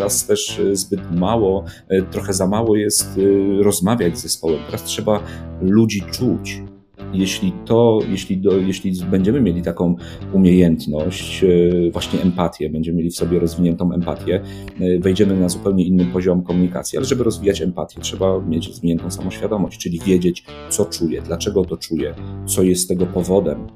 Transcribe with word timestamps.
Teraz 0.00 0.26
też 0.26 0.60
zbyt 0.72 1.00
mało, 1.12 1.64
trochę 2.10 2.32
za 2.32 2.46
mało 2.46 2.76
jest 2.76 3.20
rozmawiać 3.62 4.18
z 4.18 4.22
zespołem. 4.22 4.58
Teraz 4.66 4.84
trzeba 4.84 5.20
ludzi 5.60 6.02
czuć 6.12 6.62
jeśli 7.12 7.52
to, 7.66 7.98
jeśli, 8.08 8.38
do, 8.38 8.58
jeśli 8.58 8.92
będziemy 9.10 9.40
mieli 9.40 9.62
taką 9.62 9.96
umiejętność, 10.32 11.44
e, 11.44 11.90
właśnie 11.90 12.22
empatię, 12.22 12.70
będziemy 12.70 12.98
mieli 12.98 13.10
w 13.10 13.16
sobie 13.16 13.38
rozwiniętą 13.38 13.92
empatię, 13.92 14.40
e, 14.80 14.98
wejdziemy 14.98 15.40
na 15.40 15.48
zupełnie 15.48 15.84
inny 15.84 16.04
poziom 16.04 16.42
komunikacji, 16.42 16.98
ale 16.98 17.06
żeby 17.06 17.24
rozwijać 17.24 17.62
empatię, 17.62 18.00
trzeba 18.00 18.40
mieć 18.40 18.68
rozwiniętą 18.68 19.10
samoświadomość, 19.10 19.80
czyli 19.80 20.00
wiedzieć, 20.06 20.44
co 20.68 20.84
czuję, 20.84 21.22
dlaczego 21.22 21.64
to 21.64 21.76
czuję, 21.76 22.14
co 22.46 22.62
jest 22.62 22.88
tego 22.88 23.06
powodem. 23.06 23.66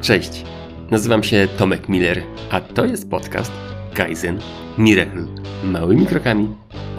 Cześć, 0.00 0.44
nazywam 0.92 1.22
się 1.22 1.48
Tomek 1.58 1.88
Miller, 1.88 2.22
a 2.50 2.60
to 2.60 2.84
jest 2.84 3.10
podcast 3.10 3.52
Kaizen 3.94 4.38
Miracle. 4.78 5.26
Małymi 5.64 6.06
krokami 6.06 6.48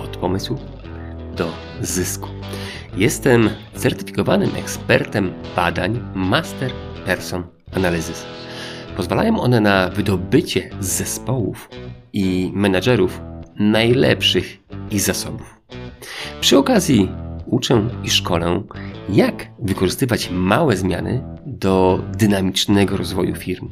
od 0.03 0.17
pomysłu 0.17 0.57
do 1.35 1.51
zysku. 1.81 2.27
Jestem 2.97 3.49
certyfikowanym 3.75 4.49
ekspertem 4.55 5.33
badań 5.55 5.99
Master 6.15 6.71
Person 7.05 7.43
Analysis. 7.75 8.25
Pozwalają 8.97 9.39
one 9.39 9.61
na 9.61 9.89
wydobycie 9.89 10.69
z 10.79 10.87
zespołów 10.87 11.69
i 12.13 12.51
menadżerów 12.53 13.21
najlepszych 13.59 14.59
ich 14.91 15.01
zasobów. 15.01 15.59
Przy 16.41 16.57
okazji 16.57 17.09
uczę 17.53 17.89
i 18.03 18.09
szkolę, 18.09 18.63
jak 19.09 19.47
wykorzystywać 19.59 20.29
małe 20.31 20.77
zmiany 20.77 21.23
do 21.45 21.99
dynamicznego 22.17 22.97
rozwoju 22.97 23.35
firm. 23.35 23.69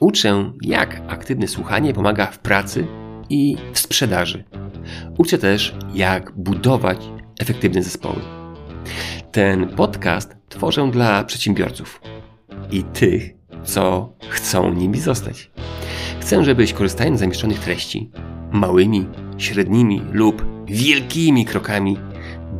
Uczę, 0.00 0.52
jak 0.62 1.02
aktywne 1.08 1.48
słuchanie 1.48 1.92
pomaga 1.92 2.26
w 2.26 2.38
pracy 2.38 2.86
i 3.30 3.56
w 3.72 3.78
sprzedaży. 3.78 4.44
Uczę 5.18 5.38
też, 5.38 5.74
jak 5.94 6.32
budować 6.36 6.98
efektywne 7.40 7.82
zespoły. 7.82 8.20
Ten 9.32 9.68
podcast 9.68 10.36
tworzę 10.48 10.90
dla 10.90 11.24
przedsiębiorców 11.24 12.00
i 12.70 12.82
tych, 12.82 13.34
co 13.64 14.12
chcą 14.28 14.74
nimi 14.74 15.00
zostać. 15.00 15.50
Chcę, 16.20 16.44
żebyś 16.44 16.72
korzystając 16.72 17.18
z 17.18 17.20
zamieszczonych 17.20 17.58
treści, 17.58 18.10
małymi, 18.52 19.06
średnimi 19.38 20.02
lub 20.12 20.44
wielkimi 20.66 21.44
krokami, 21.44 21.96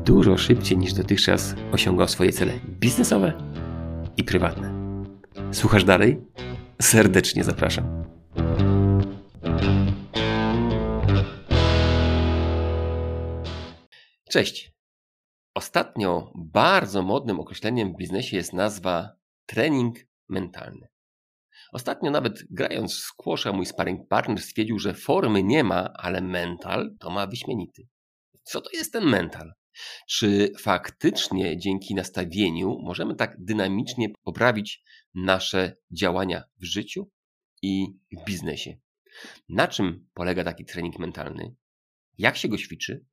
dużo 0.05 0.38
szybciej 0.38 0.78
niż 0.78 0.92
dotychczas 0.92 1.55
osiągał 1.72 2.08
swoje 2.08 2.33
cele 2.33 2.52
biznesowe 2.80 3.33
i 4.16 4.24
prywatne. 4.24 4.74
Słuchasz 5.52 5.84
dalej? 5.84 6.20
Serdecznie 6.83 7.44
zapraszam. 7.44 8.05
Cześć. 14.30 14.75
Ostatnio 15.55 16.32
bardzo 16.34 17.02
modnym 17.02 17.41
określeniem 17.41 17.92
w 17.92 17.97
biznesie 17.97 18.36
jest 18.36 18.52
nazwa 18.52 19.10
trening 19.47 19.97
mentalny. 20.28 20.88
Ostatnio 21.72 22.10
nawet 22.10 22.44
grając 22.50 22.94
w 22.94 22.98
squasha 22.98 23.52
mój 23.52 23.66
sparring 23.66 24.08
partner 24.08 24.41
stwierdził, 24.41 24.78
że 24.78 24.94
formy 24.94 25.42
nie 25.42 25.64
ma, 25.64 25.91
ale 25.94 26.20
mental 26.20 26.94
to 27.00 27.10
ma 27.10 27.27
wyśmienity. 27.27 27.88
Co 28.42 28.60
to 28.60 28.70
jest 28.72 28.92
ten 28.92 29.05
mental? 29.05 29.52
Czy 30.08 30.53
faktycznie 30.61 31.58
dzięki 31.58 31.94
nastawieniu 31.94 32.78
możemy 32.83 33.14
tak 33.14 33.36
dynamicznie 33.39 34.08
poprawić 34.22 34.83
nasze 35.14 35.77
działania 35.91 36.44
w 36.61 36.64
życiu 36.64 37.11
i 37.62 37.86
w 38.12 38.25
biznesie? 38.25 38.78
Na 39.48 39.69
czym 39.69 40.06
polega 40.14 40.44
taki 40.44 40.64
trening 40.64 40.98
mentalny? 40.98 41.55
Jak 42.19 42.37
się 42.37 42.48
go 42.48 42.59
ćwiczy? 42.59 43.04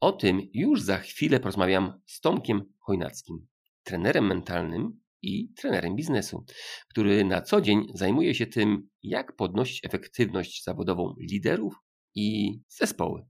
O 0.00 0.12
tym 0.12 0.40
już 0.54 0.82
za 0.82 0.98
chwilę 0.98 1.40
porozmawiam 1.40 2.00
z 2.06 2.20
Tomkiem 2.20 2.72
Chojnackim, 2.78 3.46
trenerem 3.82 4.26
mentalnym 4.26 5.00
i 5.22 5.52
trenerem 5.54 5.96
biznesu, 5.96 6.44
który 6.88 7.24
na 7.24 7.42
co 7.42 7.60
dzień 7.60 7.86
zajmuje 7.94 8.34
się 8.34 8.46
tym, 8.46 8.88
jak 9.02 9.36
podnosić 9.36 9.84
efektywność 9.84 10.64
zawodową 10.64 11.14
liderów 11.20 11.74
i 12.14 12.58
zespoły. 12.68 13.26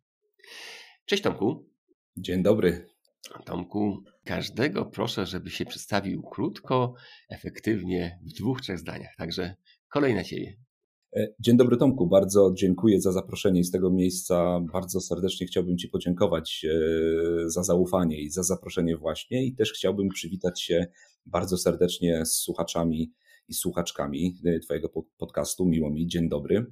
Cześć 1.05 1.23
Tomku. 1.23 1.72
Dzień 2.17 2.43
dobry. 2.43 2.87
Tomku, 3.45 4.03
każdego 4.25 4.85
proszę, 4.87 5.27
żeby 5.27 5.51
się 5.51 5.65
przedstawił 5.65 6.23
krótko, 6.23 6.95
efektywnie, 7.29 8.19
w 8.23 8.33
dwóch, 8.33 8.61
trzech 8.61 8.79
zdaniach. 8.79 9.17
Także 9.19 9.57
kolej 9.89 10.15
na 10.15 10.25
Ciebie. 10.25 10.57
E, 11.17 11.29
dzień 11.41 11.57
dobry 11.57 11.77
Tomku, 11.77 12.07
bardzo 12.07 12.53
dziękuję 12.57 13.01
za 13.01 13.13
zaproszenie 13.13 13.61
i 13.61 13.65
z 13.65 13.71
tego 13.71 13.91
miejsca 13.91 14.61
bardzo 14.73 15.01
serdecznie 15.01 15.47
chciałbym 15.47 15.79
Ci 15.79 15.89
podziękować 15.89 16.67
e, 16.71 17.51
za 17.51 17.63
zaufanie 17.63 18.21
i 18.21 18.31
za 18.31 18.43
zaproszenie 18.43 18.97
właśnie 18.97 19.45
i 19.47 19.55
też 19.55 19.73
chciałbym 19.73 20.09
przywitać 20.09 20.63
się 20.63 20.87
bardzo 21.27 21.59
serdecznie 21.59 22.27
z 22.27 22.33
słuchaczami 22.35 23.13
i 23.49 23.55
słuchaczkami 23.55 24.39
e, 24.45 24.59
Twojego 24.59 24.89
podcastu. 25.19 25.67
Miło 25.67 25.91
mi, 25.91 26.07
dzień 26.07 26.29
dobry. 26.29 26.67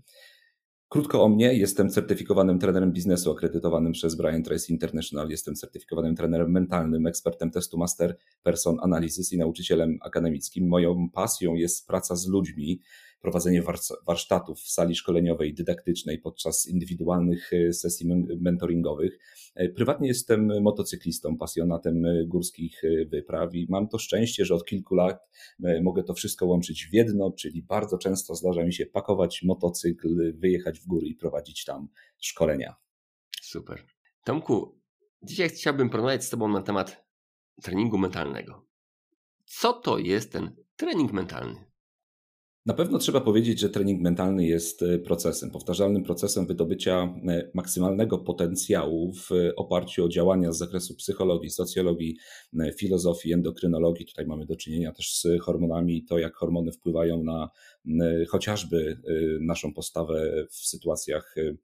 Krótko 0.93 1.23
o 1.23 1.29
mnie, 1.29 1.55
jestem 1.55 1.91
certyfikowanym 1.91 2.59
trenerem 2.59 2.93
biznesu 2.93 3.31
akredytowanym 3.31 3.93
przez 3.93 4.15
Brian 4.15 4.43
Tracy 4.43 4.73
International. 4.73 5.31
Jestem 5.31 5.55
certyfikowanym 5.55 6.17
trenerem 6.17 6.51
mentalnym, 6.51 7.07
ekspertem 7.07 7.51
testu 7.51 7.79
Master 7.79 8.17
Person 8.43 8.77
Analysis 8.83 9.33
i 9.33 9.39
nauczycielem 9.39 9.99
akademickim. 10.03 10.69
Moją 10.69 11.11
pasją 11.11 11.55
jest 11.55 11.87
praca 11.87 12.17
z 12.17 12.27
ludźmi, 12.27 12.81
prowadzenie 13.21 13.63
warsztatów 14.07 14.61
w 14.61 14.71
sali 14.71 14.95
szkoleniowej, 14.95 15.55
dydaktycznej 15.55 16.19
podczas 16.19 16.67
indywidualnych 16.67 17.53
e, 17.53 17.73
sesji 17.73 18.07
mentoringowych. 18.41 19.19
E, 19.55 19.69
prywatnie 19.69 20.09
jestem 20.09 20.63
motocyklistą, 20.63 21.37
pasjonatem 21.37 22.07
e, 22.07 22.25
górskich 22.27 22.83
wypraw 23.07 23.55
i 23.55 23.67
mam 23.69 23.89
to 23.89 23.99
szczęście, 23.99 24.45
że 24.45 24.55
od 24.55 24.65
kilku 24.65 24.95
lat 24.95 25.29
mogę 25.83 26.03
to 26.03 26.15
wszystko 26.15 26.47
łączyć 26.47 26.87
w 26.87 26.95
jedno, 26.95 27.33
czyli 27.33 27.63
bardzo 27.63 27.99
często 27.99 28.35
zdarza 28.35 28.65
mi 28.65 28.73
się 28.73 28.87
pakować 28.87 29.43
motocykl, 29.43 30.33
wyjechać 30.39 30.81
w 30.81 30.87
góry 30.87 31.07
i 31.07 31.15
prowadzić 31.15 31.65
tam 31.65 31.89
szkolenia. 32.19 32.75
Super. 33.43 33.85
Tomku, 34.25 34.81
dzisiaj 35.23 35.49
chciałbym 35.49 35.91
porozmawiać 35.91 36.25
z 36.25 36.31
Tobą 36.31 36.49
na 36.49 36.63
temat 36.63 37.05
treningu 37.63 37.99
mentalnego. 37.99 38.67
Co 39.45 39.73
to 39.73 39.99
jest 39.99 40.33
ten 40.33 40.57
trening 40.77 41.13
mentalny? 41.13 41.70
Na 42.67 42.75
pewno 42.75 42.99
trzeba 42.99 43.21
powiedzieć, 43.21 43.61
że 43.61 43.71
trening 43.71 44.03
mentalny 44.03 44.47
jest 44.47 44.83
e, 44.83 44.99
procesem, 44.99 45.51
powtarzalnym 45.51 46.03
procesem 46.03 46.47
wydobycia 46.47 47.15
e, 47.29 47.51
maksymalnego 47.55 48.19
potencjału 48.19 49.13
w 49.13 49.29
oparciu 49.57 50.05
o 50.05 50.09
działania 50.09 50.53
z 50.53 50.59
zakresu 50.59 50.95
psychologii, 50.95 51.51
socjologii, 51.51 52.17
e, 52.61 52.73
filozofii, 52.73 53.33
endokrynologii. 53.33 54.07
Tutaj 54.07 54.27
mamy 54.27 54.47
do 54.47 54.57
czynienia 54.57 54.93
też 54.93 55.15
z 55.15 55.27
hormonami 55.43 55.97
i 55.97 56.05
to, 56.05 56.19
jak 56.19 56.37
hormony 56.37 56.73
wpływają 56.73 57.23
na 57.23 57.51
chociażby 58.29 59.01
naszą 59.41 59.75
postawę 59.75 60.47
w 60.51 60.57
sytuacjach 60.57 61.35
E, 61.39 61.55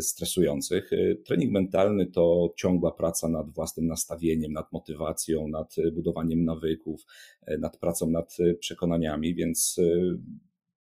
stresujących. 0.00 0.92
E, 0.92 1.14
trening 1.14 1.52
mentalny 1.52 2.06
to 2.06 2.52
ciągła 2.56 2.92
praca 2.92 3.28
nad 3.28 3.50
własnym 3.50 3.86
nastawieniem, 3.86 4.52
nad 4.52 4.72
motywacją, 4.72 5.48
nad 5.48 5.76
budowaniem 5.92 6.44
nawyków, 6.44 7.06
e, 7.46 7.58
nad 7.58 7.76
pracą 7.76 8.10
nad 8.10 8.36
przekonaniami, 8.60 9.34
więc 9.34 9.80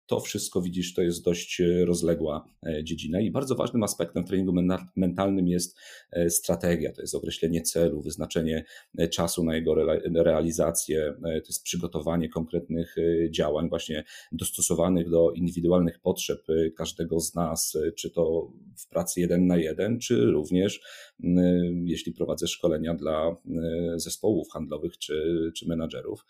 to 0.06 0.20
wszystko 0.20 0.62
widzisz, 0.62 0.94
to 0.94 1.02
jest 1.02 1.24
dość 1.24 1.60
e, 1.60 1.84
rozległa 1.84 2.44
e, 2.66 2.84
dziedzina 2.84 3.20
i 3.20 3.30
bardzo 3.30 3.54
ważnym 3.54 3.82
aspektem 3.82 4.24
treningu 4.24 4.52
mentalnym 4.96 5.48
jest 5.48 5.76
e, 6.10 6.30
strategia, 6.30 6.92
to 6.92 7.00
jest 7.00 7.14
określenie 7.14 7.62
celu, 7.62 8.02
wyznaczenie 8.02 8.64
czasu 9.10 9.44
na 9.44 9.54
jego 9.54 9.74
realizację, 10.14 11.14
to 11.22 11.46
jest 11.48 11.62
przygotowanie 11.62 12.28
konkretnych 12.28 12.96
działań, 13.30 13.68
właśnie 13.68 14.04
dostosowanych 14.32 15.10
do 15.10 15.30
indywidualnych 15.32 16.00
potrzeb 16.00 16.46
każdego 16.76 17.20
z 17.20 17.34
nas, 17.34 17.78
czy 17.96 18.10
to 18.10 18.52
w 18.76 18.88
pracy 18.88 19.20
jeden 19.20 19.46
na 19.46 19.56
jeden, 19.56 19.98
czy 19.98 20.26
również 20.26 20.80
jeśli 21.84 22.12
prowadzę 22.12 22.48
szkolenia 22.48 22.94
dla 22.94 23.36
zespołów 23.96 24.50
handlowych 24.50 24.98
czy, 24.98 25.50
czy 25.56 25.68
menadżerów. 25.68 26.26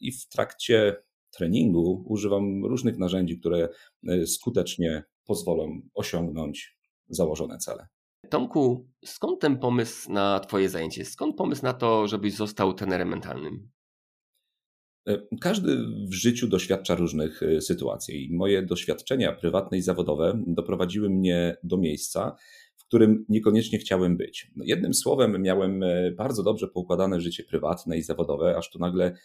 I 0.00 0.12
w 0.12 0.28
trakcie 0.28 0.96
treningu 1.36 2.04
używam 2.06 2.64
różnych 2.64 2.98
narzędzi, 2.98 3.38
które 3.38 3.68
e, 4.08 4.26
skutecznie 4.26 5.04
pozwolą 5.24 5.80
osiągnąć 5.94 6.76
założone 7.08 7.58
cele. 7.58 7.86
Tomku, 8.30 8.88
skąd 9.04 9.40
ten 9.40 9.58
pomysł 9.58 10.12
na 10.12 10.40
Twoje 10.40 10.68
zajęcie? 10.68 11.04
Skąd 11.04 11.36
pomysł 11.36 11.62
na 11.62 11.72
to, 11.72 12.08
żebyś 12.08 12.34
został 12.34 12.74
trenerem 12.74 13.08
mentalnym? 13.08 13.68
E, 15.08 15.18
każdy 15.40 15.76
w 16.08 16.12
życiu 16.12 16.48
doświadcza 16.48 16.94
różnych 16.94 17.42
e, 17.42 17.60
sytuacji. 17.60 18.28
Moje 18.32 18.62
doświadczenia 18.62 19.32
prywatne 19.32 19.78
i 19.78 19.82
zawodowe 19.82 20.42
doprowadziły 20.46 21.10
mnie 21.10 21.56
do 21.62 21.76
miejsca, 21.76 22.36
którym 22.86 23.24
niekoniecznie 23.28 23.78
chciałem 23.78 24.16
być. 24.16 24.50
No, 24.56 24.64
jednym 24.66 24.94
słowem, 24.94 25.42
miałem 25.42 25.84
bardzo 26.16 26.42
dobrze 26.42 26.68
poukładane 26.68 27.20
życie 27.20 27.44
prywatne 27.44 27.98
i 27.98 28.02
zawodowe, 28.02 28.56
aż 28.56 28.70
tu 28.70 28.78
nagle 28.78 29.16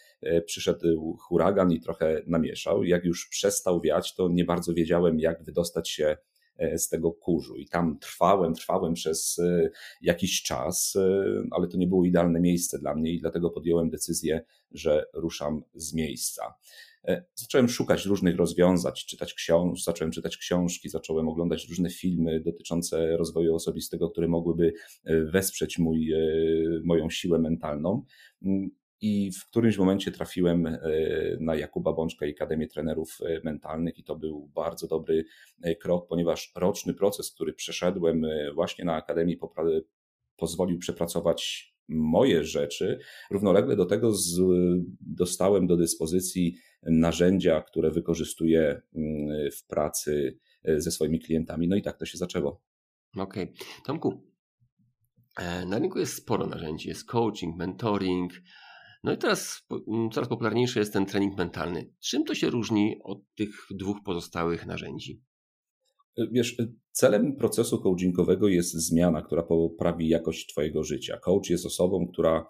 przyszedł 0.46 1.16
huragan 1.20 1.72
i 1.72 1.80
trochę 1.80 2.22
namieszał. 2.26 2.84
Jak 2.84 3.04
już 3.04 3.28
przestał 3.28 3.80
wiać, 3.80 4.14
to 4.14 4.28
nie 4.28 4.44
bardzo 4.44 4.74
wiedziałem, 4.74 5.20
jak 5.20 5.44
wydostać 5.44 5.90
się 5.90 6.16
E, 6.62 6.78
z 6.78 6.88
tego 6.88 7.12
kurzu. 7.12 7.56
I 7.56 7.68
tam 7.68 7.98
trwałem, 7.98 8.54
trwałem 8.54 8.94
przez 8.94 9.38
e, 9.38 9.70
jakiś 10.02 10.42
czas, 10.42 10.96
e, 10.96 11.24
ale 11.50 11.68
to 11.68 11.76
nie 11.76 11.86
było 11.86 12.04
idealne 12.04 12.40
miejsce 12.40 12.78
dla 12.78 12.94
mnie 12.94 13.12
i 13.12 13.20
dlatego 13.20 13.50
podjąłem 13.50 13.90
decyzję, 13.90 14.44
że 14.72 15.04
ruszam 15.14 15.62
z 15.74 15.94
miejsca. 15.94 16.54
Zacząłem 17.34 17.68
szukać 17.68 18.06
różnych 18.06 18.36
rozwiązań, 18.36 18.92
czytać 19.08 19.34
książ, 19.34 19.82
zacząłem 19.82 20.12
czytać 20.12 20.36
książki, 20.36 20.88
zacząłem 20.88 21.28
oglądać 21.28 21.68
różne 21.68 21.90
filmy 21.90 22.40
dotyczące 22.40 23.16
rozwoju 23.16 23.54
osobistego, 23.54 24.10
które 24.10 24.28
mogłyby 24.28 24.72
wesprzeć 25.04 25.78
mój, 25.78 26.12
moją 26.84 27.10
siłę 27.10 27.38
mentalną. 27.38 28.04
Mm, 28.42 28.70
i 29.02 29.30
w 29.32 29.46
którymś 29.46 29.78
momencie 29.78 30.12
trafiłem 30.12 30.66
e, 30.66 30.80
na 31.40 31.54
Jakuba 31.54 31.92
Bączka 31.92 32.26
i 32.26 32.30
Akademię 32.30 32.68
Trenerów 32.68 33.18
e, 33.20 33.40
Mentalnych, 33.44 33.98
i 33.98 34.04
to 34.04 34.16
był 34.16 34.50
bardzo 34.54 34.86
dobry 34.86 35.24
e, 35.62 35.74
krok, 35.76 36.08
ponieważ 36.08 36.52
roczny 36.56 36.94
proces, 36.94 37.32
który 37.32 37.52
przeszedłem 37.52 38.26
właśnie 38.54 38.84
na 38.84 38.94
Akademii, 38.94 39.38
pozwolił 40.36 40.78
przepracować 40.78 41.72
moje 41.88 42.44
rzeczy. 42.44 42.98
Równolegle 43.30 43.76
do 43.76 43.86
tego 43.86 44.14
z, 44.14 44.40
dostałem 45.00 45.66
do 45.66 45.76
dyspozycji 45.76 46.56
narzędzia, 46.82 47.62
które 47.62 47.90
wykorzystuję 47.90 48.82
mm, 48.94 49.50
w 49.50 49.66
pracy 49.66 50.38
ze 50.64 50.90
swoimi 50.90 51.20
klientami. 51.20 51.68
No 51.68 51.76
i 51.76 51.82
tak 51.82 51.98
to 51.98 52.06
się 52.06 52.18
zaczęło. 52.18 52.62
Okej. 53.16 53.44
Okay. 53.44 53.66
Tomku, 53.84 54.22
na 55.66 55.78
rynku 55.78 55.98
jest 55.98 56.14
sporo 56.14 56.46
narzędzi. 56.46 56.88
Jest 56.88 57.04
coaching, 57.04 57.56
mentoring, 57.56 58.32
no 59.04 59.12
i 59.12 59.18
teraz 59.18 59.66
mm, 59.88 60.10
coraz 60.10 60.28
popularniejszy 60.28 60.78
jest 60.78 60.92
ten 60.92 61.06
trening 61.06 61.38
mentalny. 61.38 61.90
Czym 62.00 62.24
to 62.24 62.34
się 62.34 62.50
różni 62.50 62.96
od 63.04 63.18
tych 63.34 63.50
dwóch 63.70 63.96
pozostałych 64.04 64.66
narzędzi? 64.66 65.22
Wiesz, 66.32 66.56
celem 66.92 67.36
procesu 67.36 67.82
coachingowego 67.82 68.48
jest 68.48 68.74
zmiana, 68.74 69.22
która 69.22 69.42
poprawi 69.42 70.08
jakość 70.08 70.46
Twojego 70.46 70.84
życia. 70.84 71.18
Coach 71.18 71.50
jest 71.50 71.66
osobą, 71.66 72.06
która 72.12 72.38
e, 72.38 72.44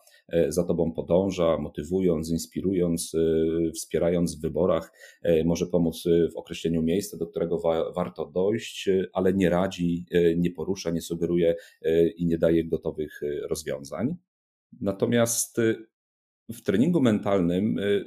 za 0.48 0.64
Tobą 0.64 0.92
podąża, 0.92 1.58
motywując, 1.58 2.30
inspirując, 2.30 3.14
e, 3.14 3.72
wspierając 3.72 4.38
w 4.38 4.40
wyborach, 4.40 4.92
e, 5.22 5.44
może 5.44 5.66
pomóc 5.66 6.04
w 6.32 6.36
określeniu 6.36 6.82
miejsca, 6.82 7.16
do 7.16 7.26
którego 7.26 7.58
wa 7.58 7.92
warto 7.92 8.26
dojść, 8.26 8.88
ale 9.12 9.32
nie 9.32 9.50
radzi, 9.50 10.04
nie 10.36 10.50
porusza, 10.50 10.90
nie 10.90 11.00
sugeruje 11.00 11.54
i 12.16 12.26
nie 12.26 12.38
daje 12.38 12.64
gotowych 12.64 13.20
rozwiązań. 13.48 14.16
Natomiast 14.80 15.60
w 16.48 16.62
treningu 16.62 17.00
mentalnym 17.00 17.78
y, 17.78 18.04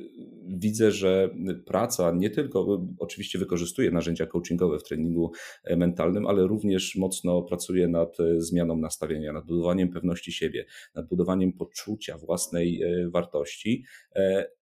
widzę, 0.48 0.92
że 0.92 1.30
praca 1.66 2.12
nie 2.12 2.30
tylko, 2.30 2.88
oczywiście 3.00 3.40
wykorzystuje 3.40 3.92
narzędzia 3.92 4.26
coachingowe 4.26 4.80
w 4.80 4.84
treningu 4.84 5.32
e, 5.64 5.76
mentalnym, 5.76 6.28
ale 6.28 6.48
również 6.48 6.96
mocno 6.96 7.42
pracuje 7.42 7.88
nad 7.88 8.20
e, 8.20 8.42
zmianą 8.42 8.78
nastawienia, 8.78 9.34
nad 9.34 9.46
budowaniem 9.46 9.90
pewności 9.90 10.32
siebie, 10.32 10.66
nad 10.96 11.08
budowaniem 11.08 11.54
poczucia 11.54 12.18
własnej 12.18 12.82
e, 12.82 13.10
wartości 13.10 13.84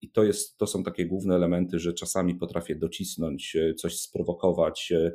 i 0.02 0.10
to, 0.10 0.24
jest, 0.24 0.58
to 0.58 0.66
są 0.66 0.82
takie 0.82 1.06
główne 1.06 1.34
elementy, 1.34 1.78
że 1.78 1.92
czasami 1.92 2.34
potrafię 2.34 2.76
docisnąć, 2.76 3.56
e, 3.56 3.74
coś 3.74 3.98
sprowokować, 3.98 4.92
e, 4.92 5.12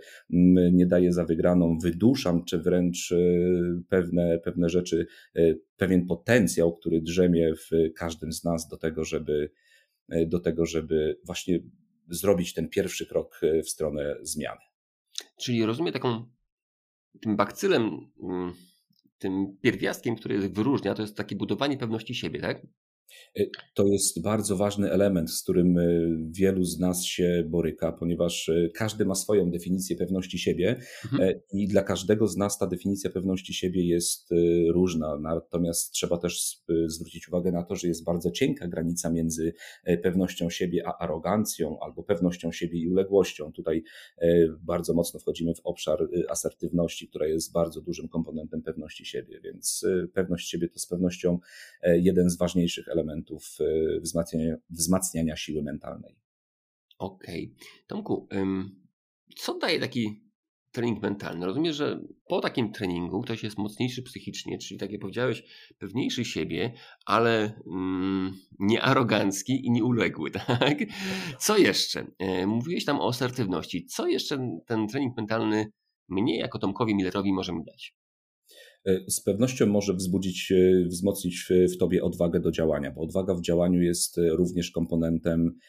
nie 0.71 0.85
daję 0.85 1.13
za 1.13 1.25
wygraną, 1.25 1.77
wyduszam, 1.77 2.45
czy 2.45 2.57
wręcz 2.57 3.11
e, 3.11 3.17
pewne, 3.89 4.39
pewne 4.39 4.69
rzeczy, 4.69 5.07
pewien 5.77 6.05
potencjał, 6.05 6.75
który 6.75 7.01
drzemie 7.01 7.53
w 7.55 7.93
każdym 7.95 8.33
z 8.33 8.43
nas 8.43 8.67
do 8.67 8.77
tego, 8.77 9.03
żeby, 9.03 9.51
do 10.27 10.39
tego, 10.39 10.65
żeby 10.65 11.19
właśnie 11.25 11.59
zrobić 12.09 12.53
ten 12.53 12.69
pierwszy 12.69 13.05
krok 13.05 13.41
w 13.63 13.69
stronę 13.69 14.15
zmiany. 14.21 14.61
Czyli 15.39 15.65
rozumiem 15.65 15.93
taką, 15.93 16.25
tym 17.21 17.35
bakcylem, 17.35 18.11
mm, 18.23 18.53
tym 19.17 19.57
pierwiastkiem, 19.61 20.15
który 20.15 20.49
wyróżnia, 20.49 20.93
to 20.93 21.01
jest 21.01 21.17
takie 21.17 21.35
budowanie 21.35 21.77
pewności 21.77 22.15
siebie, 22.15 22.41
tak? 22.41 22.61
Y, 23.39 23.49
to 23.73 23.87
jest 23.87 24.21
bardzo 24.21 24.57
ważny 24.57 24.91
element, 24.91 25.31
z 25.31 25.43
którym 25.43 25.77
y, 25.77 26.17
wielu 26.29 26.63
z 26.63 26.79
nas 26.79 27.03
się 27.03 27.43
boryka, 27.47 27.91
ponieważ 27.91 28.49
y, 28.49 28.71
każdy 28.73 29.05
ma 29.05 29.15
swoją 29.15 29.51
definicję 29.51 29.95
pewności 29.95 30.39
siebie 30.39 30.79
mhm. 31.05 31.29
E, 31.29 31.41
i 31.53 31.67
dla 31.67 31.83
każdego 31.83 32.27
z 32.27 32.37
nas 32.37 32.57
ta 32.57 32.67
definicja 32.67 33.09
pewności 33.09 33.53
siebie 33.53 33.87
jest 33.87 34.29
różna. 34.69 35.19
Natomiast 35.19 35.91
trzeba 35.91 36.17
też 36.17 36.63
zwrócić 36.87 37.27
uwagę 37.27 37.51
na 37.51 37.63
to, 37.63 37.75
że 37.75 37.87
jest 37.87 38.03
bardzo 38.03 38.31
cienka 38.31 38.67
granica 38.67 39.09
między 39.09 39.53
e, 39.83 39.97
pewnością 39.97 40.49
siebie 40.49 40.87
a 40.87 40.97
arogancją, 40.97 41.79
albo 41.79 42.03
pewnością 42.03 42.51
siebie 42.51 42.79
i 42.79 42.87
uległością. 42.87 43.51
Tutaj 43.51 43.83
e, 44.17 44.27
bardzo 44.61 44.93
mocno 44.93 45.19
wchodzimy 45.19 45.55
w 45.55 45.59
obszar 45.63 46.07
asertywności, 46.29 47.07
która 47.07 47.27
jest 47.27 47.51
bardzo 47.51 47.81
dużym 47.81 48.07
komponentem 48.07 48.61
pewności 48.61 49.05
siebie, 49.05 49.39
więc 49.43 49.85
pewność 50.13 50.49
siebie 50.49 50.69
to 50.69 50.79
z 50.79 50.87
pewnością 50.87 51.39
jeden 51.83 52.29
z 52.29 52.37
ważniejszych 52.37 52.87
elementów 52.87 52.96
elementów 52.97 53.57
e, 53.59 53.99
wzmacniania, 53.99 54.55
wzmacniania 54.69 55.35
siły 55.35 55.63
mentalnej. 55.63 56.15
Okej. 56.99 57.53
Okay. 57.55 57.85
Tomku, 57.87 58.27
co 59.35 59.57
daje 59.57 59.79
taki 59.79 60.27
trening 60.71 61.01
mentalny? 61.01 61.45
Rozumiem, 61.45 61.73
że 61.73 61.99
po 62.27 62.41
takim 62.41 62.71
treningu 62.71 63.21
ktoś 63.21 63.43
jest 63.43 63.57
mocniejszy 63.57 64.03
psychicznie, 64.03 64.57
czyli 64.57 64.79
tak 64.79 64.91
jak 64.91 65.01
powiedziałeś, 65.01 65.43
pewniejszy 65.79 66.25
siebie, 66.25 66.73
ale 67.05 67.61
mm, 67.67 68.33
nie 68.59 68.81
arogancki 68.81 69.65
i 69.65 69.71
nieuległy, 69.71 70.31
tak? 70.47 70.77
Co 71.39 71.57
jeszcze? 71.57 72.07
E, 72.19 72.47
mówiłeś 72.47 72.85
tam 72.85 72.99
o 72.99 73.09
asertywności. 73.09 73.85
Co 73.85 74.07
jeszcze 74.07 74.59
ten 74.65 74.87
trening 74.87 75.17
mentalny 75.17 75.71
mnie 76.09 76.37
jako 76.37 76.59
Tomkowi 76.59 76.95
Millerowi 76.95 77.33
może 77.33 77.53
mi 77.53 77.63
dać? 77.63 77.95
E, 78.87 79.11
z 79.11 79.21
pewnością 79.21 79.65
może 79.65 79.93
wzbudzić, 79.93 80.51
e, 80.51 80.85
wzmocnić 80.85 81.47
w 81.73 81.77
tobie 81.77 82.03
odwagę 82.03 82.39
do 82.39 82.51
działania, 82.51 82.91
bo 82.91 83.01
odwaga 83.01 83.35
w 83.35 83.41
działaniu 83.41 83.81
jest 83.81 84.17
e, 84.17 84.29
również 84.29 84.71
komponentem 84.71 85.59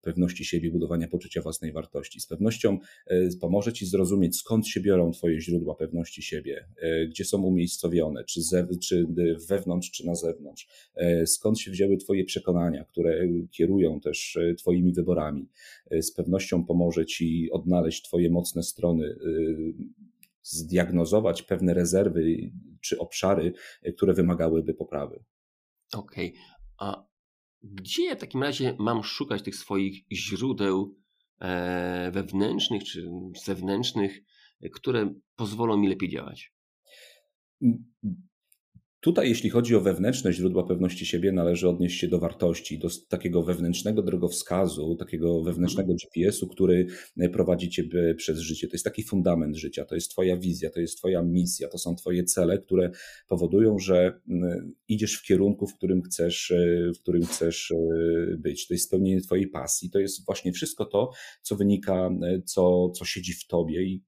pewności 0.00 0.44
siebie, 0.44 0.70
budowania 0.70 1.08
poczucia 1.08 1.42
własnej 1.42 1.72
wartości. 1.72 2.20
Z 2.20 2.26
pewnością 2.26 2.78
pomoże 3.40 3.72
ci 3.72 3.86
zrozumieć, 3.86 4.36
skąd 4.36 4.68
się 4.68 4.80
biorą 4.80 5.10
twoje 5.10 5.40
źródła 5.40 5.74
pewności 5.74 6.22
siebie, 6.22 6.68
gdzie 7.08 7.24
są 7.24 7.42
umiejscowione, 7.42 8.24
czy, 8.24 8.42
ze, 8.42 8.66
czy 8.82 9.06
wewnątrz, 9.48 9.90
czy 9.90 10.06
na 10.06 10.14
zewnątrz, 10.14 10.68
skąd 11.26 11.60
się 11.60 11.70
wzięły 11.70 11.96
twoje 11.96 12.24
przekonania, 12.24 12.84
które 12.84 13.28
kierują 13.50 14.00
też 14.00 14.38
twoimi 14.58 14.92
wyborami. 14.92 15.48
Z 16.00 16.12
pewnością 16.12 16.64
pomoże 16.64 17.06
ci 17.06 17.50
odnaleźć 17.50 18.02
twoje 18.02 18.30
mocne 18.30 18.62
strony 18.62 19.16
zdiagnozować 20.48 21.42
pewne 21.42 21.74
rezerwy 21.74 22.50
czy 22.80 22.98
obszary, 22.98 23.52
które 23.96 24.14
wymagałyby 24.14 24.74
poprawy. 24.74 25.24
Okej. 25.92 26.28
Okay. 26.28 26.42
A 26.78 27.06
gdzie 27.62 28.16
w 28.16 28.20
takim 28.20 28.42
razie 28.42 28.76
mam 28.78 29.04
szukać 29.04 29.42
tych 29.42 29.56
swoich 29.56 30.04
źródeł 30.12 30.96
e, 31.40 32.10
wewnętrznych 32.10 32.84
czy 32.84 33.08
zewnętrznych, 33.44 34.20
które 34.72 35.14
pozwolą 35.36 35.76
mi 35.76 35.88
lepiej 35.88 36.08
działać? 36.08 36.52
Tutaj, 39.06 39.28
jeśli 39.28 39.50
chodzi 39.50 39.74
o 39.74 39.80
wewnętrzne 39.80 40.32
źródła 40.32 40.66
pewności 40.66 41.06
siebie, 41.06 41.32
należy 41.32 41.68
odnieść 41.68 42.00
się 42.00 42.08
do 42.08 42.18
wartości, 42.18 42.78
do 42.78 42.88
takiego 43.08 43.42
wewnętrznego 43.42 44.02
drogowskazu, 44.02 44.96
takiego 44.96 45.42
wewnętrznego 45.42 45.92
mhm. 45.92 45.98
GPS-u, 45.98 46.48
który 46.48 46.86
e, 47.18 47.28
prowadzi 47.28 47.70
cię 47.70 47.84
przez 48.16 48.38
życie. 48.38 48.68
To 48.68 48.74
jest 48.74 48.84
taki 48.84 49.02
fundament 49.02 49.56
życia, 49.56 49.84
to 49.84 49.94
jest 49.94 50.10
Twoja 50.10 50.36
wizja, 50.36 50.70
to 50.70 50.80
jest 50.80 50.98
Twoja 50.98 51.22
misja, 51.22 51.68
to 51.68 51.78
są 51.78 51.96
Twoje 51.96 52.24
cele, 52.24 52.58
które 52.58 52.90
powodują, 53.28 53.78
że 53.78 54.20
idziesz 54.88 55.14
w 55.14 55.22
kierunku, 55.22 55.66
w 55.66 55.74
którym 55.74 56.02
chcesz, 56.02 56.50
e, 56.50 56.92
w 56.92 56.98
którym 56.98 57.26
chcesz 57.26 57.70
e, 57.70 58.36
być. 58.36 58.66
To 58.66 58.74
jest 58.74 58.84
spełnienie 58.84 59.20
Twojej 59.20 59.46
pasji, 59.46 59.90
to 59.90 59.98
jest 59.98 60.26
właśnie 60.26 60.52
wszystko 60.52 60.84
to, 60.84 61.10
co 61.42 61.56
wynika, 61.56 62.10
co, 62.44 62.90
co 62.90 63.04
siedzi 63.04 63.32
w 63.32 63.46
Tobie 63.46 63.82
i 63.82 64.02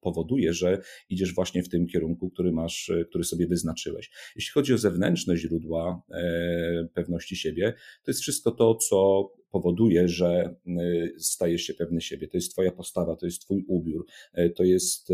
powoduje, 0.00 0.52
że 0.52 0.82
idziesz 1.10 1.34
właśnie 1.34 1.62
w 1.62 1.68
tym 1.68 1.86
kierunku, 1.86 2.30
który 2.30 2.52
masz, 2.52 2.92
który 3.08 3.24
sobie 3.24 3.46
wyznaczyłeś. 3.46 4.15
Jeśli 4.36 4.52
chodzi 4.52 4.74
o 4.74 4.78
zewnętrzne 4.78 5.36
źródła 5.36 6.02
e, 6.10 6.88
pewności 6.94 7.36
siebie, 7.36 7.74
to 8.04 8.10
jest 8.10 8.20
wszystko 8.20 8.50
to, 8.50 8.74
co 8.74 9.30
powoduje, 9.50 10.08
że 10.08 10.54
e, 10.66 11.08
stajesz 11.18 11.62
się 11.62 11.74
pewny 11.74 12.00
siebie. 12.00 12.28
To 12.28 12.36
jest 12.36 12.52
Twoja 12.52 12.72
postawa, 12.72 13.16
to 13.16 13.26
jest 13.26 13.40
Twój 13.40 13.64
ubiór, 13.68 14.06
e, 14.32 14.50
to 14.50 14.64
jest 14.64 15.12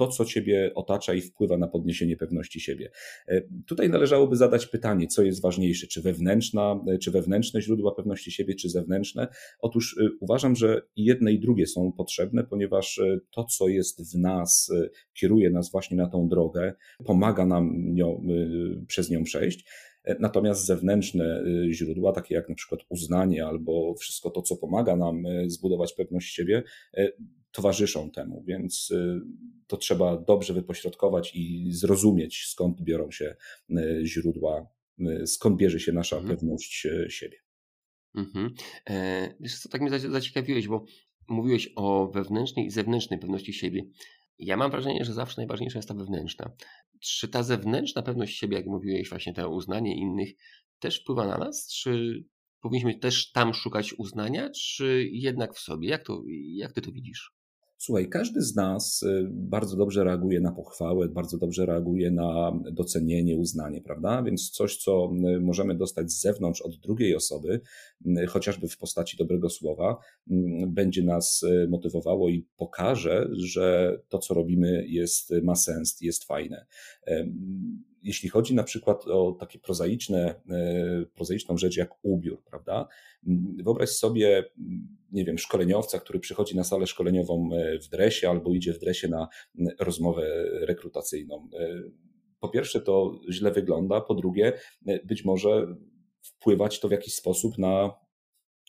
to, 0.00 0.08
co 0.08 0.24
ciebie 0.24 0.72
otacza 0.74 1.14
i 1.14 1.20
wpływa 1.20 1.58
na 1.58 1.68
podniesienie 1.68 2.16
pewności 2.16 2.60
siebie. 2.60 2.90
Tutaj 3.66 3.88
należałoby 3.90 4.36
zadać 4.36 4.66
pytanie, 4.66 5.06
co 5.06 5.22
jest 5.22 5.42
ważniejsze, 5.42 5.86
czy 5.86 6.02
wewnętrzna, 6.02 6.80
czy 7.02 7.10
wewnętrzne 7.10 7.62
źródła 7.62 7.94
pewności 7.94 8.32
siebie, 8.32 8.54
czy 8.54 8.68
zewnętrzne. 8.68 9.28
Otóż 9.58 9.98
uważam, 10.20 10.56
że 10.56 10.82
jedne 10.96 11.32
i 11.32 11.40
drugie 11.40 11.66
są 11.66 11.92
potrzebne, 11.92 12.44
ponieważ 12.44 13.00
to, 13.30 13.44
co 13.44 13.68
jest 13.68 14.12
w 14.12 14.18
nas, 14.18 14.72
kieruje 15.14 15.50
nas 15.50 15.70
właśnie 15.70 15.96
na 15.96 16.06
tą 16.06 16.28
drogę, 16.28 16.74
pomaga 17.04 17.46
nam 17.46 17.94
nią, 17.94 18.22
przez 18.86 19.10
nią 19.10 19.24
przejść. 19.24 19.64
Natomiast 20.20 20.66
zewnętrzne 20.66 21.44
źródła, 21.70 22.12
takie 22.12 22.34
jak 22.34 22.48
na 22.48 22.54
przykład 22.54 22.80
uznanie 22.88 23.46
albo 23.46 23.94
wszystko 23.94 24.30
to, 24.30 24.42
co 24.42 24.56
pomaga 24.56 24.96
nam 24.96 25.22
zbudować 25.46 25.92
pewność 25.92 26.34
siebie, 26.34 26.62
towarzyszą 27.52 28.10
temu, 28.10 28.44
więc 28.46 28.92
to 29.66 29.76
trzeba 29.76 30.16
dobrze 30.16 30.54
wypośrodkować 30.54 31.32
i 31.34 31.72
zrozumieć, 31.72 32.46
skąd 32.46 32.82
biorą 32.82 33.10
się 33.10 33.36
źródła, 34.02 34.66
skąd 35.26 35.56
bierze 35.56 35.80
się 35.80 35.92
nasza 35.92 36.16
mhm. 36.16 36.36
pewność 36.36 36.86
siebie. 37.08 37.38
Mhm. 38.14 38.54
E, 38.90 39.34
wiesz 39.40 39.58
co, 39.58 39.68
tak 39.68 39.80
mnie 39.80 39.98
zaciekawiłeś, 39.98 40.68
bo 40.68 40.84
mówiłeś 41.28 41.72
o 41.76 42.10
wewnętrznej 42.14 42.66
i 42.66 42.70
zewnętrznej 42.70 43.18
pewności 43.18 43.52
siebie. 43.52 43.82
Ja 44.38 44.56
mam 44.56 44.70
wrażenie, 44.70 45.04
że 45.04 45.12
zawsze 45.12 45.40
najważniejsza 45.40 45.78
jest 45.78 45.88
ta 45.88 45.94
wewnętrzna. 45.94 46.52
Czy 47.00 47.28
ta 47.28 47.42
zewnętrzna 47.42 48.02
pewność 48.02 48.38
siebie, 48.38 48.56
jak 48.56 48.66
mówiłeś, 48.66 49.08
właśnie 49.08 49.34
to 49.34 49.50
uznanie 49.50 49.96
innych, 49.96 50.30
też 50.78 51.00
wpływa 51.00 51.26
na 51.26 51.38
nas? 51.38 51.68
Czy 51.68 52.24
powinniśmy 52.60 52.98
też 52.98 53.32
tam 53.32 53.54
szukać 53.54 53.94
uznania, 53.98 54.50
czy 54.50 55.08
jednak 55.12 55.54
w 55.54 55.58
sobie? 55.58 55.88
Jak, 55.88 56.04
to, 56.04 56.22
jak 56.54 56.72
ty 56.72 56.80
to 56.80 56.92
widzisz? 56.92 57.32
Słuchaj, 57.82 58.08
każdy 58.08 58.42
z 58.42 58.56
nas 58.56 59.02
y, 59.02 59.28
bardzo 59.30 59.76
dobrze 59.76 60.04
reaguje 60.04 60.40
na 60.40 60.52
pochwałę, 60.52 61.08
bardzo 61.08 61.38
dobrze 61.38 61.66
reaguje 61.66 62.10
na 62.10 62.60
docenienie, 62.72 63.36
uznanie, 63.36 63.82
prawda? 63.82 64.22
Więc 64.22 64.50
coś, 64.50 64.76
co 64.76 65.12
y, 65.36 65.40
możemy 65.40 65.74
dostać 65.74 66.12
z 66.12 66.20
zewnątrz 66.20 66.62
od 66.62 66.76
drugiej 66.76 67.16
osoby, 67.16 67.60
y, 68.06 68.26
chociażby 68.26 68.68
w 68.68 68.78
postaci 68.78 69.16
dobrego 69.16 69.50
słowa, 69.50 69.96
będzie 70.66 71.02
nas 71.02 71.44
motywowało 71.68 72.28
i 72.28 72.46
pokaże, 72.56 73.28
że 73.32 73.98
to, 74.08 74.18
co 74.18 74.34
robimy, 74.34 74.86
jest, 74.88 75.32
ma 75.42 75.54
sens, 75.54 76.00
jest 76.00 76.24
fajne 76.24 76.66
jeśli 78.02 78.28
chodzi 78.28 78.54
na 78.54 78.62
przykład 78.62 79.06
o 79.06 79.36
takie 79.40 79.58
prozaiczne, 79.58 80.34
e, 80.50 81.04
prozaiczną 81.14 81.56
rzecz 81.56 81.76
jak 81.76 81.90
ubiór, 82.02 82.42
prawda? 82.44 82.88
Wyobraź 83.64 83.90
sobie, 83.90 84.44
nie 85.12 85.24
wiem, 85.24 85.38
szkoleniowca, 85.38 85.98
który 85.98 86.20
przychodzi 86.20 86.56
na 86.56 86.64
salę 86.64 86.86
szkoleniową 86.86 87.50
e, 87.54 87.78
w 87.78 87.88
dresie 87.88 88.30
albo 88.30 88.54
idzie 88.54 88.72
w 88.72 88.78
dresie 88.78 89.08
na 89.08 89.28
rozmowę 89.80 90.44
rekrutacyjną. 90.60 91.48
E, 91.58 91.82
po 92.40 92.48
pierwsze, 92.48 92.80
to 92.80 93.20
źle 93.30 93.50
wygląda, 93.50 94.00
po 94.00 94.14
drugie, 94.14 94.52
być 95.04 95.24
może 95.24 95.76
wpływać 96.22 96.80
to 96.80 96.88
w 96.88 96.92
jakiś 96.92 97.14
sposób 97.14 97.58
na 97.58 97.90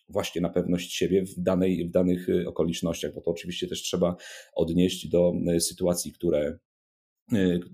właśnie 0.10 0.42
na 0.42 0.50
pewność 0.50 0.94
siebie 0.94 1.26
w, 1.26 1.34
danej, 1.38 1.88
w 1.88 1.92
danych 1.92 2.28
okolicznościach, 2.48 3.14
bo 3.14 3.22
to 3.22 3.32
oczywiście 3.32 3.68
też 3.68 3.82
trzeba 3.82 4.16
odnieść 4.54 5.08
do 5.08 5.34
sytuacji, 5.60 6.12
które 6.12 6.58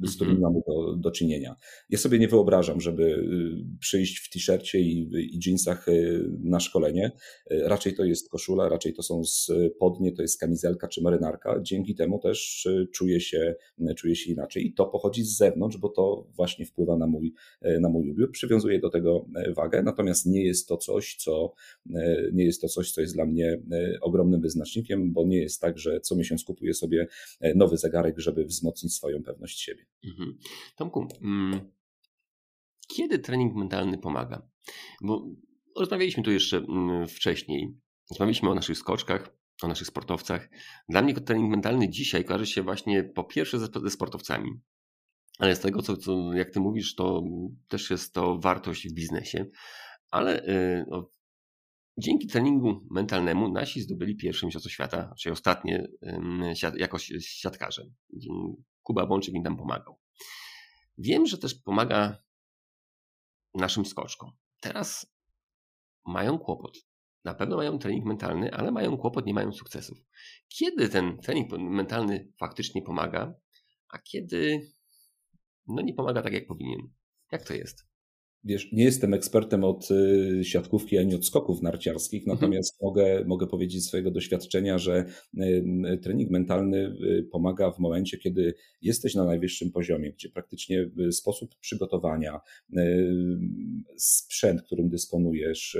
z 0.03 0.15
którymi 0.15 0.35
mhm. 0.35 0.53
mamy 0.53 0.61
do, 0.67 0.95
do 0.95 1.11
czynienia. 1.11 1.55
Ja 1.89 1.97
sobie 1.97 2.19
nie 2.19 2.27
wyobrażam, 2.27 2.81
żeby 2.81 3.03
y, 3.03 3.77
przyjść 3.79 4.19
w 4.19 4.29
t-shircie 4.29 4.79
i, 4.79 5.09
i 5.13 5.39
jeansach 5.45 5.87
y, 5.87 6.29
na 6.39 6.59
szkolenie. 6.59 7.11
Raczej 7.49 7.93
to 7.95 8.05
jest 8.05 8.29
koszula, 8.29 8.69
raczej 8.69 8.93
to 8.93 9.03
są 9.03 9.21
spodnie, 9.23 10.11
to 10.11 10.21
jest 10.21 10.39
kamizelka 10.39 10.87
czy 10.87 11.01
marynarka. 11.01 11.59
Dzięki 11.61 11.95
temu 11.95 12.19
też 12.19 12.67
czuję 12.93 13.21
się, 13.21 13.55
czuję 13.97 14.15
się 14.15 14.31
inaczej. 14.31 14.67
I 14.67 14.73
to 14.73 14.85
pochodzi 14.85 15.23
z 15.23 15.37
zewnątrz, 15.37 15.77
bo 15.77 15.89
to 15.89 16.27
właśnie 16.35 16.65
wpływa 16.65 16.97
na 16.97 17.07
mój, 17.07 17.33
na 17.79 17.89
mój 17.89 18.09
ubiór. 18.09 18.31
Przywiązuję 18.31 18.79
do 18.79 18.89
tego 18.89 19.25
wagę, 19.55 19.83
natomiast 19.83 20.25
nie 20.25 20.45
jest 20.45 20.67
to 20.67 20.77
coś, 20.77 21.15
co 21.15 21.53
nie 22.33 22.45
jest 22.45 22.61
to 22.61 22.67
coś, 22.67 22.91
co 22.91 23.01
jest 23.01 23.13
dla 23.13 23.25
mnie 23.25 23.61
ogromnym 24.01 24.41
wyznacznikiem, 24.41 25.13
bo 25.13 25.25
nie 25.25 25.37
jest 25.37 25.61
tak, 25.61 25.79
że 25.79 25.99
co 25.99 26.15
miesiąc 26.15 26.43
kupuję 26.43 26.73
sobie 26.73 27.07
nowy 27.55 27.77
zegarek, 27.77 28.19
żeby 28.19 28.45
wzmocnić 28.45 28.95
swoją 28.95 29.23
pewność 29.23 29.36
pewność 29.37 29.61
siebie. 29.61 29.85
Mhm. 30.05 30.37
Tomku, 30.75 31.07
mm, 31.21 31.71
kiedy 32.87 33.19
trening 33.19 33.55
mentalny 33.55 33.97
pomaga? 33.97 34.49
Bo 35.01 35.27
rozmawialiśmy 35.75 36.23
tu 36.23 36.31
jeszcze 36.31 36.57
mm, 36.57 37.07
wcześniej. 37.07 37.77
Rozmawialiśmy 38.09 38.49
o 38.49 38.55
naszych 38.55 38.77
skoczkach, 38.77 39.37
o 39.63 39.67
naszych 39.67 39.87
sportowcach. 39.87 40.49
Dla 40.89 41.01
mnie 41.01 41.13
trening 41.13 41.51
mentalny 41.51 41.89
dzisiaj 41.89 42.25
kojarzy 42.25 42.45
się 42.45 42.61
właśnie 42.63 43.03
po 43.03 43.23
pierwsze 43.23 43.59
ze, 43.59 43.67
ze 43.83 43.89
sportowcami, 43.89 44.51
ale 45.39 45.55
z 45.55 45.59
tego, 45.59 45.81
co, 45.81 45.97
co, 45.97 46.33
jak 46.33 46.51
ty 46.51 46.59
mówisz, 46.59 46.95
to 46.95 47.23
też 47.67 47.89
jest 47.89 48.13
to 48.13 48.37
wartość 48.37 48.89
w 48.89 48.93
biznesie. 48.93 49.45
Ale 50.11 50.45
yy, 50.47 50.85
no, 50.89 51.11
dzięki 51.97 52.27
treningu 52.27 52.87
mentalnemu 52.91 53.51
nasi 53.51 53.81
zdobyli 53.81 54.15
pierwsze 54.15 54.45
mistrzostwo 54.45 54.69
świata, 54.69 55.13
czyli 55.19 55.33
ostatnie 55.33 55.87
jako 56.77 56.97
siatkarze. 57.19 57.83
Kuba 58.87 59.05
Bączyk 59.05 59.35
im 59.35 59.43
tam 59.43 59.57
pomagał. 59.57 59.99
Wiem, 60.97 61.25
że 61.25 61.37
też 61.37 61.55
pomaga 61.55 62.23
naszym 63.53 63.85
skoczkom. 63.85 64.31
Teraz 64.59 65.13
mają 66.05 66.39
kłopot. 66.39 66.77
Na 67.23 67.33
pewno 67.33 67.57
mają 67.57 67.79
trening 67.79 68.05
mentalny, 68.05 68.53
ale 68.53 68.71
mają 68.71 68.97
kłopot, 68.97 69.25
nie 69.25 69.33
mają 69.33 69.51
sukcesów. 69.51 69.97
Kiedy 70.47 70.89
ten 70.89 71.17
trening 71.17 71.51
mentalny 71.51 72.31
faktycznie 72.39 72.81
pomaga, 72.81 73.33
a 73.89 73.97
kiedy 73.99 74.71
no 75.67 75.81
nie 75.81 75.93
pomaga 75.93 76.21
tak, 76.21 76.33
jak 76.33 76.47
powinien? 76.47 76.79
Jak 77.31 77.43
to 77.43 77.53
jest? 77.53 77.86
Wiesz, 78.47 78.71
nie 78.71 78.83
jestem 78.83 79.13
ekspertem 79.13 79.63
od 79.63 79.89
y, 79.91 80.43
siatkówki 80.43 80.97
ani 80.97 81.15
od 81.15 81.25
skoków 81.25 81.61
narciarskich, 81.61 82.21
mhm. 82.21 82.37
natomiast 82.37 82.81
mogę, 82.81 83.23
mogę 83.25 83.47
powiedzieć 83.47 83.83
z 83.83 83.87
swojego 83.87 84.11
doświadczenia, 84.11 84.77
że 84.77 85.05
y, 85.37 85.97
trening 86.01 86.31
mentalny 86.31 86.77
y, 86.77 87.27
pomaga 87.31 87.71
w 87.71 87.79
momencie, 87.79 88.17
kiedy 88.17 88.53
jesteś 88.81 89.15
na 89.15 89.25
najwyższym 89.25 89.71
poziomie, 89.71 90.11
gdzie 90.11 90.29
praktycznie 90.29 90.89
sposób 91.11 91.55
przygotowania, 91.55 92.39
sprzęt, 93.97 94.61
którym 94.61 94.89
dysponujesz 94.89 95.77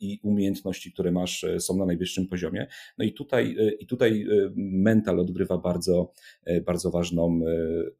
i 0.00 0.20
umiejętności, 0.22 0.92
które 0.92 1.12
masz, 1.12 1.46
są 1.58 1.76
na 1.76 1.86
najwyższym 1.86 2.26
poziomie. 2.26 2.66
No 2.98 3.04
i 3.04 3.12
tutaj, 3.12 3.56
i 3.80 3.86
tutaj 3.86 4.26
mental 4.56 5.20
odgrywa 5.20 5.58
bardzo, 5.58 6.12
bardzo 6.66 6.90
ważną 6.90 7.40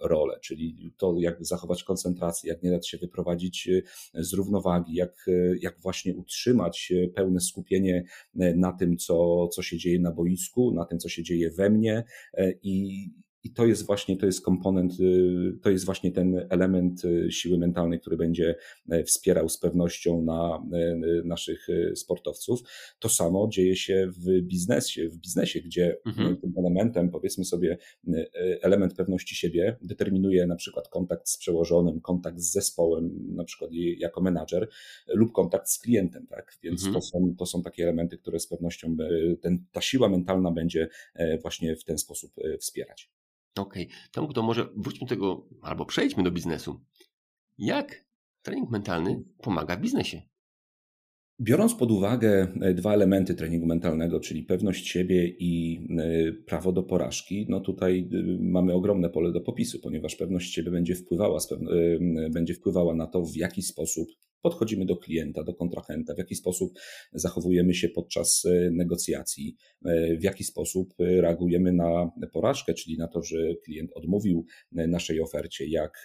rolę, 0.00 0.38
czyli 0.42 0.92
to, 0.96 1.14
jak 1.18 1.46
zachować 1.46 1.84
koncentrację, 1.84 2.50
jak 2.50 2.62
nie 2.62 2.70
dać 2.70 2.88
się 2.88 2.98
wyprowadzić 2.98 3.68
z 4.14 4.32
równowagi, 4.32 4.94
jak, 4.94 5.26
jak 5.60 5.80
właśnie 5.80 6.14
utrzymać 6.14 6.92
pełne 7.14 7.40
skupienie 7.40 8.04
na 8.34 8.72
tym, 8.72 8.96
co, 8.96 9.48
co 9.48 9.62
się 9.62 9.78
dzieje 9.78 10.00
na 10.00 10.12
boisku, 10.12 10.72
na 10.72 10.84
tym, 10.84 10.98
co 10.98 11.08
się 11.08 11.22
dzieje 11.22 11.50
we 11.50 11.70
mnie 11.70 12.04
i, 12.62 13.06
i 13.46 13.50
to 13.50 13.66
jest 13.66 13.86
właśnie, 13.86 14.16
to 14.16 14.26
jest 14.26 14.44
komponent, 14.44 15.00
y, 15.00 15.58
to 15.62 15.70
jest 15.70 15.84
właśnie 15.84 16.12
ten 16.12 16.46
element 16.50 17.04
y, 17.04 17.32
siły 17.32 17.58
mentalnej, 17.58 18.00
który 18.00 18.16
będzie 18.16 18.56
e, 18.90 19.04
wspierał 19.04 19.48
z 19.48 19.58
pewnością 19.58 20.22
na 20.22 20.62
e, 20.72 20.96
naszych 21.24 21.66
e, 21.70 21.96
sportowców. 21.96 22.60
To 22.98 23.08
samo 23.08 23.48
dzieje 23.48 23.76
się 23.76 24.08
w 24.10 24.40
biznesie, 24.40 25.08
w 25.08 25.16
biznesie, 25.16 25.60
gdzie 25.60 25.96
mhm. 26.06 26.36
tym 26.36 26.52
elementem, 26.58 27.10
powiedzmy 27.10 27.44
sobie, 27.44 27.78
element 28.62 28.94
pewności 28.94 29.34
siebie 29.34 29.76
determinuje 29.82 30.46
na 30.46 30.56
przykład 30.56 30.88
kontakt 30.88 31.28
z 31.28 31.38
przełożonym, 31.38 32.00
kontakt 32.00 32.40
z 32.40 32.52
zespołem, 32.52 33.34
na 33.34 33.44
przykład 33.44 33.70
jako 33.72 34.20
menadżer, 34.20 34.68
lub 35.08 35.32
kontakt 35.32 35.68
z 35.68 35.78
klientem, 35.78 36.26
tak? 36.26 36.58
Więc 36.62 36.86
mhm. 36.86 36.94
to, 36.94 37.00
są, 37.00 37.34
to 37.38 37.46
są 37.46 37.62
takie 37.62 37.82
elementy, 37.82 38.18
które 38.18 38.40
z 38.40 38.46
pewnością 38.46 38.96
ten, 39.40 39.64
ta 39.72 39.80
siła 39.80 40.08
mentalna 40.08 40.50
będzie 40.50 40.88
właśnie 41.42 41.76
w 41.76 41.84
ten 41.84 41.98
sposób 41.98 42.32
wspierać. 42.58 43.15
Okej, 43.56 43.86
okay. 43.86 43.96
Tomku, 44.12 44.32
to 44.32 44.42
może 44.42 44.68
wróćmy 44.76 45.06
do 45.06 45.08
tego, 45.08 45.48
albo 45.62 45.86
przejdźmy 45.86 46.22
do 46.22 46.30
biznesu. 46.30 46.80
Jak 47.58 48.04
trening 48.42 48.70
mentalny 48.70 49.24
pomaga 49.42 49.76
w 49.76 49.80
biznesie? 49.80 50.22
Biorąc 51.40 51.74
pod 51.74 51.90
uwagę 51.90 52.46
e, 52.60 52.74
dwa 52.74 52.94
elementy 52.94 53.34
treningu 53.34 53.66
mentalnego, 53.66 54.20
czyli 54.20 54.42
pewność 54.42 54.88
siebie 54.88 55.28
i 55.28 55.80
e, 55.98 56.32
prawo 56.32 56.72
do 56.72 56.82
porażki, 56.82 57.46
no 57.48 57.60
tutaj 57.60 58.08
e, 58.12 58.22
mamy 58.40 58.72
ogromne 58.72 59.10
pole 59.10 59.32
do 59.32 59.40
popisu, 59.40 59.80
ponieważ 59.80 60.16
pewność 60.16 60.54
siebie 60.54 60.70
będzie 60.70 60.94
wpływała, 60.94 61.38
będzie 62.30 62.54
wpływała 62.54 62.94
na 62.94 63.06
to, 63.06 63.22
w 63.22 63.36
jaki 63.36 63.62
sposób 63.62 64.08
podchodzimy 64.42 64.86
do 64.86 64.96
klienta, 64.96 65.44
do 65.44 65.54
kontrahenta, 65.54 66.14
w 66.14 66.18
jaki 66.18 66.34
sposób 66.34 66.78
zachowujemy 67.12 67.74
się 67.74 67.88
podczas 67.88 68.44
e, 68.44 68.70
negocjacji, 68.70 69.56
e, 69.84 70.16
w 70.16 70.22
jaki 70.22 70.44
sposób 70.44 70.94
e, 70.98 71.20
reagujemy 71.20 71.72
na 71.72 72.10
porażkę, 72.32 72.74
czyli 72.74 72.96
na 72.98 73.08
to, 73.08 73.22
że 73.22 73.54
klient 73.64 73.90
odmówił 73.94 74.46
naszej 74.72 75.20
ofercie, 75.20 75.66
jak, 75.66 76.04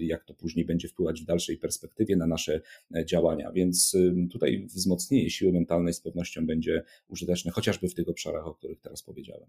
jak 0.00 0.24
to 0.24 0.34
później 0.34 0.64
będzie 0.64 0.88
wpływać 0.88 1.22
w 1.22 1.24
dalszej 1.24 1.58
perspektywie 1.58 2.16
na 2.16 2.26
nasze 2.26 2.60
działania. 3.06 3.52
Więc 3.52 3.96
tutaj 4.32 4.66
wzmocnienie 4.66 5.30
siły 5.30 5.52
mentalnej 5.52 5.94
z 5.94 6.00
pewnością 6.00 6.46
będzie 6.46 6.82
użyteczne, 7.08 7.50
chociażby 7.50 7.88
w 7.88 7.94
tych 7.94 8.08
obszarach, 8.08 8.46
o 8.46 8.54
których 8.54 8.80
teraz 8.80 9.02
powiedziałem. 9.02 9.48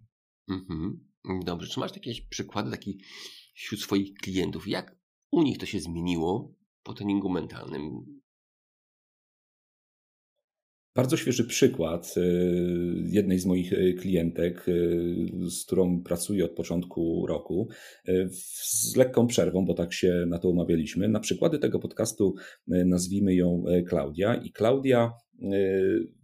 Mhm. 0.49 0.99
Dobrze. 1.45 1.67
Czy 1.67 1.79
masz 1.79 1.95
jakieś 1.95 2.21
przykłady 2.21 2.71
taki 2.71 2.99
wśród 3.53 3.81
swoich 3.81 4.13
klientów? 4.13 4.67
Jak 4.67 4.97
u 5.31 5.43
nich 5.43 5.57
to 5.57 5.65
się 5.65 5.79
zmieniło 5.79 6.55
po 6.85 6.93
treningu 6.93 7.29
mentalnym? 7.29 8.15
Bardzo 10.95 11.17
świeży 11.17 11.43
przykład 11.43 12.13
y, 12.17 12.21
jednej 13.05 13.39
z 13.39 13.45
moich 13.45 13.73
y, 13.73 13.93
klientek, 13.93 14.67
y, 14.67 15.27
z 15.49 15.65
którą 15.65 16.03
pracuję 16.03 16.45
od 16.45 16.51
początku 16.51 17.27
roku, 17.27 17.69
z 18.31 18.95
lekką 18.95 19.27
przerwą, 19.27 19.65
bo 19.65 19.73
tak 19.73 19.93
się 19.93 20.25
na 20.27 20.39
to 20.39 20.49
umawialiśmy. 20.49 21.07
Na 21.07 21.19
przykłady 21.19 21.59
tego 21.59 21.79
podcastu 21.79 22.35
nazwijmy 22.67 23.35
ją 23.35 23.63
Klaudia 23.87 24.35
i 24.35 24.51
Klaudia 24.51 25.13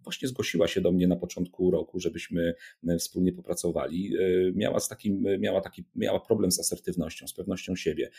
właśnie 0.03 0.27
zgłosiła 0.27 0.67
się 0.67 0.81
do 0.81 0.91
mnie 0.91 1.07
na 1.07 1.15
początku 1.15 1.71
roku, 1.71 1.99
żebyśmy 1.99 2.53
wspólnie 2.99 3.33
popracowali. 3.33 4.13
Miała, 4.55 4.79
z 4.79 4.87
takim, 4.87 5.25
miała, 5.39 5.61
taki, 5.61 5.83
miała 5.95 6.19
problem 6.19 6.51
z 6.51 6.59
asertywnością, 6.59 7.27
z 7.27 7.33
pewnością 7.33 7.75
siebie 7.75 8.09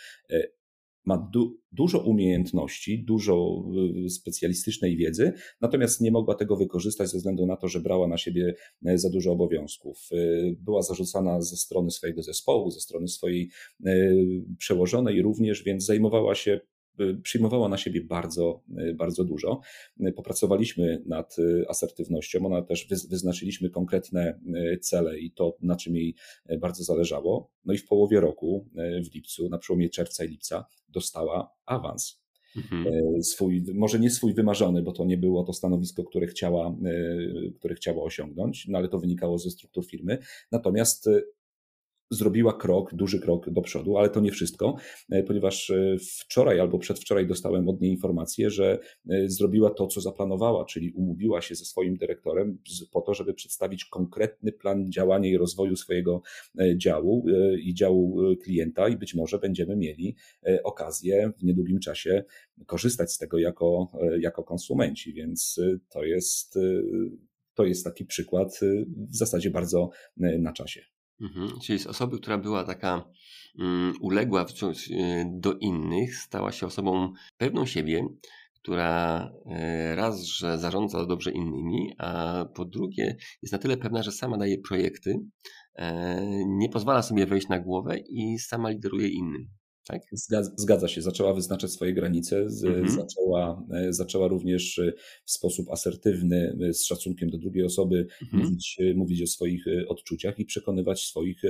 ma 1.05 1.29
du 1.33 1.63
dużo 1.73 1.99
umiejętności, 1.99 3.05
dużo 3.05 3.65
y, 4.07 4.11
specjalistycznej 4.11 4.97
wiedzy, 4.97 5.33
natomiast 5.61 6.01
nie 6.01 6.11
mogła 6.11 6.35
tego 6.35 6.57
wykorzystać 6.57 7.11
ze 7.11 7.19
względu 7.19 7.47
na 7.47 7.57
to, 7.57 7.69
że 7.69 7.81
brała 7.81 8.09
na 8.09 8.19
siebie 8.19 8.55
e, 8.87 8.99
za 8.99 9.11
dużo 9.11 9.33
obowiązków. 9.33 10.09
Y, 10.13 10.57
była 10.61 10.83
zarzucana 10.83 11.41
ze 11.41 11.57
strony 11.57 11.91
swojego 11.91 12.23
zespołu, 12.23 12.71
ze 12.71 12.81
strony 12.81 13.09
swojej 13.09 13.51
e, 13.87 13.93
przełożonej 14.59 15.23
również, 15.23 15.63
więc 15.65 15.85
zajmowała 15.85 16.35
się 16.35 16.61
przyjmowała 17.23 17.69
na 17.69 17.77
siebie 17.77 18.01
bardzo, 18.01 18.63
y, 18.79 18.95
bardzo 18.95 19.25
dużo. 19.25 19.61
Y, 20.01 20.13
popracowaliśmy 20.13 21.03
nad 21.07 21.37
asertywnością, 21.69 22.47
ona 22.47 22.63
też 22.63 22.87
wyznaczyliśmy 23.11 23.71
konkretne 23.71 24.41
cele 24.81 25.19
i 25.19 25.31
to, 25.31 25.57
na 25.63 25.77
czym 25.77 25.97
jej 25.97 26.15
bardzo 26.61 26.85
zależało. 26.85 27.51
No 27.65 27.75
i 27.75 27.79
w 27.79 27.87
połowie 27.87 28.21
roku, 28.21 28.69
w 29.11 29.15
lipcu, 29.15 29.49
na 29.49 29.59
przełomie 29.59 29.91
czerwca 29.91 30.25
i 30.25 30.29
lipca, 30.29 30.65
dostała 30.89 31.51
awans. 31.67 32.23
Mhm. 32.57 32.85
Swój, 33.23 33.65
może 33.75 33.99
nie 33.99 34.11
swój 34.11 34.35
wymarzony, 34.35 34.83
bo 34.83 34.93
to 34.93 35.05
nie 35.05 35.17
było 35.17 35.45
to 35.45 35.53
stanowisko, 35.53 36.05
które 36.05 36.27
chciała, 36.27 36.77
które 37.59 37.75
chciała 37.75 38.03
osiągnąć, 38.05 38.69
no 38.69 38.79
ale 38.79 38.89
to 38.89 38.99
wynikało 38.99 39.39
ze 39.39 39.51
struktur 39.51 39.87
firmy. 39.87 40.19
Natomiast 40.53 41.09
zrobiła 42.13 42.53
krok, 42.53 42.95
duży 42.95 43.21
krok 43.21 43.51
do 43.51 43.63
przodu, 43.63 43.99
ale 43.99 44.11
to 44.11 44.21
nie 44.21 44.31
wszystko, 44.31 44.77
e, 45.11 45.23
ponieważ 45.23 45.71
e, 45.71 45.97
wczoraj 46.21 46.61
albo 46.61 46.79
przedwczoraj 46.79 47.27
dostałem 47.27 47.69
od 47.69 47.81
niej 47.81 47.91
informację, 47.91 48.51
że 48.51 48.79
e, 49.11 49.29
zrobiła 49.29 49.71
to, 49.71 49.87
co 49.87 50.01
zaplanowała, 50.01 50.65
czyli 50.65 50.93
umówiła 50.93 51.43
się 51.43 51.55
ze 51.55 51.65
swoim 51.65 51.97
dyrektorem 51.97 52.59
po 52.93 53.01
to, 53.01 53.15
żeby 53.15 53.35
przedstawić 53.35 53.85
konkretny 53.85 54.53
plan 54.53 54.93
działania 54.93 55.29
i 55.31 55.37
rozwoju 55.37 55.77
swojego 55.77 56.23
działu 56.77 57.27
i 57.63 57.75
działu 57.75 58.19
klienta 58.43 58.89
i 58.89 58.97
być 58.97 59.15
może 59.15 59.39
będziemy 59.39 59.77
mieli 59.77 60.17
okazję 60.65 61.33
w 61.39 61.45
niedługim 61.45 61.81
czasie 61.81 62.25
korzystać 62.67 63.13
z 63.13 63.19
tego 63.19 63.39
jako, 63.39 63.93
jako 64.21 64.45
konsumenci, 64.45 65.13
więc 65.13 65.61
to 65.89 66.05
jest, 66.05 66.59
to 67.55 67.65
jest 67.65 67.85
taki 67.85 68.05
przykład 68.05 68.61
w 69.11 69.17
zasadzie 69.17 69.51
bardzo 69.51 69.91
na 70.17 70.53
czasie. 70.53 70.92
Mhm. 71.23 71.61
Czyli 71.61 71.79
z 71.79 71.87
osoby, 71.87 72.19
która 72.19 72.39
była 72.39 72.65
taka 72.65 73.05
um, 73.59 73.95
uległa 74.01 74.47
do 75.27 75.55
innych, 75.55 76.17
stała 76.17 76.53
się 76.53 76.67
osobą 76.67 77.13
pewną 77.37 77.67
siebie, 77.67 78.07
która 78.63 79.31
e, 79.47 79.95
raz, 79.97 80.23
że 80.23 80.59
zarządza 80.59 81.07
dobrze 81.07 81.31
innymi, 81.31 81.95
a 81.99 82.45
po 82.55 82.65
drugie 82.65 83.17
jest 83.43 83.53
na 83.53 83.59
tyle 83.59 83.77
pewna, 83.77 84.03
że 84.03 84.13
sama 84.13 84.39
daje 84.39 84.59
projekty, 84.59 85.15
e, 85.75 86.45
nie 86.47 86.69
pozwala 86.69 87.03
sobie 87.03 87.27
wejść 87.27 87.49
na 87.49 87.61
głowę 87.61 87.99
i 87.99 88.39
sama 88.39 88.71
lideruje 88.71 89.09
innym. 89.09 89.49
Tak? 89.85 90.03
Zgadza, 90.57 90.89
się, 90.89 91.03
zaczęła 91.03 91.35
wyznaczać 91.35 91.71
swoje 91.71 91.93
granice, 91.93 92.39
mhm. 92.39 92.89
zaczęła, 92.89 93.67
e, 93.73 93.93
zaczęła 93.93 94.29
również 94.29 94.79
e, 94.79 94.93
w 95.25 95.31
sposób 95.31 95.71
asertywny, 95.71 96.57
e, 96.69 96.75
z 96.75 96.85
szacunkiem 96.85 97.31
do 97.31 97.39
drugiej 97.39 97.65
osoby 97.65 98.07
mhm. 98.23 98.43
mówić, 98.43 98.79
mówić 98.95 99.23
o 99.23 99.27
swoich 99.27 99.65
odczuciach 99.89 100.39
i 100.39 100.45
przekonywać 100.45 101.01
swoich, 101.01 101.43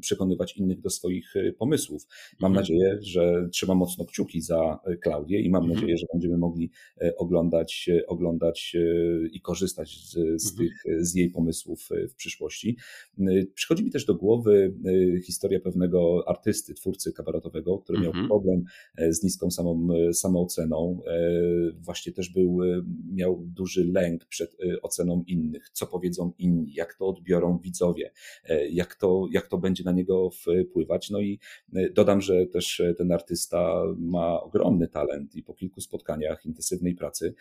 przekonywać 0.00 0.56
innych 0.56 0.80
do 0.80 0.90
swoich 0.90 1.34
pomysłów. 1.58 2.06
Mam 2.40 2.52
mhm. 2.52 2.62
nadzieję, 2.62 2.98
że 3.02 3.48
trzyma 3.52 3.74
mocno 3.74 4.04
kciuki 4.04 4.40
za 4.40 4.78
Klaudię 5.02 5.40
i 5.40 5.50
mam 5.50 5.62
mhm. 5.62 5.74
nadzieję, 5.80 5.98
że 5.98 6.06
będziemy 6.12 6.38
mogli 6.38 6.70
oglądać, 7.16 7.90
oglądać 8.06 8.76
i 9.32 9.40
korzystać 9.40 9.90
z, 10.04 10.12
z, 10.42 10.50
mhm. 10.50 10.56
tych, 10.56 10.82
z 11.06 11.14
jej 11.14 11.30
pomysłów 11.30 11.88
w 12.10 12.14
przyszłości. 12.14 12.76
Przychodzi 13.54 13.84
mi 13.84 13.90
też 13.90 14.04
do 14.04 14.14
głowy 14.14 14.74
historia 15.24 15.60
pewnego 15.60 16.28
artysty, 16.28 16.74
twórcy 16.74 17.12
kabaretowego, 17.12 17.67
który 17.76 17.98
miał 17.98 18.10
mhm. 18.10 18.28
problem 18.28 18.64
e, 18.96 19.12
z 19.12 19.22
niską 19.22 19.50
samą, 19.50 19.88
e, 20.08 20.12
samooceną. 20.12 21.00
E, 21.06 21.20
właśnie 21.80 22.12
też 22.12 22.28
był, 22.28 22.58
miał 23.12 23.44
duży 23.46 23.84
lęk 23.84 24.24
przed 24.24 24.56
oceną 24.82 25.24
innych, 25.26 25.70
co 25.72 25.86
powiedzą 25.86 26.32
inni, 26.38 26.74
jak 26.74 26.94
to 26.94 27.08
odbiorą 27.08 27.58
widzowie, 27.58 28.12
jak 28.70 28.94
to, 28.94 29.26
jak 29.32 29.48
to 29.48 29.58
będzie 29.58 29.84
na 29.84 29.92
niego 29.92 30.30
wpływać. 30.30 31.10
No 31.10 31.20
i 31.20 31.38
dodam, 31.94 32.20
że 32.20 32.46
też 32.46 32.82
ten 32.98 33.12
artysta 33.12 33.82
ma 33.98 34.40
ogromny 34.40 34.88
talent 34.88 35.36
i 35.36 35.42
po 35.42 35.54
kilku 35.54 35.80
spotkaniach 35.80 36.46
intensywnej 36.46 36.94
pracy 36.94 37.34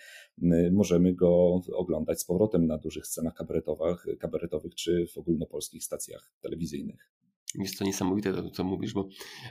możemy 0.72 1.14
go 1.14 1.62
oglądać 1.74 2.22
z 2.22 2.26
powrotem 2.26 2.68
na 2.68 2.78
dużych 2.78 3.08
scenach 3.08 3.34
kabaretowych, 3.34 4.06
kabaretowych 4.20 4.76
czy 4.76 5.08
w 5.14 5.18
ogólnopolskich 5.18 5.84
stacjach 5.84 6.32
telewizyjnych. 6.42 7.17
Jest 7.58 7.80
to 7.80 7.86
niesamowite 7.86 8.34
to, 8.34 8.50
co 8.50 8.64
mówisz, 8.64 8.94
bo 8.94 9.10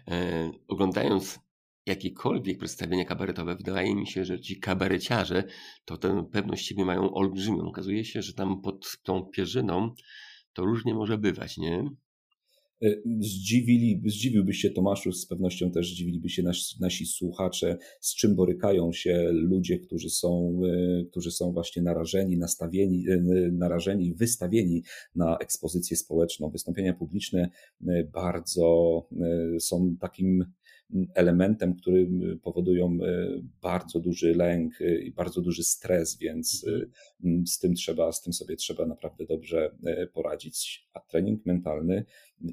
e, 0.09 0.51
oglądając 0.69 1.39
jakiekolwiek 1.87 2.59
przedstawienia 2.59 3.05
kabaretowe, 3.05 3.57
wydaje 3.57 3.95
mi 3.95 4.07
się, 4.07 4.25
że 4.25 4.41
ci 4.41 4.61
kabareciarze 4.61 5.45
to 5.85 5.97
tę 5.97 6.27
pewność 6.33 6.67
siebie 6.67 6.85
mają 6.85 7.15
olbrzymią. 7.15 7.59
Okazuje 7.59 8.05
się, 8.05 8.23
że 8.23 8.35
tam 8.35 8.61
pod 8.61 8.97
tą 9.03 9.23
pierzyną 9.23 9.95
to 10.53 10.65
różnie 10.65 10.95
może 10.95 11.19
bywać, 11.19 11.59
nie? 11.59 11.91
E, 12.83 12.97
zdziwili, 13.21 14.03
zdziwiłbyś 14.07 14.59
się 14.59 14.71
Tomaszu, 14.71 15.13
z 15.13 15.27
pewnością 15.27 15.71
też 15.71 15.93
zdziwiliby 15.93 16.29
się 16.29 16.43
nasi, 16.43 16.77
nasi 16.81 17.07
słuchacze, 17.07 17.79
z 18.01 18.15
czym 18.15 18.37
borykają 18.37 18.93
się 18.93 19.29
ludzie, 19.33 19.79
którzy 19.79 20.11
są, 20.11 20.61
e, 20.65 21.05
którzy 21.05 21.31
są 21.31 21.53
właśnie 21.53 21.83
narażeni, 21.83 22.39
nastawieni, 22.39 23.09
e, 23.09 23.21
narażeni, 23.53 24.15
wystawieni 24.15 24.83
na 25.15 25.39
ekspozycję 25.39 25.97
społeczną. 25.97 26.51
Wystąpienia 26.51 26.95
publiczne 26.95 27.51
bardzo 28.13 29.03
są 29.61 29.97
takim 30.01 30.45
elementem, 31.15 31.75
który 31.75 32.09
powodują 32.43 32.99
bardzo 33.63 34.01
duży 34.01 34.35
lęk 34.35 34.73
i 35.05 35.13
bardzo 35.13 35.41
duży 35.41 35.65
stres, 35.65 36.19
więc 36.19 36.67
mhm. 36.67 37.47
z 37.47 37.59
tym 37.59 37.75
trzeba, 37.75 38.13
z 38.13 38.23
tym 38.23 38.33
sobie 38.33 38.57
trzeba 38.57 38.87
naprawdę 38.87 39.27
dobrze 39.27 39.77
poradzić. 40.13 40.89
A 40.95 41.01
trening 41.01 41.47
mentalny 41.47 42.05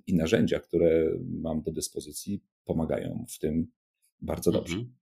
i 0.07 0.15
narzędzia, 0.15 0.59
które 0.59 1.09
mam 1.29 1.61
do 1.61 1.71
dyspozycji, 1.71 2.41
pomagają 2.65 3.25
w 3.29 3.39
tym 3.39 3.67
bardzo 4.21 4.51
dobrze. 4.51 4.75
Mhm. 4.75 4.93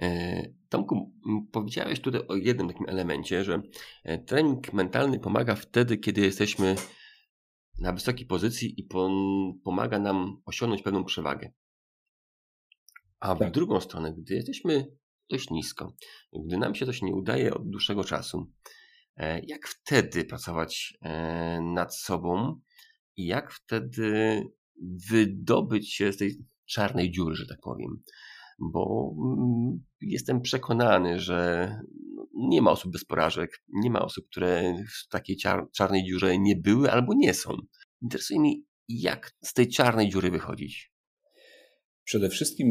E, 0.00 0.42
Tomku, 0.68 1.12
powiedziałeś 1.52 2.00
tutaj 2.00 2.20
o 2.28 2.36
jednym 2.36 2.68
takim 2.68 2.88
elemencie, 2.88 3.44
że 3.44 3.62
e, 4.04 4.18
trening 4.18 4.72
mentalny 4.72 5.20
pomaga 5.20 5.54
wtedy, 5.54 5.98
kiedy 5.98 6.20
jesteśmy 6.20 6.74
na 7.78 7.92
wysokiej 7.92 8.26
pozycji 8.26 8.80
i 8.80 8.88
pomaga 9.64 9.98
nam 9.98 10.42
osiągnąć 10.44 10.82
pewną 10.82 11.04
przewagę. 11.04 11.52
A 13.20 13.34
w 13.34 13.38
tak. 13.38 13.52
drugą 13.52 13.80
stronę, 13.80 14.14
gdy 14.18 14.34
jesteśmy 14.34 14.86
dość 15.30 15.50
nisko, 15.50 15.92
gdy 16.46 16.58
nam 16.58 16.74
się 16.74 16.86
coś 16.86 17.02
nie 17.02 17.14
udaje 17.14 17.54
od 17.54 17.70
dłuższego 17.70 18.04
czasu, 18.04 18.52
e, 19.16 19.40
jak 19.40 19.68
wtedy 19.68 20.24
pracować 20.24 20.98
nad 21.62 21.96
sobą 21.96 22.60
i 23.16 23.26
jak 23.26 23.52
wtedy 23.52 24.42
wydobyć 25.10 25.94
się 25.94 26.12
z 26.12 26.16
tej 26.16 26.38
czarnej 26.66 27.10
dziury, 27.10 27.34
że 27.34 27.46
tak 27.46 27.58
powiem. 27.62 28.02
Bo 28.58 29.14
mm, 29.18 29.84
jestem 30.00 30.40
przekonany, 30.40 31.20
że 31.20 31.72
nie 32.34 32.62
ma 32.62 32.70
osób 32.70 32.92
bez 32.92 33.04
porażek, 33.04 33.62
nie 33.68 33.90
ma 33.90 34.00
osób, 34.00 34.26
które 34.30 34.74
w 35.04 35.08
takiej 35.08 35.36
czarnej 35.76 36.04
dziurze 36.04 36.38
nie 36.38 36.56
były 36.56 36.92
albo 36.92 37.14
nie 37.14 37.34
są. 37.34 37.56
Interesuje 38.02 38.40
mnie, 38.40 38.54
jak 38.88 39.32
z 39.44 39.52
tej 39.52 39.68
czarnej 39.68 40.08
dziury 40.08 40.30
wychodzić. 40.30 40.92
Przede 42.08 42.28
wszystkim, 42.28 42.68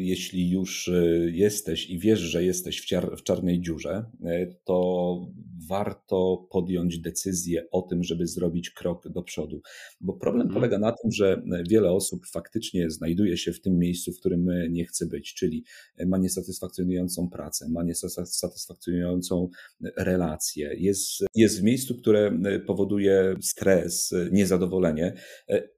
jeśli 0.00 0.50
już 0.50 0.88
e, 0.88 1.30
jesteś 1.30 1.90
i 1.90 1.98
wiesz, 1.98 2.20
że 2.20 2.44
jesteś 2.44 2.80
w, 2.80 2.84
ciar, 2.84 3.16
w 3.16 3.22
czarnej 3.22 3.60
dziurze, 3.60 4.04
e, 4.24 4.46
to 4.64 5.26
warto 5.68 6.46
podjąć 6.50 6.98
decyzję 6.98 7.70
o 7.70 7.82
tym, 7.82 8.04
żeby 8.04 8.26
zrobić 8.26 8.70
krok 8.70 9.08
do 9.08 9.22
przodu. 9.22 9.62
Bo 10.00 10.12
problem 10.12 10.46
mhm. 10.46 10.54
polega 10.54 10.78
na 10.78 10.92
tym, 10.92 11.12
że 11.12 11.42
wiele 11.68 11.92
osób 11.92 12.26
faktycznie 12.26 12.90
znajduje 12.90 13.36
się 13.36 13.52
w 13.52 13.60
tym 13.60 13.78
miejscu, 13.78 14.12
w 14.12 14.20
którym 14.20 14.46
nie 14.70 14.84
chce 14.84 15.06
być, 15.06 15.34
czyli 15.34 15.64
ma 16.06 16.18
niesatysfakcjonującą 16.18 17.28
pracę, 17.28 17.68
ma 17.68 17.82
niesatysfakcjonującą 17.82 19.48
relację, 19.96 20.74
jest, 20.78 21.24
jest 21.34 21.60
w 21.60 21.62
miejscu, 21.62 21.94
które 21.94 22.38
powoduje 22.66 23.34
stres, 23.40 24.14
niezadowolenie 24.32 25.14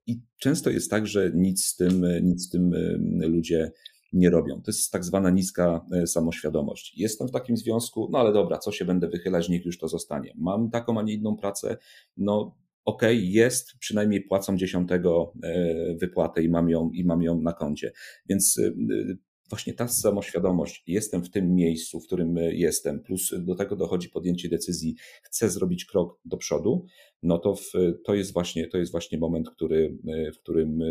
i 0.07 0.21
często 0.39 0.71
jest 0.71 0.91
tak, 0.91 1.07
że 1.07 1.31
nic 1.35 1.65
z 1.65 1.77
tym, 1.77 2.07
nic 2.23 2.47
z 2.47 2.51
tym 2.51 2.75
ludzie 3.21 3.73
nie 4.13 4.31
robią. 4.31 4.63
To 4.63 4.71
jest 4.71 4.91
tak 4.91 5.05
zwana 5.05 5.31
niska 5.31 5.87
e, 5.93 6.07
samoświadomość. 6.07 6.95
Jestem 6.97 7.29
w 7.29 7.31
takim 7.31 7.57
związku, 7.57 8.09
no 8.13 8.19
ale 8.19 8.33
dobra, 8.33 8.59
co 8.59 8.73
się 8.73 8.85
będę 8.85 9.09
wychylać, 9.09 9.49
niech 9.49 9.65
już 9.65 9.79
to 9.79 9.89
zostanie. 9.89 10.33
Mam 10.37 10.71
taką, 10.71 10.99
a 10.99 11.03
nie 11.03 11.15
inną 11.15 11.37
pracę, 11.37 11.77
no 12.17 12.57
okej, 12.85 13.17
okay, 13.19 13.29
jest, 13.31 13.73
przynajmniej 13.79 14.21
płacą 14.21 14.57
dziesiątego 14.57 15.33
e, 15.43 15.95
wypłatę 15.95 16.43
i 16.43 16.49
mam 16.49 16.71
ją, 16.71 16.91
i 16.91 17.05
mam 17.05 17.23
ją 17.23 17.41
na 17.41 17.53
koncie. 17.53 17.93
Więc 18.29 18.59
e, 18.59 18.73
właśnie 19.51 19.75
ta 19.75 19.89
samoświadomość, 19.89 20.83
jestem 20.87 21.25
w 21.25 21.31
tym 21.31 21.55
miejscu, 21.55 22.01
w 22.01 22.07
którym 22.07 22.37
jestem, 22.37 23.01
plus 23.01 23.35
do 23.39 23.55
tego 23.55 23.77
dochodzi 23.77 24.09
podjęcie 24.09 24.49
decyzji, 24.49 24.95
chcę 25.23 25.51
zrobić 25.51 25.85
krok 25.85 26.21
do 26.25 26.37
przodu, 26.37 26.87
no 27.23 27.39
to 27.39 27.55
w, 27.55 27.73
to, 28.05 28.15
jest 28.15 28.33
właśnie, 28.33 28.69
to 28.69 28.79
jest 28.79 28.93
właśnie 28.93 29.19
moment, 29.19 29.51
który, 29.51 29.99
w 30.35 30.39
którym 30.39 30.83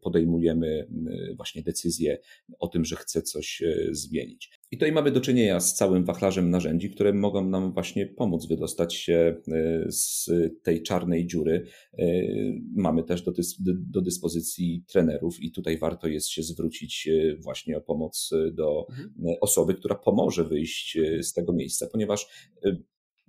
podejmujemy 0.00 0.88
właśnie 1.36 1.62
decyzję 1.62 2.18
o 2.58 2.68
tym, 2.68 2.84
że 2.84 2.96
chcę 2.96 3.22
coś 3.22 3.62
e, 3.62 3.88
zmienić. 3.90 4.50
I 4.70 4.76
tutaj 4.76 4.92
mamy 4.92 5.10
do 5.10 5.20
czynienia 5.20 5.60
z 5.60 5.74
całym 5.74 6.04
wachlarzem 6.04 6.50
narzędzi, 6.50 6.90
które 6.90 7.12
mogą 7.12 7.48
nam 7.48 7.72
właśnie 7.72 8.06
pomóc 8.06 8.46
wydostać 8.46 8.94
się 8.94 9.36
e, 9.48 9.84
z 9.88 10.30
tej 10.62 10.82
czarnej 10.82 11.26
dziury. 11.26 11.66
E, 11.98 12.06
mamy 12.76 13.04
też 13.04 13.22
do, 13.22 13.32
do 13.74 14.00
dyspozycji 14.00 14.84
trenerów 14.86 15.40
i 15.40 15.52
tutaj 15.52 15.78
warto 15.78 16.08
jest 16.08 16.28
się 16.28 16.42
zwrócić 16.42 17.08
właśnie 17.38 17.76
o 17.76 17.80
pomoc 17.80 18.30
do 18.52 18.86
mhm. 18.90 19.12
osoby, 19.40 19.74
która 19.74 19.94
pomoże 19.94 20.44
wyjść 20.44 20.98
z 21.22 21.32
tego 21.32 21.52
miejsca, 21.52 21.86
ponieważ 21.92 22.50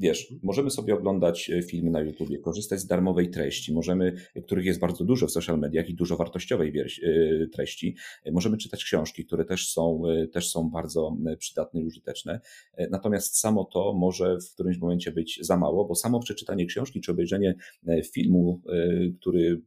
Wiesz, 0.02 0.22
mhm. 0.22 0.40
możemy 0.44 0.70
sobie 0.70 0.94
oglądać 0.94 1.50
e, 1.50 1.62
filmy 1.62 1.92
na 1.92 2.02
YouTubie, 2.02 2.40
korzystać 2.40 2.80
z 2.80 2.88
darmowej 2.88 3.30
treści, 3.30 3.74
możemy, 3.74 4.14
których 4.44 4.66
jest 4.66 4.80
bardzo 4.80 5.06
dużo 5.06 5.28
w 5.28 5.32
social 5.32 5.60
mediach 5.60 5.90
i 5.90 5.94
dużo 5.94 6.18
wartościowej 6.18 6.74
e, 6.80 7.48
treści. 7.48 7.96
E, 8.24 8.32
możemy 8.32 8.58
czytać 8.58 8.84
książki, 8.84 9.26
które 9.26 9.46
też 9.46 9.70
są, 9.70 10.04
też 10.34 10.50
są 10.50 10.70
bardzo 10.70 11.18
przydatne 11.38 11.82
i 11.82 11.86
użyteczne. 11.86 12.40
Natomiast 12.92 13.38
samo 13.38 13.66
to 13.66 13.94
może 13.94 14.38
w 14.38 14.54
którymś 14.54 14.78
momencie 14.78 15.12
być 15.12 15.40
za 15.42 15.58
mało, 15.58 15.86
bo 15.86 15.96
samo 15.96 16.20
przeczytanie 16.20 16.66
książki 16.66 17.02
czy 17.02 17.12
obejrzenie 17.12 17.56
filmu, 18.14 18.62
który 19.20 19.62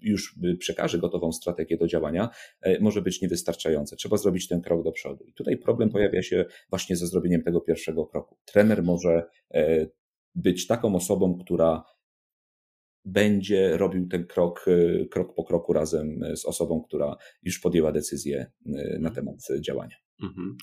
już 0.00 0.38
przekaże 0.58 0.98
gotową 0.98 1.32
strategię 1.32 1.76
do 1.76 1.86
działania, 1.86 2.28
e, 2.60 2.80
może 2.80 3.02
być 3.02 3.22
niewystarczające. 3.22 3.96
Trzeba 3.96 4.16
zrobić 4.16 4.48
ten 4.48 4.60
krok 4.60 4.84
do 4.84 4.92
przodu. 4.92 5.24
I 5.24 5.32
tutaj 5.32 5.56
problem 5.56 5.90
pojawia 5.90 6.22
się 6.22 6.44
właśnie 6.70 6.96
ze 6.96 7.06
zrobieniem 7.06 7.42
tego 7.42 7.60
pierwszego 7.60 8.06
kroku. 8.06 8.36
Trener 8.44 8.82
może 8.82 9.24
e, 9.50 9.86
być 10.34 10.66
taką 10.66 10.94
osobą, 10.94 11.38
która 11.44 11.84
będzie 13.04 13.76
robił 13.76 14.08
ten 14.08 14.26
krok, 14.26 14.64
e, 14.68 15.06
krok 15.06 15.34
po 15.34 15.44
kroku 15.44 15.72
razem 15.72 16.20
z 16.36 16.44
osobą, 16.44 16.82
która 16.82 17.16
już 17.42 17.58
podjęła 17.58 17.92
decyzję 17.92 18.50
na 18.64 18.80
mhm. 18.82 19.14
temat 19.14 19.36
działania. 19.60 19.96
Mhm. 20.22 20.56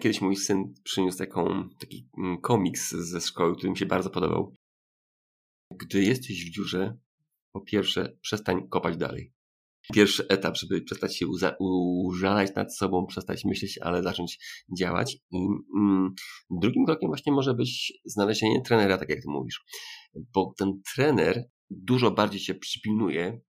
Kiedyś 0.00 0.20
mój 0.20 0.36
syn 0.36 0.74
przyniósł 0.84 1.18
taką, 1.18 1.68
taki 1.80 2.08
mm, 2.18 2.40
komiks 2.40 2.94
ze 2.94 3.20
szkoły, 3.20 3.56
który 3.56 3.70
mi 3.70 3.78
się 3.78 3.86
bardzo 3.86 4.10
podobał. 4.10 4.52
Gdy 5.78 6.02
jesteś 6.02 6.44
w 6.44 6.54
dziurze, 6.54 6.96
po 7.56 7.60
pierwsze, 7.60 8.16
przestań 8.20 8.68
kopać 8.68 8.96
dalej. 8.96 9.32
Pierwszy 9.94 10.28
etap, 10.28 10.56
żeby 10.56 10.82
przestać 10.82 11.16
się 11.18 11.26
użalać 11.58 12.54
nad 12.54 12.76
sobą, 12.76 13.06
przestać 13.06 13.44
myśleć, 13.44 13.78
ale 13.78 14.02
zacząć 14.02 14.38
działać. 14.78 15.18
I 15.30 15.46
mm, 15.76 16.14
drugim 16.50 16.86
krokiem 16.86 17.08
właśnie 17.08 17.32
może 17.32 17.54
być 17.54 17.92
znalezienie 18.04 18.62
trenera, 18.62 18.98
tak 18.98 19.08
jak 19.08 19.18
ty 19.20 19.28
mówisz. 19.28 19.64
Bo 20.34 20.54
ten 20.58 20.80
trener 20.94 21.44
dużo 21.70 22.10
bardziej 22.10 22.40
cię 22.40 22.54
przypilnuje, 22.54 23.40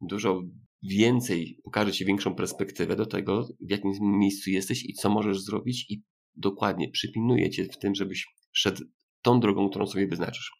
dużo 0.00 0.42
więcej 0.82 1.58
pokaże 1.64 1.92
ci 1.92 2.04
większą 2.04 2.34
perspektywę 2.34 2.96
do 2.96 3.06
tego, 3.06 3.48
w 3.60 3.70
jakim 3.70 3.92
miejscu 4.02 4.50
jesteś 4.50 4.84
i 4.84 4.94
co 4.94 5.10
możesz 5.10 5.40
zrobić 5.40 5.90
i 5.90 6.02
dokładnie 6.36 6.90
przypilnuje 6.90 7.50
cię 7.50 7.64
w 7.64 7.78
tym, 7.78 7.94
żebyś 7.94 8.26
szedł 8.52 8.82
tą 9.26 9.40
drogą, 9.40 9.70
którą 9.70 9.86
sobie 9.86 10.06
wyznaczysz. 10.06 10.52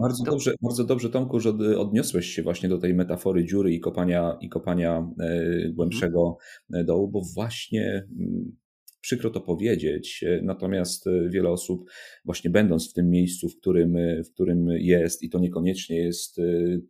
Bardzo, 0.00 0.24
to... 0.24 0.30
dobrze, 0.30 0.54
bardzo 0.62 0.84
dobrze, 0.84 1.10
Tomku, 1.10 1.40
że 1.40 1.50
odniosłeś 1.78 2.26
się 2.26 2.42
właśnie 2.42 2.68
do 2.68 2.78
tej 2.78 2.94
metafory 2.94 3.44
dziury 3.44 3.72
i 3.72 3.80
kopania, 3.80 4.38
i 4.40 4.48
kopania 4.48 5.08
e, 5.20 5.68
głębszego 5.72 6.36
mhm. 6.70 6.86
dołu, 6.86 7.08
bo 7.08 7.20
właśnie 7.34 8.06
mm, 8.20 8.56
Przykro 9.00 9.30
to 9.30 9.40
powiedzieć, 9.40 10.24
e, 10.26 10.40
natomiast 10.42 11.04
wiele 11.28 11.50
osób, 11.50 11.90
właśnie 12.24 12.50
będąc 12.50 12.90
w 12.90 12.92
tym 12.92 13.10
miejscu, 13.10 13.48
w 13.48 13.56
którym, 13.56 13.96
w 14.24 14.34
którym 14.34 14.66
jest, 14.68 15.22
i 15.22 15.30
to 15.30 15.38
niekoniecznie 15.38 15.96
jest 15.96 16.40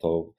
to, 0.01 0.33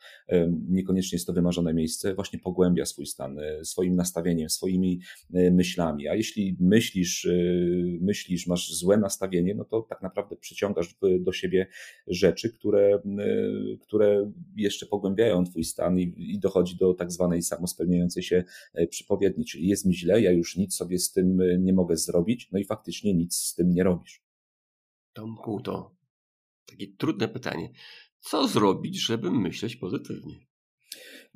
niekoniecznie 0.69 1.15
jest 1.15 1.27
to 1.27 1.33
wymarzone 1.33 1.73
miejsce, 1.73 2.15
właśnie 2.15 2.39
pogłębia 2.39 2.85
swój 2.85 3.05
stan, 3.05 3.37
swoim 3.63 3.95
nastawieniem, 3.95 4.49
swoimi 4.49 4.99
myślami. 5.29 6.07
A 6.07 6.15
jeśli 6.15 6.57
myślisz, 6.59 7.27
myślisz, 8.01 8.47
masz 8.47 8.73
złe 8.73 8.97
nastawienie, 8.97 9.55
no 9.55 9.65
to 9.65 9.81
tak 9.81 10.01
naprawdę 10.01 10.35
przyciągasz 10.35 10.95
do 11.19 11.31
siebie 11.31 11.67
rzeczy, 12.07 12.49
które, 12.49 13.01
które 13.79 14.31
jeszcze 14.55 14.85
pogłębiają 14.85 15.45
twój 15.45 15.63
stan 15.63 15.99
i, 15.99 16.13
i 16.17 16.39
dochodzi 16.39 16.75
do 16.75 16.93
tak 16.93 17.11
zwanej 17.11 17.41
samospełniającej 17.41 18.23
się 18.23 18.43
przypowiedni, 18.89 19.45
czyli 19.45 19.67
jest 19.67 19.85
mi 19.85 19.95
źle, 19.95 20.21
ja 20.21 20.31
już 20.31 20.57
nic 20.57 20.75
sobie 20.75 20.99
z 20.99 21.11
tym 21.11 21.41
nie 21.59 21.73
mogę 21.73 21.97
zrobić, 21.97 22.51
no 22.51 22.59
i 22.59 22.65
faktycznie 22.65 23.13
nic 23.13 23.35
z 23.35 23.55
tym 23.55 23.73
nie 23.73 23.83
robisz. 23.83 24.23
Tomku, 25.13 25.61
to 25.61 25.95
takie 26.65 26.87
trudne 26.97 27.27
pytanie. 27.27 27.69
Co 28.29 28.47
zrobić, 28.47 29.05
żeby 29.05 29.31
myśleć 29.31 29.75
pozytywnie? 29.75 30.35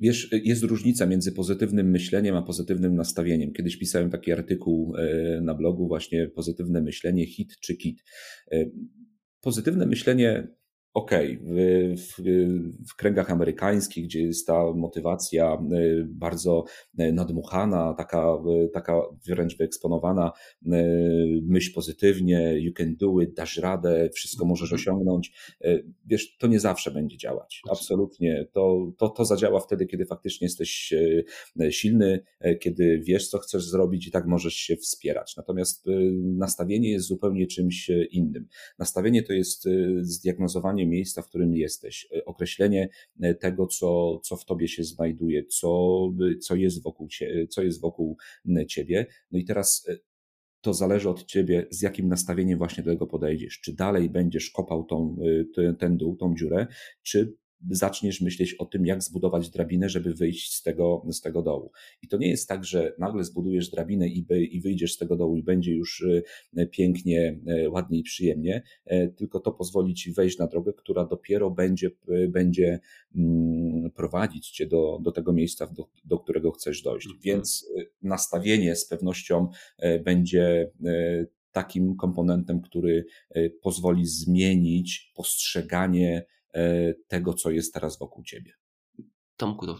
Wiesz, 0.00 0.28
jest 0.44 0.62
różnica 0.62 1.06
między 1.06 1.32
pozytywnym 1.32 1.90
myśleniem 1.90 2.36
a 2.36 2.42
pozytywnym 2.42 2.94
nastawieniem. 2.94 3.52
Kiedyś 3.52 3.76
pisałem 3.76 4.10
taki 4.10 4.32
artykuł 4.32 4.96
e, 4.96 5.40
na 5.40 5.54
blogu, 5.54 5.88
właśnie 5.88 6.28
pozytywne 6.28 6.80
myślenie, 6.80 7.26
hit 7.26 7.56
czy 7.60 7.76
kit. 7.76 8.02
E, 8.52 8.64
pozytywne 9.40 9.86
myślenie 9.86 10.48
okej, 10.94 11.38
okay. 11.42 11.96
w, 11.96 12.22
w, 12.90 12.96
kręgach 12.96 13.30
amerykańskich, 13.30 14.04
gdzie 14.04 14.22
jest 14.22 14.46
ta 14.46 14.72
motywacja 14.72 15.58
y, 15.72 16.06
bardzo 16.08 16.64
y, 17.00 17.12
nadmuchana, 17.12 17.94
taka, 17.94 18.38
y, 18.64 18.68
taka 18.68 19.00
wręcz 19.26 19.56
wyeksponowana, 19.56 20.32
myśl 21.42 21.74
pozytywnie, 21.74 22.58
you 22.58 22.72
can 22.72 22.96
do 22.96 23.20
it, 23.20 23.34
dasz 23.34 23.56
radę, 23.56 24.10
wszystko 24.14 24.44
możesz 24.44 24.72
mhm. 24.72 24.80
osiągnąć, 24.80 25.32
wiesz, 26.06 26.36
to 26.36 26.46
nie 26.46 26.60
zawsze 26.60 26.90
będzie 26.90 27.16
działać. 27.16 27.62
Absolutnie. 27.70 28.46
To, 28.52 28.92
to, 28.98 29.08
to 29.08 29.24
zadziała 29.24 29.60
wtedy, 29.60 29.86
kiedy 29.86 30.06
faktycznie 30.06 30.44
jesteś 30.44 30.94
silny, 31.70 32.24
kiedy 32.60 33.00
wiesz, 33.04 33.28
co 33.28 33.38
chcesz 33.38 33.64
zrobić 33.64 34.06
i 34.06 34.10
tak 34.10 34.26
możesz 34.26 34.54
się 34.54 34.76
wspierać. 34.76 35.36
Natomiast 35.36 35.86
nastawienie 36.22 36.90
jest 36.90 37.06
zupełnie 37.06 37.46
czymś 37.46 37.90
innym. 38.10 38.46
Nastawienie 38.78 39.22
to 39.22 39.32
jest 39.32 39.68
zdiagnozowanie 40.00 40.79
miejsca, 40.86 41.22
w 41.22 41.28
którym 41.28 41.56
jesteś, 41.56 42.08
e, 42.16 42.24
określenie 42.24 42.88
e, 43.20 43.34
tego, 43.34 43.66
co, 43.66 44.20
co 44.24 44.36
w 44.36 44.44
tobie 44.44 44.68
się 44.68 44.84
znajduje, 44.84 45.46
co, 45.46 46.00
co, 46.42 46.54
jest 46.56 46.82
wokół, 46.82 47.08
co 47.50 47.62
jest 47.62 47.80
wokół 47.80 48.16
ciebie. 48.68 49.06
No 49.30 49.38
i 49.38 49.44
teraz 49.44 49.84
e, 49.88 49.96
to 50.60 50.74
zależy 50.74 51.10
od 51.10 51.24
ciebie, 51.24 51.66
z 51.70 51.82
jakim 51.82 52.08
nastawieniem 52.08 52.58
właśnie 52.58 52.84
do 52.84 52.90
tego 52.90 53.06
podejdziesz. 53.06 53.60
Czy 53.60 53.72
dalej 53.72 54.10
będziesz 54.10 54.50
kopał 54.50 54.84
tą, 54.84 55.16
ten 55.78 55.96
dół, 55.96 56.16
tą 56.16 56.34
dziurę, 56.34 56.66
czy 57.02 57.34
zaczniesz 57.70 58.20
myśleć 58.20 58.54
o 58.54 58.64
tym, 58.64 58.86
jak 58.86 59.02
zbudować 59.02 59.50
drabinę, 59.50 59.88
żeby 59.88 60.14
wyjść 60.14 60.54
z 60.54 60.62
tego, 60.62 61.06
z 61.10 61.20
tego 61.20 61.42
dołu. 61.42 61.72
I 62.02 62.08
to 62.08 62.16
nie 62.16 62.28
jest 62.28 62.48
tak, 62.48 62.64
że 62.64 62.94
nagle 62.98 63.24
zbudujesz 63.24 63.70
drabinę 63.70 64.08
i, 64.08 64.22
by, 64.22 64.44
i 64.44 64.60
wyjdziesz 64.60 64.94
z 64.94 64.98
tego 64.98 65.16
dołu 65.16 65.36
i 65.36 65.42
będzie 65.42 65.74
już 65.74 66.04
e, 66.56 66.66
pięknie, 66.66 67.38
e, 67.46 67.70
ładnie 67.70 67.98
i 67.98 68.02
przyjemnie, 68.02 68.62
tylko 69.16 69.40
to 69.40 69.52
pozwoli 69.52 69.94
ci 69.94 70.12
wejść 70.12 70.38
na 70.38 70.46
drogę, 70.46 70.72
która 70.72 71.04
dopiero 71.04 71.50
będzie, 71.50 71.90
będzie 72.28 72.80
mm, 73.16 73.90
prowadzić 73.90 74.50
cię 74.50 74.66
do, 74.66 74.98
do 75.02 75.12
tego 75.12 75.32
miejsca, 75.32 75.66
do, 75.66 75.88
do 76.04 76.18
którego 76.18 76.50
chcesz 76.50 76.82
dojść. 76.82 77.06
Mhm. 77.06 77.22
Więc 77.22 77.72
nastawienie 78.02 78.76
z 78.76 78.86
pewnością 78.86 79.48
będzie 80.04 80.70
takim 81.52 81.96
komponentem, 81.96 82.60
który 82.60 83.06
pozwoli 83.62 84.06
zmienić 84.06 85.12
postrzeganie 85.16 86.26
tego, 87.08 87.34
co 87.34 87.50
jest 87.50 87.74
teraz 87.74 87.98
wokół 87.98 88.24
ciebie. 88.24 88.52
Tomku, 89.36 89.66
to 89.66 89.78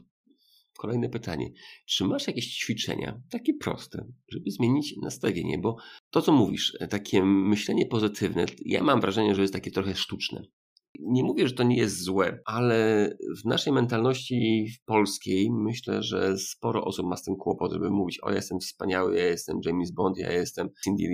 kolejne 0.79 1.09
pytanie. 1.09 1.51
Czy 1.87 2.05
masz 2.05 2.27
jakieś 2.27 2.57
ćwiczenia, 2.57 3.21
takie 3.31 3.55
proste, 3.55 4.07
żeby 4.33 4.51
zmienić 4.51 4.95
nastawienie? 5.03 5.59
Bo 5.59 5.77
to, 6.11 6.23
co 6.23 6.33
mówisz, 6.33 6.77
takie 6.91 7.25
myślenie 7.25 7.87
pozytywne, 7.87 8.47
ja 8.65 8.83
mam 8.83 9.01
wrażenie, 9.01 9.35
że 9.35 9.43
jest 9.43 9.55
takie 9.55 9.71
trochę 9.71 9.95
sztuczne. 9.95 10.43
Nie 11.01 11.25
mówię, 11.25 11.49
że 11.49 11.55
to 11.55 11.63
nie 11.63 11.77
jest 11.77 12.03
złe, 12.03 12.41
ale 12.45 13.11
w 13.43 13.45
naszej 13.45 13.73
mentalności 13.73 14.67
polskiej 14.85 15.51
myślę, 15.51 16.03
że 16.03 16.39
sporo 16.39 16.85
osób 16.85 17.07
ma 17.07 17.17
z 17.17 17.23
tym 17.23 17.37
kłopot, 17.37 17.73
żeby 17.73 17.91
mówić: 17.91 18.19
O, 18.23 18.31
ja 18.31 18.37
jestem 18.37 18.61
wspaniały, 18.61 19.17
ja 19.17 19.25
jestem 19.25 19.61
James 19.65 19.91
Bond, 19.91 20.19
ja 20.19 20.33
jestem 20.33 20.69
Cindy 20.85 21.05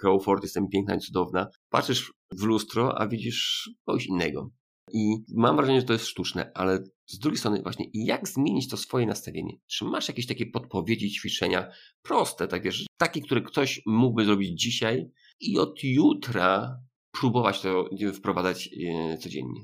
Crawford, 0.00 0.42
jestem 0.42 0.68
piękna 0.68 0.94
i 0.94 0.98
cudowna. 0.98 1.46
Patrzysz 1.70 2.12
w 2.32 2.42
lustro, 2.42 3.00
a 3.00 3.08
widzisz 3.08 3.70
kogoś 3.84 4.06
innego. 4.06 4.50
I 4.94 5.24
mam 5.28 5.56
wrażenie, 5.56 5.80
że 5.80 5.86
to 5.86 5.92
jest 5.92 6.06
sztuczne, 6.06 6.50
ale 6.54 6.84
z 7.06 7.18
drugiej 7.18 7.38
strony, 7.38 7.62
właśnie, 7.62 7.86
jak 7.94 8.28
zmienić 8.28 8.68
to 8.68 8.76
swoje 8.76 9.06
nastawienie? 9.06 9.56
Czy 9.66 9.84
masz 9.84 10.08
jakieś 10.08 10.26
takie 10.26 10.46
podpowiedzi, 10.46 11.10
ćwiczenia 11.10 11.70
proste, 12.02 12.48
tak 12.48 12.62
wiesz, 12.62 12.86
takie, 12.96 13.20
które 13.20 13.42
ktoś 13.42 13.82
mógłby 13.86 14.24
zrobić 14.24 14.60
dzisiaj 14.60 15.10
i 15.40 15.58
od 15.58 15.84
jutra 15.84 16.80
próbować 17.20 17.60
to 17.60 17.90
wprowadzać 18.14 18.70
e, 18.88 19.18
codziennie? 19.18 19.60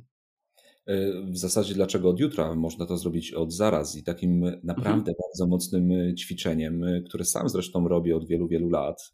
E, 0.87 1.23
w 1.23 1.39
zasadzie 1.39 1.75
dlaczego 1.75 2.09
od 2.09 2.21
jutra? 2.21 2.55
Można 2.55 2.87
to 2.87 2.97
zrobić 2.97 3.33
od 3.33 3.53
zaraz 3.53 3.97
i 3.97 4.03
takim 4.03 4.41
naprawdę 4.65 5.11
mhm. 5.11 5.17
bardzo 5.23 5.47
mocnym 5.47 5.93
e, 5.93 6.15
ćwiczeniem, 6.15 6.85
e, 6.85 7.03
które 7.03 7.25
sam 7.25 7.49
zresztą 7.49 7.89
robię 7.89 8.17
od 8.17 8.27
wielu, 8.29 8.49
wielu 8.49 8.69
lat 8.69 9.13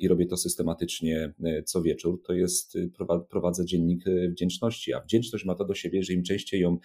i 0.00 0.08
robię 0.08 0.26
to 0.26 0.36
systematycznie 0.36 1.34
co 1.64 1.82
wieczór, 1.82 2.22
to 2.26 2.32
jest 2.32 2.78
prowadzę 3.30 3.66
dziennik 3.66 4.04
wdzięczności, 4.30 4.94
a 4.94 5.00
wdzięczność 5.00 5.44
ma 5.44 5.54
to 5.54 5.64
do 5.64 5.74
siebie, 5.74 6.02
że 6.02 6.12
im 6.12 6.22
częściej 6.22 6.60
ją 6.60 6.78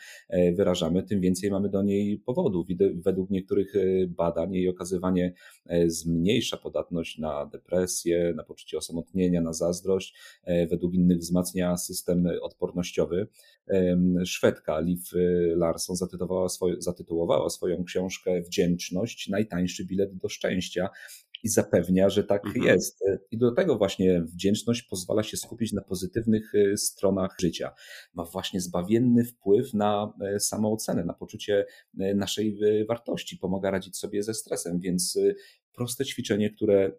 wyrażamy, 0.55 1.03
tym 1.03 1.21
więcej 1.21 1.51
mamy 1.51 1.69
do 1.69 1.83
niej 1.83 2.17
powodów. 2.17 2.67
Według 2.95 3.29
niektórych 3.29 3.73
badań 4.07 4.53
jej 4.53 4.69
okazywanie 4.69 5.33
zmniejsza 5.88 6.57
podatność 6.57 7.17
na 7.17 7.45
depresję, 7.45 8.33
na 8.36 8.43
poczucie 8.43 8.77
osamotnienia, 8.77 9.41
na 9.41 9.53
zazdrość, 9.53 10.15
według 10.69 10.93
innych 10.93 11.17
wzmacnia 11.17 11.77
system 11.77 12.27
odpornościowy. 12.41 13.27
Szwedka 14.26 14.80
Liv 14.80 15.02
Larsson 15.56 15.95
zatytułowała, 15.95 16.49
swoje, 16.49 16.76
zatytułowała 16.80 17.49
swoją 17.49 17.84
książkę 17.84 18.41
Wdzięczność, 18.41 19.30
najtańszy 19.30 19.86
bilet 19.86 20.17
do 20.17 20.30
szczęścia 20.30 20.89
i 21.43 21.49
zapewnia, 21.49 22.10
że 22.10 22.23
tak 22.23 22.45
mhm. 22.45 22.65
jest. 22.65 23.04
I 23.32 23.38
do 23.38 23.52
tego 23.52 23.78
właśnie 23.78 24.21
wdzięczność 24.21 24.84
pozwala 24.84 25.23
się 25.23 25.38
skupić 25.38 25.73
na 25.73 25.82
pozytywnych 25.82 26.56
y, 26.56 26.78
stronach 26.78 27.36
życia. 27.39 27.71
Ma 28.13 28.23
właśnie 28.23 28.62
zbawienny 28.62 29.26
wpływ 29.26 29.73
na 29.73 30.13
y, 30.36 30.39
samoocenę, 30.39 31.06
na 31.06 31.13
poczucie 31.13 31.65
naszej 31.93 32.60
wartości, 32.88 33.38
pomaga 33.38 33.71
radzić 33.71 33.97
sobie 33.97 34.23
ze 34.23 34.34
stresem, 34.34 34.80
więc 34.80 35.19
proste 35.73 36.06
ćwiczenie, 36.06 36.49
które 36.49 36.91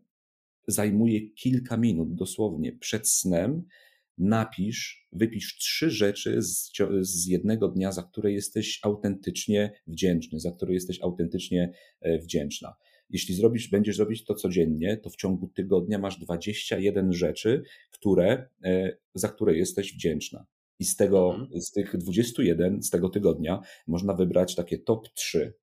zajmuje 0.67 1.31
kilka 1.31 1.77
minut 1.77 2.15
dosłownie 2.15 2.73
przed 2.73 3.09
snem, 3.09 3.63
napisz, 4.19 5.09
wypisz 5.13 5.57
trzy 5.59 5.91
rzeczy 5.91 6.43
z, 6.43 6.73
z, 7.01 7.27
jednego 7.27 7.69
dnia, 7.69 7.93
za 7.93 8.03
które 8.03 8.33
jesteś 8.33 8.81
autentycznie 8.83 9.73
wdzięczny, 9.87 10.41
za 10.41 10.53
które 10.53 10.75
jesteś 10.75 11.03
autentycznie 11.03 11.73
e, 12.01 12.19
wdzięczna. 12.19 12.75
Jeśli 13.11 13.35
zrobisz, 13.35 13.69
będziesz 13.69 13.99
robić 13.99 14.25
to 14.25 14.35
codziennie, 14.35 14.97
to 14.97 15.11
w 15.11 15.17
ciągu 15.17 15.49
tygodnia 15.49 15.99
masz 15.99 16.19
21 16.19 17.13
rzeczy, 17.13 17.63
które, 17.91 18.49
e, 18.65 18.97
za 19.15 19.29
które 19.29 19.57
jesteś 19.57 19.95
wdzięczna. 19.95 20.47
I 20.79 20.85
z 20.85 20.97
tego, 20.97 21.35
mhm. 21.35 21.61
z 21.61 21.71
tych 21.71 21.97
21 21.97 22.83
z 22.83 22.91
tego 22.91 23.09
tygodnia 23.09 23.61
można 23.87 24.15
wybrać 24.15 24.55
takie 24.55 24.79
top 24.79 25.09
3 25.15 25.55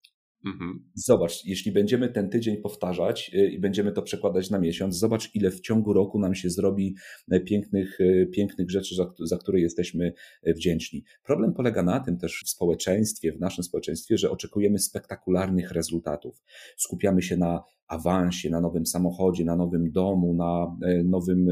Mhm. 0.46 0.90
Zobacz, 0.94 1.46
jeśli 1.46 1.72
będziemy 1.72 2.10
ten 2.10 2.30
tydzień 2.30 2.58
powtarzać 2.58 3.32
y, 3.34 3.48
i 3.48 3.60
będziemy 3.60 3.92
to 3.92 4.02
przekładać 4.02 4.50
na 4.50 4.60
miesiąc, 4.60 4.98
zobacz, 4.98 5.36
ile 5.36 5.52
w 5.52 5.62
ciągu 5.62 5.94
roku 5.94 6.20
nam 6.20 6.36
się 6.36 6.50
zrobi 6.50 6.96
e, 7.32 7.40
pięknych, 7.40 8.02
e, 8.02 8.26
pięknych 8.26 8.72
rzeczy, 8.72 8.96
za, 8.96 9.14
za 9.20 9.38
które 9.38 9.60
jesteśmy 9.60 10.14
e, 10.44 10.54
wdzięczni. 10.54 11.04
Problem 11.24 11.54
polega 11.54 11.84
na 11.84 12.00
tym 12.00 12.18
też 12.18 12.44
w 12.46 12.50
społeczeństwie, 12.50 13.32
w 13.32 13.40
naszym 13.40 13.64
społeczeństwie, 13.64 14.18
że 14.18 14.32
oczekujemy 14.32 14.80
spektakularnych 14.80 15.72
rezultatów. 15.72 16.44
Skupiamy 16.78 17.22
się 17.22 17.38
na 17.38 17.64
awansie, 17.88 18.50
na 18.50 18.62
nowym 18.62 18.86
samochodzie, 18.86 19.46
na 19.46 19.56
nowym 19.56 19.92
domu, 19.92 20.34
na 20.34 20.78
nowym 21.04 21.48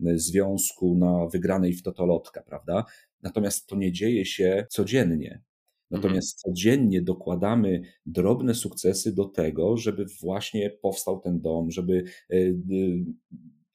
związku, 0.00 0.98
na 0.98 1.26
wygranej 1.26 1.72
w 1.72 1.82
totolotka, 1.82 2.42
prawda? 2.42 2.84
Natomiast 3.22 3.66
to 3.66 3.76
nie 3.76 3.92
dzieje 3.92 4.24
się 4.24 4.66
codziennie. 4.70 5.42
Natomiast 5.92 6.38
mhm. 6.38 6.54
codziennie 6.54 7.02
dokładamy 7.02 7.82
drobne 8.06 8.54
sukcesy 8.54 9.14
do 9.14 9.24
tego, 9.24 9.76
żeby 9.76 10.06
właśnie 10.20 10.70
powstał 10.82 11.20
ten 11.20 11.40
dom, 11.40 11.70
żeby 11.70 12.04
e, 12.30 12.36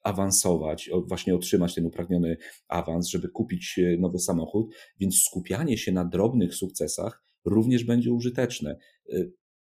awansować, 0.04 0.90
właśnie 1.08 1.36
otrzymać 1.36 1.76
ten 1.76 1.86
upragniony 1.86 2.38
awans, 2.68 3.08
żeby 3.08 3.30
kupić 3.30 3.80
e, 3.80 3.98
nowy 3.98 4.20
samochód, 4.20 4.76
więc 5.00 5.22
skupianie 5.22 5.78
się 5.78 5.92
na 5.92 6.06
drobnych 6.06 6.56
sukcesach 6.56 7.24
również 7.46 7.84
będzie 7.84 8.14
użyteczne. 8.14 8.78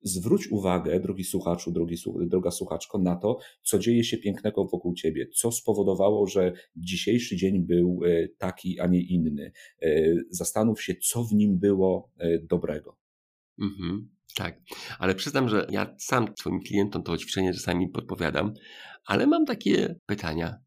Zwróć 0.05 0.49
uwagę, 0.49 1.01
drogi 1.01 1.25
słuchaczu, 1.25 1.73
drogi, 1.73 1.97
droga 2.27 2.51
słuchaczko, 2.51 2.99
na 2.99 3.17
to, 3.17 3.39
co 3.63 3.79
dzieje 3.79 4.05
się 4.05 4.19
pięknego 4.19 4.65
wokół 4.65 4.95
ciebie, 4.95 5.27
co 5.29 5.53
spowodowało, 5.53 6.27
że 6.27 6.53
dzisiejszy 6.77 7.37
dzień 7.37 7.67
był 7.67 8.01
e, 8.05 8.29
taki, 8.29 8.81
a 8.81 8.87
nie 8.87 9.03
inny. 9.03 9.53
E, 9.83 10.15
zastanów 10.31 10.83
się, 10.83 10.95
co 10.95 11.25
w 11.25 11.33
nim 11.33 11.59
było 11.59 12.11
e, 12.19 12.39
dobrego. 12.39 12.97
Mhm, 13.61 14.09
tak, 14.37 14.61
ale 14.99 15.15
przyznam, 15.15 15.49
że 15.49 15.67
ja 15.71 15.95
sam 15.99 16.27
swoim 16.39 16.61
klientom 16.61 17.03
to 17.03 17.17
ćwiczenie 17.17 17.53
czasami 17.53 17.89
podpowiadam, 17.89 18.55
ale 19.07 19.27
mam 19.27 19.47
takie 19.47 19.97
pytania. 20.07 20.59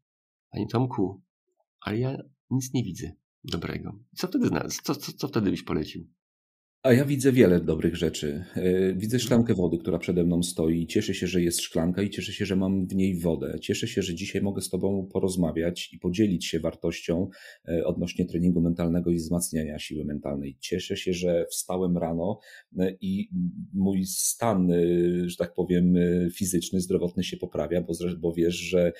Panie 0.50 0.66
Tomku, 0.66 1.22
ale 1.80 1.98
ja 1.98 2.16
nic 2.50 2.74
nie 2.74 2.84
widzę 2.84 3.12
dobrego. 3.44 3.98
Co 4.16 4.26
wtedy, 4.26 4.50
co, 4.82 4.94
co, 4.94 5.12
co 5.12 5.28
wtedy 5.28 5.50
byś 5.50 5.62
polecił? 5.62 6.08
A 6.82 6.92
ja 6.92 7.04
widzę 7.04 7.32
wiele 7.32 7.60
dobrych 7.60 7.96
rzeczy. 7.96 8.44
E, 8.56 8.94
widzę 8.94 9.18
szklankę 9.18 9.54
wody, 9.54 9.78
która 9.78 9.98
przede 9.98 10.24
mną 10.24 10.42
stoi. 10.42 10.86
Cieszę 10.86 11.14
się, 11.14 11.26
że 11.26 11.42
jest 11.42 11.60
szklanka 11.60 12.02
i 12.02 12.10
cieszę 12.10 12.32
się, 12.32 12.46
że 12.46 12.56
mam 12.56 12.86
w 12.86 12.94
niej 12.94 13.20
wodę. 13.20 13.58
Cieszę 13.60 13.88
się, 13.88 14.02
że 14.02 14.14
dzisiaj 14.14 14.42
mogę 14.42 14.62
z 14.62 14.68
Tobą 14.68 15.08
porozmawiać 15.12 15.92
i 15.92 15.98
podzielić 15.98 16.46
się 16.46 16.60
wartością 16.60 17.28
e, 17.68 17.86
odnośnie 17.86 18.26
treningu 18.26 18.60
mentalnego 18.60 19.10
i 19.10 19.16
wzmacniania 19.16 19.78
siły 19.78 20.04
mentalnej. 20.04 20.56
Cieszę 20.60 20.96
się, 20.96 21.12
że 21.12 21.46
wstałem 21.50 21.98
rano 21.98 22.38
e, 22.78 22.96
i 23.00 23.28
mój 23.74 24.04
stan, 24.06 24.72
że 25.26 25.36
tak 25.36 25.54
powiem, 25.54 25.94
fizyczny, 26.34 26.80
zdrowotny 26.80 27.24
się 27.24 27.36
poprawia, 27.36 27.80
bo, 27.80 27.92
bo 28.18 28.32
wiesz, 28.32 28.54
że, 28.54 28.92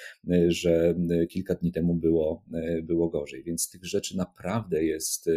że 0.49 0.95
kilka 1.31 1.55
dni 1.55 1.73
temu 1.73 1.95
było, 1.95 2.45
było 2.83 3.09
gorzej. 3.09 3.45
Więc 3.45 3.71
tych 3.71 3.85
rzeczy 3.85 4.17
naprawdę 4.17 4.85
jest 4.85 5.31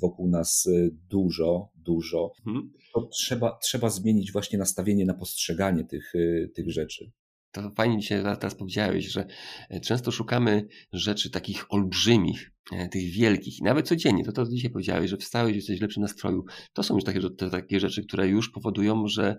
wokół 0.00 0.28
nas 0.28 0.68
dużo 1.08 1.59
dużo, 1.74 2.32
mhm. 2.46 2.72
to 2.94 3.08
trzeba, 3.12 3.58
trzeba 3.62 3.90
zmienić 3.90 4.32
właśnie 4.32 4.58
nastawienie 4.58 5.04
na 5.04 5.14
postrzeganie 5.14 5.84
tych, 5.84 6.14
y, 6.14 6.52
tych 6.54 6.70
rzeczy. 6.72 7.10
To 7.52 7.70
fajnie 7.76 7.98
dzisiaj 7.98 8.22
teraz 8.22 8.54
powiedziałeś, 8.54 9.06
że 9.06 9.26
e, 9.70 9.80
często 9.80 10.10
szukamy 10.10 10.68
rzeczy 10.92 11.30
takich 11.30 11.72
olbrzymich, 11.72 12.52
e, 12.72 12.88
tych 12.88 13.12
wielkich, 13.12 13.62
nawet 13.62 13.88
codziennie. 13.88 14.24
To 14.24 14.32
to 14.32 14.46
dzisiaj 14.48 14.70
powiedziałeś, 14.70 15.10
że 15.10 15.16
wstałeś, 15.16 15.56
jesteś 15.56 15.78
w 15.78 15.82
lepszym 15.82 16.02
nastroju. 16.02 16.44
To 16.72 16.82
są 16.82 16.94
już 16.94 17.04
takie, 17.04 17.20
takie 17.50 17.80
rzeczy, 17.80 18.02
które 18.06 18.28
już 18.28 18.50
powodują, 18.50 19.06
że 19.06 19.36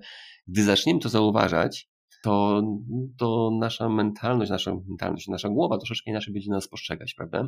gdy 0.48 0.64
zaczniemy 0.64 1.00
to 1.00 1.10
zauważać, 1.10 1.90
to, 2.24 2.62
to 3.18 3.52
nasza 3.60 3.90
mentalność, 3.90 4.52
nasza 4.52 4.76
mentalność, 4.88 5.28
nasza 5.28 5.50
głowa 5.50 5.78
troszeczkę 5.78 6.12
inaczej 6.12 6.34
będzie 6.34 6.52
nas 6.52 6.68
postrzegać, 6.68 7.14
prawda? 7.14 7.48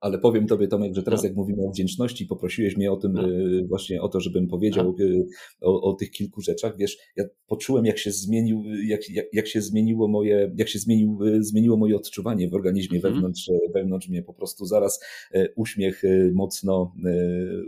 Ale 0.00 0.18
powiem 0.18 0.46
Tobie, 0.46 0.68
Tomek, 0.68 0.94
że 0.94 1.02
teraz, 1.02 1.22
no. 1.22 1.28
jak 1.28 1.36
mówimy 1.36 1.62
o 1.66 1.70
wdzięczności, 1.70 2.26
poprosiłeś 2.26 2.76
mnie 2.76 2.92
o 2.92 2.96
tym, 2.96 3.12
no. 3.12 3.28
Y, 3.28 3.66
właśnie 3.68 4.02
o 4.02 4.08
to, 4.08 4.20
żebym 4.20 4.48
powiedział 4.48 4.96
y, 5.00 5.26
o, 5.60 5.82
o, 5.82 5.94
tych 5.94 6.10
kilku 6.10 6.40
rzeczach. 6.40 6.76
Wiesz, 6.76 6.98
ja 7.16 7.24
poczułem, 7.46 7.86
jak 7.86 7.98
się 7.98 8.10
zmienił, 8.10 8.64
jak, 8.86 9.10
jak, 9.10 9.26
jak 9.32 9.46
się 9.46 9.60
zmieniło 9.62 10.08
moje, 10.08 10.54
jak 10.56 10.68
się 10.68 10.78
zmienił, 10.78 11.18
y, 11.24 11.44
zmieniło 11.44 11.76
moje 11.76 11.96
odczuwanie 11.96 12.48
w 12.48 12.54
organizmie 12.54 12.96
mhm. 12.96 13.14
wewnątrz, 13.14 13.50
wewnątrz 13.74 14.08
mnie. 14.08 14.22
Po 14.22 14.34
prostu 14.34 14.66
zaraz 14.66 15.00
uśmiech 15.56 16.02
mocno 16.34 16.94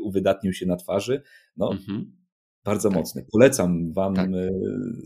uwydatnił 0.02 0.52
się 0.52 0.66
na 0.66 0.76
twarzy. 0.76 1.22
No, 1.56 1.72
mhm. 1.72 2.12
bardzo 2.64 2.88
tak. 2.88 2.98
mocny. 2.98 3.26
Polecam 3.32 3.92
Wam, 3.92 4.14
tak. 4.14 4.30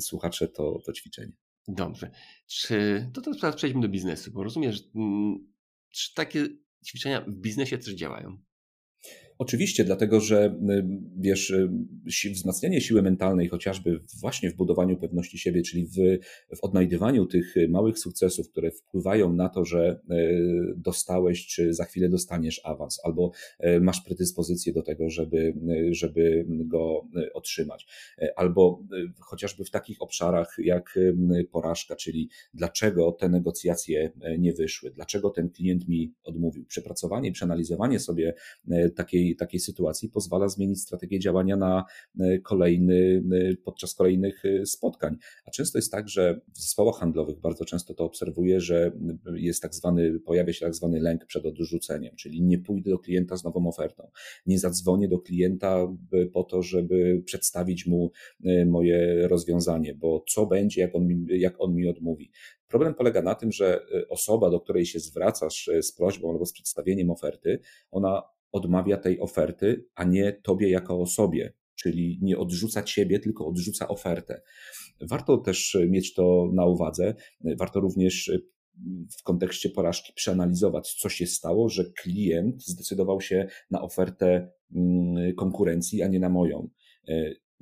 słuchacze, 0.00 0.48
to, 0.48 0.78
to 0.86 0.92
ćwiczenie. 0.92 1.32
Dobrze. 1.68 2.10
Czy 2.46 3.06
to 3.12 3.20
teraz 3.20 3.56
przejdźmy 3.56 3.80
do 3.80 3.88
biznesu, 3.88 4.30
bo 4.32 4.44
rozumiem, 4.44 4.72
że 4.72 4.80
mm, 4.94 5.52
takie 6.14 6.46
ćwiczenia 6.86 7.20
w 7.20 7.34
biznesie 7.34 7.78
też 7.78 7.94
działają? 7.94 8.38
Oczywiście, 9.42 9.84
dlatego 9.84 10.20
że 10.20 10.58
wiesz, 11.18 11.54
wzmacnianie 12.32 12.80
siły 12.80 13.02
mentalnej, 13.02 13.48
chociażby 13.48 14.00
właśnie 14.20 14.50
w 14.50 14.56
budowaniu 14.56 14.96
pewności 14.96 15.38
siebie, 15.38 15.62
czyli 15.62 15.86
w, 15.86 15.96
w 16.56 16.64
odnajdywaniu 16.64 17.26
tych 17.26 17.54
małych 17.68 17.98
sukcesów, 17.98 18.50
które 18.50 18.70
wpływają 18.70 19.32
na 19.32 19.48
to, 19.48 19.64
że 19.64 20.00
dostałeś, 20.76 21.46
czy 21.46 21.74
za 21.74 21.84
chwilę 21.84 22.08
dostaniesz 22.08 22.60
awans, 22.64 23.00
albo 23.04 23.32
masz 23.80 24.00
predyspozycję 24.00 24.72
do 24.72 24.82
tego, 24.82 25.10
żeby, 25.10 25.54
żeby 25.90 26.46
go 26.48 27.08
otrzymać, 27.34 27.86
albo 28.36 28.82
chociażby 29.20 29.64
w 29.64 29.70
takich 29.70 30.02
obszarach 30.02 30.56
jak 30.58 30.98
porażka, 31.50 31.96
czyli 31.96 32.28
dlaczego 32.54 33.12
te 33.12 33.28
negocjacje 33.28 34.12
nie 34.38 34.52
wyszły, 34.52 34.90
dlaczego 34.90 35.30
ten 35.30 35.50
klient 35.50 35.88
mi 35.88 36.14
odmówił. 36.24 36.64
Przepracowanie, 36.64 37.32
przeanalizowanie 37.32 37.98
sobie 37.98 38.34
takiej 38.96 39.31
takiej, 39.36 39.60
sytuacji 39.60 40.08
pozwala 40.08 40.48
zmienić 40.48 40.80
strategię 40.80 41.18
działania 41.18 41.56
na 41.56 41.84
e, 42.20 42.38
kolejny, 42.38 43.22
e, 43.32 43.56
podczas 43.56 43.94
kolejnych 43.94 44.44
e, 44.44 44.66
spotkań. 44.66 45.16
A 45.46 45.50
często 45.50 45.78
jest 45.78 45.92
tak, 45.92 46.08
że 46.08 46.40
w 46.54 46.60
zespołach 46.60 46.96
handlowych 46.96 47.40
bardzo 47.40 47.64
często 47.64 47.94
to 47.94 48.04
obserwuję, 48.04 48.60
że 48.60 48.92
jest 49.34 49.62
tak 49.62 49.74
zwany, 49.74 50.20
pojawia 50.20 50.52
się 50.52 50.66
tak 50.66 50.74
zwany 50.74 51.00
lęk 51.00 51.26
przed 51.26 51.46
odrzuceniem, 51.46 52.16
czyli 52.16 52.42
nie 52.42 52.58
pójdę 52.58 52.90
do 52.90 52.98
klienta 52.98 53.36
z 53.36 53.44
nową 53.44 53.68
ofertą, 53.68 54.10
nie 54.46 54.58
zadzwonię 54.58 55.08
do 55.08 55.18
klienta 55.18 55.88
po 56.32 56.44
to, 56.44 56.62
żeby 56.62 57.22
przedstawić 57.24 57.86
mu 57.86 58.10
moje 58.66 59.28
rozwiązanie, 59.28 59.94
bo 59.94 60.24
co 60.28 60.46
będzie, 60.46 60.80
jak 60.80 60.94
on 60.94 61.06
mi, 61.06 61.26
jak 61.28 61.60
on 61.60 61.74
mi 61.74 61.88
odmówi. 61.88 62.30
Problem 62.68 62.94
polega 62.94 63.22
na 63.22 63.34
tym, 63.34 63.52
że 63.52 63.86
osoba, 64.08 64.50
do 64.50 64.60
której 64.60 64.86
się 64.86 65.00
zwracasz 65.00 65.70
z 65.82 65.92
prośbą 65.92 66.30
albo 66.30 66.46
z 66.46 66.52
przedstawieniem 66.52 67.10
oferty, 67.10 67.58
ona 67.90 68.22
odmawia 68.52 68.96
tej 68.96 69.20
oferty, 69.20 69.84
a 69.94 70.04
nie 70.04 70.32
tobie 70.32 70.70
jako 70.70 71.00
osobie, 71.00 71.52
czyli 71.74 72.18
nie 72.22 72.38
odrzuca 72.38 72.82
ciebie, 72.82 73.18
tylko 73.18 73.46
odrzuca 73.46 73.88
ofertę. 73.88 74.42
Warto 75.00 75.38
też 75.38 75.78
mieć 75.88 76.14
to 76.14 76.50
na 76.54 76.66
uwadze. 76.66 77.14
Warto 77.58 77.80
również 77.80 78.30
w 79.18 79.22
kontekście 79.22 79.70
porażki 79.70 80.12
przeanalizować, 80.12 80.94
co 80.94 81.08
się 81.08 81.26
stało, 81.26 81.68
że 81.68 81.84
klient 82.02 82.64
zdecydował 82.64 83.20
się 83.20 83.46
na 83.70 83.82
ofertę 83.82 84.50
mm, 84.74 85.34
konkurencji, 85.34 86.02
a 86.02 86.08
nie 86.08 86.20
na 86.20 86.28
moją 86.28 86.68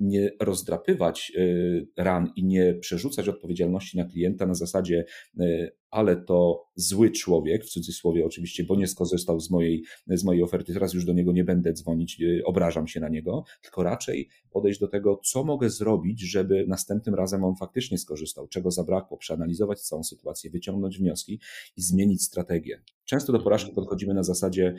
nie 0.01 0.31
rozdrapywać 0.39 1.31
y, 1.35 1.87
ran 1.97 2.33
i 2.35 2.43
nie 2.45 2.73
przerzucać 2.73 3.27
odpowiedzialności 3.27 3.97
na 3.97 4.05
klienta 4.05 4.45
na 4.45 4.53
zasadzie, 4.53 5.05
y, 5.39 5.71
ale 5.89 6.15
to 6.15 6.63
zły 6.75 7.11
człowiek, 7.11 7.65
w 7.65 7.69
cudzysłowie 7.69 8.25
oczywiście, 8.25 8.63
bo 8.63 8.75
nie 8.75 8.87
skorzystał 8.87 9.39
z 9.39 9.49
mojej, 9.49 9.83
z 10.07 10.23
mojej 10.23 10.43
oferty, 10.43 10.73
teraz 10.73 10.93
już 10.93 11.05
do 11.05 11.13
niego 11.13 11.31
nie 11.31 11.43
będę 11.43 11.73
dzwonić, 11.73 12.21
y, 12.21 12.41
obrażam 12.45 12.87
się 12.87 12.99
na 12.99 13.09
niego, 13.09 13.43
tylko 13.61 13.83
raczej 13.83 14.29
podejść 14.49 14.79
do 14.79 14.87
tego, 14.87 15.21
co 15.23 15.43
mogę 15.43 15.69
zrobić, 15.69 16.21
żeby 16.31 16.65
następnym 16.67 17.15
razem 17.15 17.43
on 17.43 17.55
faktycznie 17.55 17.97
skorzystał, 17.97 18.47
czego 18.47 18.71
zabrakło, 18.71 19.17
przeanalizować 19.17 19.81
całą 19.81 20.03
sytuację, 20.03 20.49
wyciągnąć 20.49 20.97
wnioski 20.97 21.39
i 21.77 21.81
zmienić 21.81 22.23
strategię. 22.23 22.81
Często 23.05 23.33
do 23.33 23.39
porażki 23.39 23.71
podchodzimy 23.71 24.13
na 24.13 24.23
zasadzie, 24.23 24.75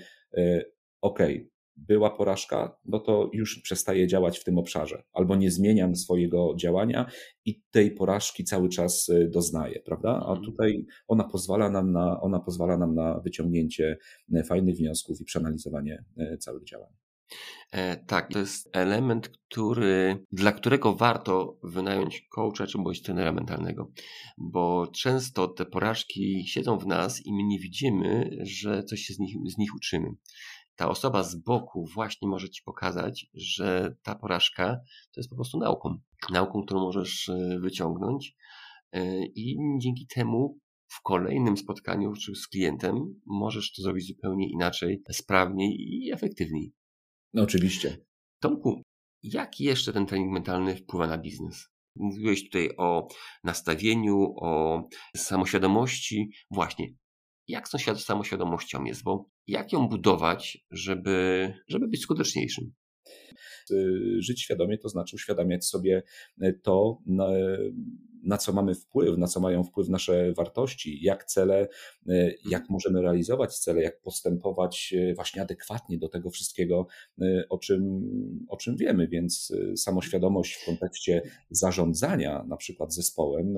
OK, 1.00 1.18
była 1.76 2.11
porażka, 2.11 2.76
no 2.85 3.00
to 3.00 3.30
już 3.32 3.61
przestaje 3.62 4.06
działać 4.06 4.38
w 4.38 4.44
tym 4.44 4.58
obszarze, 4.58 5.02
albo 5.12 5.37
nie 5.37 5.50
zmieniam 5.50 5.96
swojego 5.96 6.54
działania 6.56 7.11
i 7.44 7.62
tej 7.70 7.90
porażki 7.90 8.44
cały 8.44 8.68
czas 8.68 9.08
y, 9.08 9.28
doznaję, 9.28 9.80
prawda? 9.80 10.11
A 10.11 10.30
mhm. 10.30 10.42
tutaj 10.44 10.87
ona 11.08 11.24
pozwala 11.24 11.70
nam 11.70 11.92
na, 11.92 12.20
ona 12.20 12.40
pozwala 12.40 12.76
nam 12.76 12.94
na 12.94 13.20
wyciągnięcie 13.20 13.98
y, 14.35 14.44
fajnych 14.44 14.76
wniosków 14.76 15.20
i 15.20 15.24
przeanalizowanie 15.24 16.04
y, 16.18 16.38
całych 16.38 16.64
działań. 16.64 16.90
E, 17.72 17.96
tak, 17.96 18.32
to 18.32 18.38
jest 18.38 18.68
element, 18.72 19.28
który, 19.28 20.26
dla 20.32 20.52
którego 20.52 20.94
warto 20.94 21.58
wynająć 21.62 22.26
coacha 22.30 22.66
czy 22.66 22.78
bądź 22.78 23.02
trenera 23.02 23.32
mentalnego, 23.32 23.90
bo 24.38 24.87
często 24.87 25.48
te 25.48 25.66
porażki 25.66 26.44
siedzą 26.46 26.78
w 26.78 26.87
nas 26.87 27.26
i 27.26 27.32
my 27.32 27.42
nie 27.42 27.58
widzimy, 27.58 28.38
że 28.42 28.85
coś 28.85 29.00
się 29.00 29.14
z 29.14 29.18
nich, 29.18 29.37
z 29.54 29.58
nich 29.58 29.74
uczymy 29.74 30.08
ta 30.76 30.88
osoba 30.88 31.22
z 31.22 31.35
boku 31.35 31.87
właśnie 31.94 32.28
może 32.28 32.50
ci 32.50 32.62
pokazać, 32.62 33.26
że 33.35 33.96
ta 34.02 34.14
porażka 34.14 34.76
to 35.12 35.20
jest 35.20 35.30
po 35.30 35.37
prostu 35.37 35.58
nauką. 35.58 35.98
Nauką, 36.30 36.62
którą 36.62 36.80
możesz 36.80 37.28
e, 37.28 37.58
wyciągnąć 37.61 38.37
e, 38.92 39.26
i 39.26 39.56
dzięki 39.78 40.06
temu 40.06 40.58
w 40.88 41.02
kolejnym 41.02 41.56
spotkaniu 41.56 42.12
czy 42.12 42.35
z 42.35 42.48
klientem 42.48 43.20
możesz 43.26 43.72
to 43.72 43.82
zrobić 43.82 44.06
zupełnie 44.06 44.50
inaczej, 44.50 45.02
sprawniej 45.12 45.76
i 45.78 46.12
efektywniej. 46.12 46.72
No 47.35 47.42
oczywiście. 47.42 47.98
Tomku, 48.40 48.82
jak 49.22 49.61
jeszcze 49.61 49.92
ten 49.92 50.06
trening 50.06 50.32
mentalny 50.32 50.76
wpływa 50.76 51.06
na 51.06 51.18
biznes? 51.18 51.68
Mówiłeś 51.96 52.44
tutaj 52.44 52.70
o 52.76 53.08
nastawieniu, 53.44 54.35
o 54.37 54.82
samoświadomości. 55.16 56.30
Właśnie, 56.50 56.94
jak 57.48 57.68
z 57.68 57.70
tą 57.70 57.78
samoświadomością 57.98 58.85
jest, 58.85 59.02
bo 59.02 59.31
jak 59.46 59.72
ją 59.72 59.88
budować, 59.88 60.66
żeby, 60.70 61.52
żeby 61.68 61.88
być 61.88 62.02
skuteczniejszym? 62.02 62.72
Żyć 64.18 64.42
świadomie 64.42 64.78
to 64.78 64.88
znaczy 64.88 65.16
uświadamiać 65.16 65.66
sobie 65.66 66.02
to, 66.62 66.98
na 68.22 68.38
co 68.38 68.52
mamy 68.52 68.74
wpływ, 68.74 69.18
na 69.18 69.26
co 69.26 69.40
mają 69.40 69.64
wpływ 69.64 69.88
nasze 69.88 70.32
wartości, 70.32 70.98
jak 71.02 71.24
cele, 71.24 71.68
e, 72.08 72.32
jak 72.50 72.70
możemy 72.70 73.02
realizować 73.02 73.58
cele, 73.58 73.82
jak 73.82 74.00
postępować 74.00 74.94
e, 74.98 75.14
właśnie 75.14 75.42
adekwatnie 75.42 75.98
do 75.98 76.08
tego 76.08 76.30
wszystkiego, 76.30 76.87
e, 77.20 77.44
o 77.48 77.58
czym, 77.58 78.02
o 78.48 78.56
czym 78.56 78.76
wiemy. 78.76 79.08
Więc 79.08 79.52
samoświadomość 79.76 80.54
w 80.54 80.66
kontekście 80.66 81.22
zarządzania 81.50 82.44
na 82.48 82.56
przykład 82.56 82.94
zespołem 82.94 83.56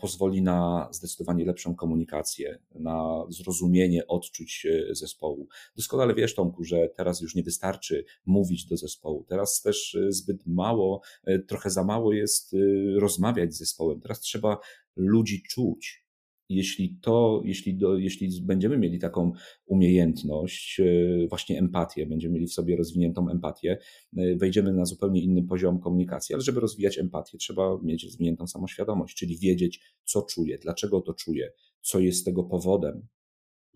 pozwoli 0.00 0.42
na 0.42 0.88
zdecydowanie 0.90 1.44
lepszą 1.44 1.74
komunikację, 1.74 2.58
na 2.74 3.24
zrozumienie 3.28 4.06
odczuć 4.06 4.66
zespołu. 4.90 5.48
Doskonale 5.76 6.14
wiesz, 6.14 6.34
Tomku, 6.34 6.64
że 6.64 6.88
teraz 6.96 7.20
już 7.20 7.34
nie 7.34 7.42
wystarczy 7.42 8.04
mówić 8.26 8.66
do 8.66 8.76
zespołu. 8.76 9.24
Teraz 9.28 9.62
też 9.62 9.98
zbyt 10.08 10.46
mało, 10.46 11.00
trochę 11.48 11.70
za 11.70 11.84
mało 11.84 12.12
jest 12.12 12.56
rozmawiać 12.96 13.54
zespołem. 13.58 14.00
Teraz 14.00 14.20
trzeba 14.20 14.58
ludzi 14.96 15.42
czuć. 15.42 16.08
Jeśli 16.50 16.98
to, 17.02 17.42
jeśli, 17.44 17.76
do, 17.76 17.98
jeśli 17.98 18.42
będziemy 18.42 18.78
mieli 18.78 18.98
taką 18.98 19.32
umiejętność, 19.66 20.80
e, 20.80 21.26
właśnie 21.28 21.58
empatię, 21.58 22.06
będziemy 22.06 22.34
mieli 22.34 22.46
w 22.46 22.52
sobie 22.52 22.76
rozwiniętą 22.76 23.30
empatię, 23.30 23.78
e, 24.16 24.36
wejdziemy 24.36 24.72
na 24.72 24.84
zupełnie 24.84 25.22
inny 25.22 25.42
poziom 25.42 25.80
komunikacji, 25.80 26.34
ale 26.34 26.42
żeby 26.42 26.60
rozwijać 26.60 26.98
empatię, 26.98 27.38
trzeba 27.38 27.78
mieć 27.82 28.04
rozwiniętą 28.04 28.46
samoświadomość, 28.46 29.16
czyli 29.16 29.38
wiedzieć, 29.38 29.80
co 30.04 30.22
czuję, 30.22 30.58
dlaczego 30.58 31.00
to 31.00 31.14
czuję, 31.14 31.52
co 31.80 31.98
jest 31.98 32.24
tego 32.24 32.44
powodem. 32.44 33.08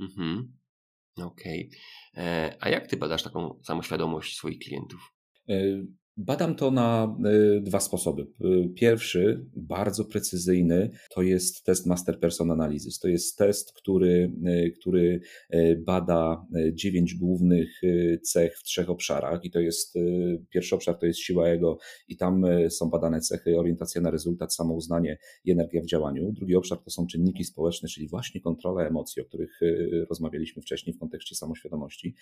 Mhm. 0.01 0.53
Okej. 1.17 1.71
Okay. 2.13 2.25
E, 2.25 2.57
a 2.61 2.69
jak 2.69 2.87
ty 2.87 2.97
badasz 2.97 3.23
taką 3.23 3.61
samoświadomość 3.63 4.37
swoich 4.37 4.59
klientów? 4.59 5.15
Badam 6.17 6.55
to 6.55 6.71
na 6.71 7.17
y, 7.57 7.61
dwa 7.61 7.81
sposoby. 7.81 8.23
Y, 8.23 8.69
pierwszy, 8.75 9.47
bardzo 9.57 10.05
precyzyjny, 10.05 10.91
to 11.15 11.23
jest 11.23 11.65
test 11.65 11.87
Master 11.87 12.21
Person 12.21 12.51
Analysis. 12.51 12.99
To 12.99 13.09
jest 13.09 13.39
test, 13.39 13.73
który, 13.73 14.33
y, 14.47 14.73
który 14.81 15.21
bada 15.79 16.47
dziewięć 16.73 17.15
głównych 17.15 17.81
cech 18.23 18.59
w 18.59 18.63
trzech 18.63 18.91
obszarach 18.91 19.45
i 19.45 19.51
to 19.51 19.61
jest 19.61 19.95
pierwszy 20.51 20.75
obszar 20.75 20.99
to 20.99 21.07
jest 21.07 21.19
siła 21.19 21.49
ego 21.49 21.79
i 22.09 22.17
tam 22.17 22.45
są 22.71 22.91
badane 22.91 23.21
cechy 23.21 23.59
orientacja 23.59 24.01
na 24.01 24.11
rezultat, 24.11 24.55
samouznanie 24.55 25.19
i 25.45 25.51
energia 25.51 25.83
w 25.83 25.87
działaniu. 25.87 26.33
Drugi 26.33 26.57
obszar 26.57 26.79
to 26.79 26.91
są 26.91 27.07
czynniki 27.07 27.45
społeczne, 27.45 27.89
czyli 27.89 28.09
właśnie 28.09 28.41
kontrola 28.41 28.87
emocji, 28.87 29.23
o 29.23 29.25
których 29.25 29.61
rozmawialiśmy 30.11 30.63
wcześniej 30.63 30.95
w 30.97 30.99
kontekście 30.99 31.35
samoświadomości, 31.35 32.15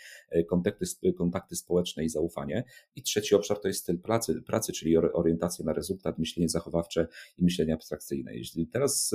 kontakty, 0.49 0.87
kontakty 1.19 1.57
społeczne 1.57 2.05
i 2.05 2.09
zaufanie. 2.09 2.65
I 2.97 3.03
trzeci 3.03 3.35
obszar 3.35 3.61
to 3.61 3.69
jest 3.69 3.80
styl 3.81 3.99
pracy, 3.99 4.43
pracy, 4.43 4.73
czyli 4.73 4.97
orientacja 4.97 5.65
na 5.65 5.73
rezultat, 5.73 6.19
myślenie 6.19 6.49
zachowawcze 6.49 7.09
i 7.39 7.45
myślenie 7.45 7.75
abstrakcyjne. 7.75 8.37
Jeśli 8.37 8.67
teraz 8.67 9.15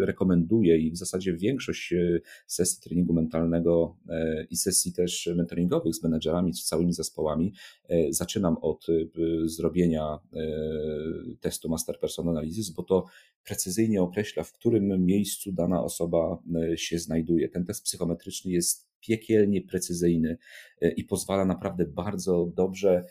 rekomenduję 0.00 0.78
i 0.78 0.90
w 0.90 0.96
zasadzie 0.96 1.36
większość 1.36 1.92
e, 1.92 2.20
sesji 2.46 2.82
treningu 2.82 3.12
mentalnego 3.12 3.96
e, 4.08 4.46
i 4.50 4.56
sesji 4.56 4.92
też 4.92 5.30
mentoringowych 5.36 5.94
z 5.94 6.02
menedżerami, 6.02 6.54
z 6.54 6.64
całymi 6.64 6.92
zespołami, 6.92 7.54
e, 7.88 8.12
zaczynam 8.12 8.56
od 8.60 8.86
zrobienia 9.44 10.18
testu 11.40 11.68
Master 11.68 11.98
Person 11.98 12.28
Analysis, 12.28 12.70
bo 12.70 12.82
to 12.82 13.04
precyzyjnie 13.44 14.02
określa, 14.02 14.42
w 14.42 14.52
którym 14.52 15.04
miejscu 15.04 15.52
dana 15.52 15.84
osoba 15.84 16.42
się 16.76 16.98
znajduje. 16.98 17.48
Ten 17.48 17.64
test 17.64 17.84
psychometryczny 17.84 18.52
jest 18.52 18.90
piekielnie 19.00 19.62
precyzyjny 19.62 20.38
e, 20.80 20.90
i 20.90 21.04
pozwala 21.04 21.44
naprawdę 21.44 21.86
bardzo 21.86 22.52
dobrze 22.56 23.04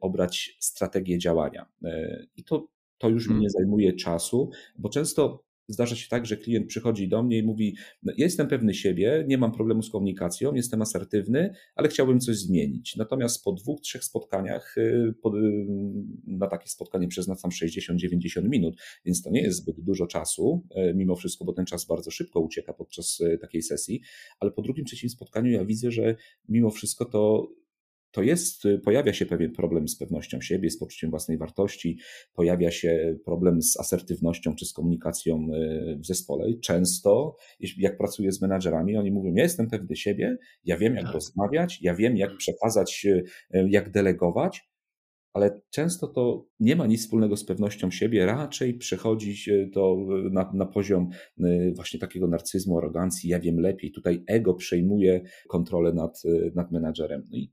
obrać 0.00 0.56
strategię 0.60 1.18
działania. 1.18 1.66
E, 1.84 2.26
I 2.36 2.44
to, 2.44 2.68
to 2.98 3.08
już 3.08 3.24
mi 3.24 3.28
hmm. 3.28 3.42
nie 3.42 3.50
zajmuje 3.50 3.92
czasu, 3.92 4.50
bo 4.78 4.88
często 4.88 5.48
zdarza 5.68 5.96
się 5.96 6.08
tak, 6.08 6.26
że 6.26 6.36
klient 6.36 6.66
przychodzi 6.66 7.08
do 7.08 7.22
mnie 7.22 7.38
i 7.38 7.42
mówi: 7.42 7.76
no, 8.02 8.12
Ja 8.16 8.24
jestem 8.24 8.48
pewny 8.48 8.74
siebie, 8.74 9.24
nie 9.28 9.38
mam 9.38 9.52
problemu 9.52 9.82
z 9.82 9.90
komunikacją, 9.90 10.54
jestem 10.54 10.82
asertywny, 10.82 11.54
ale 11.74 11.88
chciałbym 11.88 12.20
coś 12.20 12.36
zmienić. 12.36 12.96
Natomiast 12.96 13.44
po 13.44 13.52
dwóch, 13.52 13.80
trzech 13.80 14.04
spotkaniach, 14.04 14.78
y, 14.78 15.14
na 16.26 16.46
takie 16.46 16.68
spotkanie 16.68 17.08
przeznaczam 17.08 17.50
60-90 17.50 18.48
minut, 18.48 18.76
więc 19.04 19.22
to 19.22 19.30
nie 19.30 19.42
jest 19.42 19.58
zbyt 19.58 19.80
dużo 19.80 20.06
czasu, 20.06 20.66
mimo 20.94 21.16
wszystko, 21.16 21.44
bo 21.44 21.52
ten 21.52 21.66
czas 21.66 21.86
bardzo 21.86 22.10
szybko 22.10 22.40
ucieka 22.40 22.72
podczas 22.72 23.22
takiej 23.40 23.62
sesji, 23.62 24.00
ale 24.40 24.50
po 24.50 24.62
drugim, 24.62 24.84
trzecim 24.84 25.08
spotkaniu 25.08 25.50
ja 25.50 25.64
widzę, 25.64 25.90
że 25.90 26.16
mimo 26.48 26.70
wszystko 26.70 27.04
to 27.04 27.48
to 28.10 28.22
jest, 28.22 28.64
y, 28.64 28.78
pojawia 28.78 29.12
się 29.12 29.26
pewien 29.26 29.52
problem 29.52 29.88
z 29.88 29.96
pewnością 29.96 30.40
siebie, 30.40 30.70
z 30.70 30.78
poczuciem 30.78 31.10
własnej 31.10 31.38
wartości, 31.38 31.98
pojawia 32.34 32.70
się 32.70 33.16
problem 33.24 33.62
z 33.62 33.80
asertywnością 33.80 34.54
czy 34.54 34.66
z 34.66 34.72
komunikacją 34.72 35.48
y, 35.54 35.98
w 35.98 36.06
zespole. 36.06 36.46
Często, 36.62 37.36
jak 37.78 37.98
pracuję 37.98 38.32
z 38.32 38.42
menadżerami, 38.42 38.96
oni 38.96 39.10
mówią: 39.10 39.34
Ja 39.34 39.42
jestem 39.42 39.70
pewny 39.70 39.96
siebie, 39.96 40.38
ja 40.64 40.76
wiem, 40.76 40.94
jak 40.94 41.04
tak. 41.04 41.14
rozmawiać, 41.14 41.78
ja 41.82 41.94
wiem, 41.94 42.16
jak 42.16 42.36
przekazać, 42.36 43.06
y, 43.06 43.24
jak 43.68 43.90
delegować, 43.90 44.68
ale 45.32 45.60
często 45.70 46.06
to 46.06 46.46
nie 46.60 46.76
ma 46.76 46.86
nic 46.86 47.00
wspólnego 47.00 47.36
z 47.36 47.44
pewnością 47.44 47.90
siebie, 47.90 48.26
raczej 48.26 48.74
przechodzi 48.74 49.52
to 49.72 49.96
na, 50.30 50.50
na 50.54 50.66
poziom 50.66 51.08
właśnie 51.76 52.00
takiego 52.00 52.28
narcyzmu, 52.28 52.78
arogancji, 52.78 53.30
ja 53.30 53.40
wiem 53.40 53.60
lepiej. 53.60 53.92
Tutaj 53.92 54.24
ego 54.26 54.54
przejmuje 54.54 55.20
kontrolę 55.48 55.92
nad, 55.92 56.22
nad 56.54 56.72
menadżerem. 56.72 57.22
No 57.30 57.36
i 57.36 57.50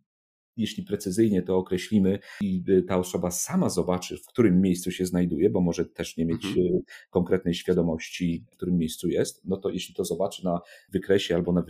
jeśli 0.57 0.83
precyzyjnie 0.83 1.41
to 1.41 1.57
określimy 1.57 2.19
i 2.41 2.63
ta 2.87 2.97
osoba 2.97 3.31
sama 3.31 3.69
zobaczy, 3.69 4.17
w 4.17 4.25
którym 4.25 4.61
miejscu 4.61 4.91
się 4.91 5.05
znajduje, 5.05 5.49
bo 5.49 5.61
może 5.61 5.85
też 5.85 6.17
nie 6.17 6.25
mieć 6.25 6.45
mhm. 6.45 6.65
E, 6.67 6.79
konkretnej 7.09 7.53
świadomości, 7.53 8.45
w 8.47 8.51
którym 8.51 8.77
miejscu 8.77 9.07
jest, 9.07 9.41
no 9.45 9.57
to 9.57 9.69
jeśli 9.69 9.95
to 9.95 10.05
zobaczy 10.05 10.45
na 10.45 10.59
wykresie 10.89 11.35
albo 11.35 11.53
na, 11.53 11.61
e, 11.61 11.63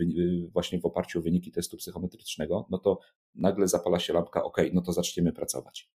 właśnie 0.52 0.80
w 0.80 0.84
oparciu 0.84 1.18
o 1.18 1.22
wyniki 1.22 1.52
testu 1.52 1.76
psychometrycznego, 1.76 2.66
no 2.70 2.78
to 2.78 2.98
nagle 3.34 3.68
zapala 3.68 3.98
się 3.98 4.12
lampka, 4.12 4.44
ok, 4.44 4.56
no 4.72 4.82
to 4.82 4.92
zaczniemy 4.92 5.32
pracować. 5.32 5.90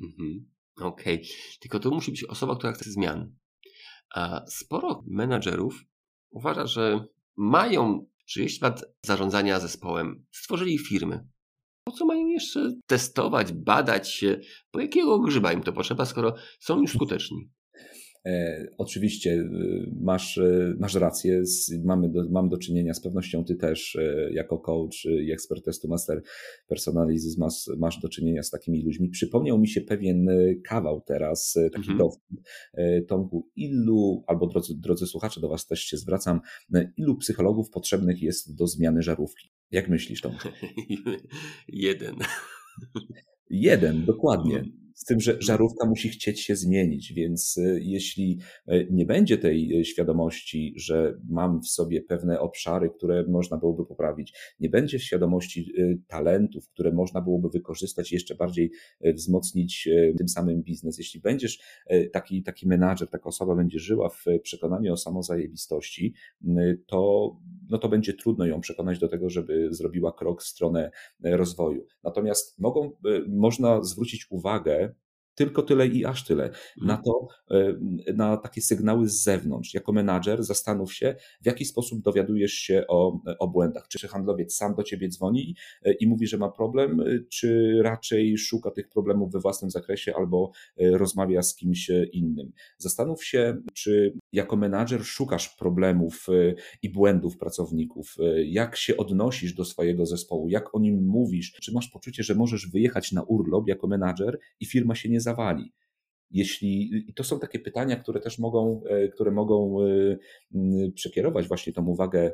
Mhm. 0.00 0.50
Okej, 0.76 1.14
okay. 1.14 1.26
tylko 1.60 1.78
to 1.78 1.90
musi 1.90 2.10
być 2.10 2.24
osoba, 2.24 2.56
która 2.56 2.72
chce 2.72 2.90
zmian. 2.90 3.34
A 4.14 4.44
sporo 4.48 5.04
menadżerów 5.06 5.84
uważa, 6.30 6.66
że 6.66 7.04
mają 7.36 8.06
30 8.24 8.64
lat 8.64 8.84
zarządzania 9.02 9.60
zespołem, 9.60 10.26
stworzyli 10.30 10.78
firmy, 10.78 11.28
po 11.84 11.92
co 11.92 12.06
mają 12.06 12.26
jeszcze 12.26 12.72
testować, 12.86 13.52
badać 13.52 14.12
się? 14.12 14.40
Po 14.70 14.80
jakiego 14.80 15.18
grzyba 15.18 15.52
im 15.52 15.62
to 15.62 15.72
potrzeba, 15.72 16.06
skoro 16.06 16.34
są 16.60 16.80
już 16.80 16.92
skuteczni? 16.92 17.50
E, 18.26 18.66
oczywiście 18.78 19.30
y, 19.34 19.90
masz, 20.00 20.36
y, 20.36 20.76
masz 20.78 20.94
rację, 20.94 21.42
mamy 21.84 22.08
do, 22.08 22.28
mam 22.30 22.48
do 22.48 22.58
czynienia 22.58 22.94
z 22.94 23.00
pewnością, 23.00 23.44
ty 23.44 23.56
też 23.56 23.96
e, 23.96 24.32
jako 24.32 24.58
coach 24.58 25.04
i 25.04 25.32
ekspert 25.32 25.64
testu 25.64 25.88
master 25.88 26.22
personalizm 26.66 27.40
masz, 27.40 27.70
masz 27.78 28.00
do 28.00 28.08
czynienia 28.08 28.42
z 28.42 28.50
takimi 28.50 28.82
ludźmi. 28.82 29.08
Przypomniał 29.08 29.58
mi 29.58 29.68
się 29.68 29.80
pewien 29.80 30.28
e, 30.28 30.54
kawał 30.54 31.00
teraz, 31.00 31.58
taki 31.72 31.76
mhm. 31.76 31.98
dowód. 31.98 32.20
Tomku, 33.08 33.48
ilu, 33.56 34.24
albo 34.26 34.46
drodzy, 34.46 34.74
drodzy 34.76 35.06
słuchacze, 35.06 35.40
do 35.40 35.48
was 35.48 35.66
też 35.66 35.80
się 35.80 35.96
zwracam, 35.96 36.40
ilu 36.96 37.16
psychologów 37.16 37.70
potrzebnych 37.70 38.22
jest 38.22 38.54
do 38.54 38.66
zmiany 38.66 39.02
żarówki? 39.02 39.50
Jak 39.70 39.88
myślisz, 39.88 40.20
Tomku? 40.20 40.48
Jeden. 41.68 42.16
Jeden, 43.50 44.04
dokładnie. 44.04 44.64
Z 45.02 45.04
tym, 45.04 45.20
że 45.20 45.36
żarówka 45.40 45.86
musi 45.86 46.08
chcieć 46.08 46.40
się 46.40 46.56
zmienić, 46.56 47.12
więc 47.12 47.56
y, 47.56 47.80
jeśli 47.82 48.38
y, 48.72 48.88
nie 48.90 49.06
będzie 49.06 49.38
tej 49.38 49.80
y, 49.80 49.84
świadomości, 49.84 50.74
że 50.76 51.18
mam 51.28 51.60
w 51.60 51.68
sobie 51.68 52.02
pewne 52.02 52.40
obszary, 52.40 52.90
które 52.90 53.24
można 53.28 53.56
byłoby 53.56 53.86
poprawić, 53.86 54.34
nie 54.60 54.68
będzie 54.68 54.98
świadomości 54.98 55.72
talentów, 56.08 56.68
które 56.68 56.92
można 56.92 57.20
byłoby 57.20 57.48
wykorzystać 57.48 58.12
i 58.12 58.14
jeszcze 58.14 58.34
bardziej 58.34 58.70
wzmocnić 59.00 59.88
tym 60.18 60.28
samym 60.28 60.62
biznes, 60.62 60.98
jeśli 60.98 61.20
będziesz 61.20 61.60
taki, 62.12 62.42
taki 62.42 62.68
menadżer, 62.68 63.08
taka 63.08 63.24
osoba 63.24 63.56
będzie 63.56 63.78
żyła 63.78 64.08
w 64.08 64.24
przekonaniu 64.42 64.92
o 64.92 64.96
samozajebistości, 64.96 66.14
to, 66.86 67.30
no 67.68 67.78
to 67.78 67.88
będzie 67.88 68.12
trudno 68.12 68.46
ją 68.46 68.60
przekonać 68.60 68.98
do 68.98 69.08
tego, 69.08 69.30
żeby 69.30 69.68
zrobiła 69.70 70.12
krok 70.12 70.42
w 70.42 70.46
stronę 70.46 70.90
rozwoju. 71.24 71.86
Natomiast 72.04 72.58
mogą, 72.58 72.90
można 73.28 73.82
zwrócić 73.82 74.26
uwagę 74.30 74.91
tylko 75.34 75.62
tyle 75.62 75.86
i 75.86 76.04
aż 76.04 76.24
tyle. 76.24 76.50
Na 76.82 76.98
mhm. 76.98 77.02
to, 77.04 77.28
e, 77.50 78.12
na 78.14 78.36
takie 78.36 78.60
sygnały 78.60 79.08
z 79.08 79.22
zewnątrz. 79.22 79.74
Jako 79.74 79.92
menadżer 79.92 80.44
zastanów 80.44 80.94
się, 80.94 81.16
w 81.42 81.46
jaki 81.46 81.64
sposób 81.64 82.02
dowiadujesz 82.02 82.52
się 82.52 82.84
o, 82.88 83.20
o 83.38 83.48
błędach. 83.48 83.88
Czy 83.88 84.08
handlowiec 84.08 84.54
sam 84.54 84.74
do 84.74 84.82
ciebie 84.82 85.08
dzwoni 85.08 85.56
e, 85.82 85.92
i 85.92 86.06
mówi, 86.06 86.26
że 86.26 86.38
ma 86.38 86.48
problem, 86.48 87.00
e, 87.00 87.04
czy 87.30 87.78
raczej 87.82 88.38
szuka 88.38 88.70
tych 88.70 88.88
problemów 88.88 89.32
we 89.32 89.40
własnym 89.40 89.70
zakresie 89.70 90.14
albo 90.16 90.50
rozmawia 90.78 91.42
z 91.42 91.56
kimś 91.56 91.90
innym. 92.12 92.52
Zastanów 92.78 93.24
się, 93.24 93.56
czy 93.72 94.14
jako 94.32 94.56
menadżer 94.56 95.04
szukasz 95.04 95.48
problemów 95.48 96.26
i 96.82 96.90
błędów 96.90 97.38
pracowników, 97.38 98.16
jak 98.44 98.76
się 98.76 98.96
odnosisz 98.96 99.54
do 99.54 99.64
swojego 99.64 100.06
zespołu, 100.06 100.48
jak 100.48 100.74
o 100.74 100.80
nim 100.80 101.06
mówisz, 101.06 101.52
czy 101.52 101.72
masz 101.72 101.88
poczucie, 101.88 102.22
że 102.22 102.34
możesz 102.34 102.70
wyjechać 102.70 103.12
na 103.12 103.22
urlop 103.22 103.68
jako 103.68 103.86
menadżer 103.86 104.38
i 104.60 104.66
firma 104.66 104.94
się 104.94 105.08
nie 105.08 105.20
Jeśli, 106.30 107.04
I 107.08 107.14
to 107.14 107.24
są 107.24 107.38
takie 107.40 107.58
pytania, 107.58 107.96
które 107.96 108.20
też 108.20 108.38
mogą, 108.38 108.82
e, 108.88 109.08
które 109.08 109.30
mogą 109.30 109.76
e, 109.82 110.90
przekierować 110.94 111.48
właśnie 111.48 111.72
tą 111.72 111.86
uwagę, 111.86 112.32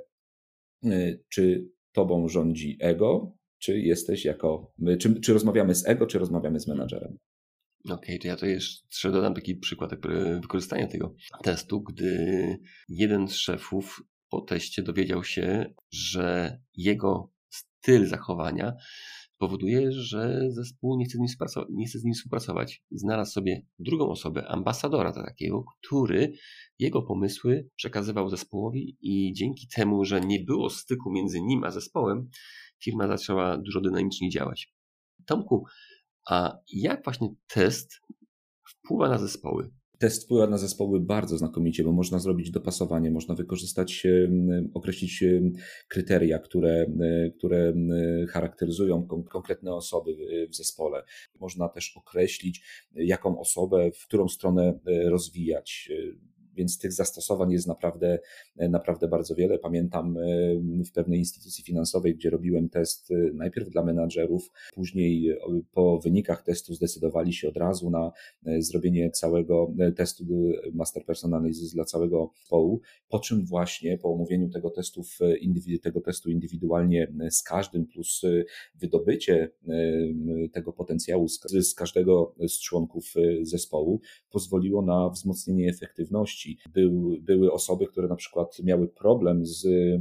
e, 0.84 1.18
czy 1.28 1.68
tobą 1.92 2.28
rządzi 2.28 2.76
ego, 2.80 3.36
czy 3.58 3.80
jesteś 3.80 4.24
jako, 4.24 4.72
czy, 4.98 5.20
czy 5.20 5.32
rozmawiamy 5.32 5.74
z 5.74 5.88
ego, 5.88 6.06
czy 6.06 6.18
rozmawiamy 6.18 6.60
z 6.60 6.68
menadżerem. 6.68 7.18
Okej, 7.84 7.96
okay, 7.96 8.18
to 8.18 8.28
ja 8.28 8.36
to 8.36 8.46
jeszcze 8.46 9.12
dodam 9.12 9.34
taki 9.34 9.56
przykład 9.56 9.90
wykorzystania 10.40 10.86
tego 10.86 11.14
testu, 11.42 11.80
gdy 11.82 12.58
jeden 12.88 13.28
z 13.28 13.34
szefów 13.34 14.02
po 14.28 14.40
teście 14.40 14.82
dowiedział 14.82 15.24
się, 15.24 15.74
że 15.90 16.58
jego 16.76 17.32
styl 17.50 18.06
zachowania 18.06 18.72
powoduje, 19.38 19.92
że 19.92 20.40
zespół 20.48 20.96
nie 20.98 21.04
chce 21.04 21.18
nie 21.70 21.86
chce 21.86 21.98
z 21.98 22.04
nim 22.04 22.14
współpracować. 22.14 22.82
Znalazł 22.90 23.32
sobie 23.32 23.66
drugą 23.78 24.08
osobę, 24.08 24.48
ambasadora 24.48 25.12
takiego, 25.12 25.64
który 25.78 26.32
jego 26.78 27.02
pomysły 27.02 27.68
przekazywał 27.76 28.30
zespołowi 28.30 28.96
i 29.00 29.32
dzięki 29.32 29.68
temu, 29.68 30.04
że 30.04 30.20
nie 30.20 30.40
było 30.40 30.70
styku 30.70 31.10
między 31.12 31.40
nim 31.40 31.64
a 31.64 31.70
zespołem, 31.70 32.30
firma 32.82 33.08
zaczęła 33.08 33.58
dużo 33.58 33.80
dynamiczniej 33.80 34.30
działać. 34.30 34.74
Tomku, 35.26 35.64
a 36.30 36.58
jak 36.72 37.04
właśnie 37.04 37.28
test 37.46 38.00
wpływa 38.68 39.08
na 39.08 39.18
zespoły? 39.18 39.70
Test 39.98 40.24
wpływa 40.24 40.46
na 40.46 40.58
zespoły 40.58 41.00
bardzo 41.00 41.38
znakomicie, 41.38 41.84
bo 41.84 41.92
można 41.92 42.18
zrobić 42.18 42.50
dopasowanie, 42.50 43.10
można 43.10 43.34
wykorzystać, 43.34 44.06
określić 44.74 45.24
kryteria, 45.88 46.38
które, 46.38 46.86
które 47.38 47.74
charakteryzują 48.28 49.06
konkretne 49.30 49.74
osoby 49.74 50.16
w 50.50 50.56
zespole. 50.56 51.02
Można 51.40 51.68
też 51.68 51.96
określić, 51.96 52.62
jaką 52.94 53.40
osobę, 53.40 53.90
w 53.94 54.06
którą 54.06 54.28
stronę 54.28 54.78
e, 54.86 55.10
rozwijać 55.10 55.90
więc 56.58 56.78
tych 56.78 56.92
zastosowań 56.92 57.52
jest 57.52 57.66
naprawdę, 57.66 58.18
naprawdę 58.56 59.08
bardzo 59.08 59.34
wiele. 59.34 59.58
Pamiętam 59.58 60.16
e, 60.16 60.22
w 60.84 60.92
pewnej 60.92 61.18
instytucji 61.18 61.64
finansowej, 61.64 62.14
gdzie 62.14 62.30
robiłem 62.30 62.68
test 62.68 63.10
e, 63.10 63.14
najpierw 63.34 63.70
dla 63.70 63.84
menadżerów, 63.84 64.50
później 64.74 65.30
e, 65.30 65.36
po 65.72 65.98
wynikach 65.98 66.42
testu 66.42 66.74
zdecydowali 66.74 67.32
się 67.32 67.48
od 67.48 67.56
razu 67.56 67.90
na 67.90 68.12
zrobienie 68.58 69.10
całego 69.10 69.74
testu 69.96 70.24
Master 70.74 71.04
Personalizes 71.04 71.74
dla 71.74 71.84
całego 71.84 72.30
zespołu, 72.40 72.80
po 73.08 73.18
czym 73.18 73.46
właśnie 73.46 73.98
po 73.98 74.12
omówieniu 74.12 74.48
tego, 74.48 74.72
tego 75.82 76.00
testu 76.00 76.30
indywidualnie 76.30 77.12
z 77.30 77.42
każdym, 77.42 77.86
plus 77.86 78.22
wydobycie 78.74 79.50
tego 80.52 80.72
potencjału 80.72 81.28
z, 81.28 81.40
z 81.60 81.74
każdego 81.74 82.34
z 82.48 82.60
członków 82.60 83.14
zespołu 83.42 84.00
pozwoliło 84.30 84.82
na 84.82 85.10
wzmocnienie 85.10 85.68
efektywności 85.68 86.47
był, 86.72 87.16
były 87.20 87.52
osoby, 87.52 87.86
które 87.86 88.08
na 88.08 88.16
przykład 88.16 88.58
miały 88.64 88.88
problem 88.88 89.46
z, 89.46 89.64
y, 89.64 90.00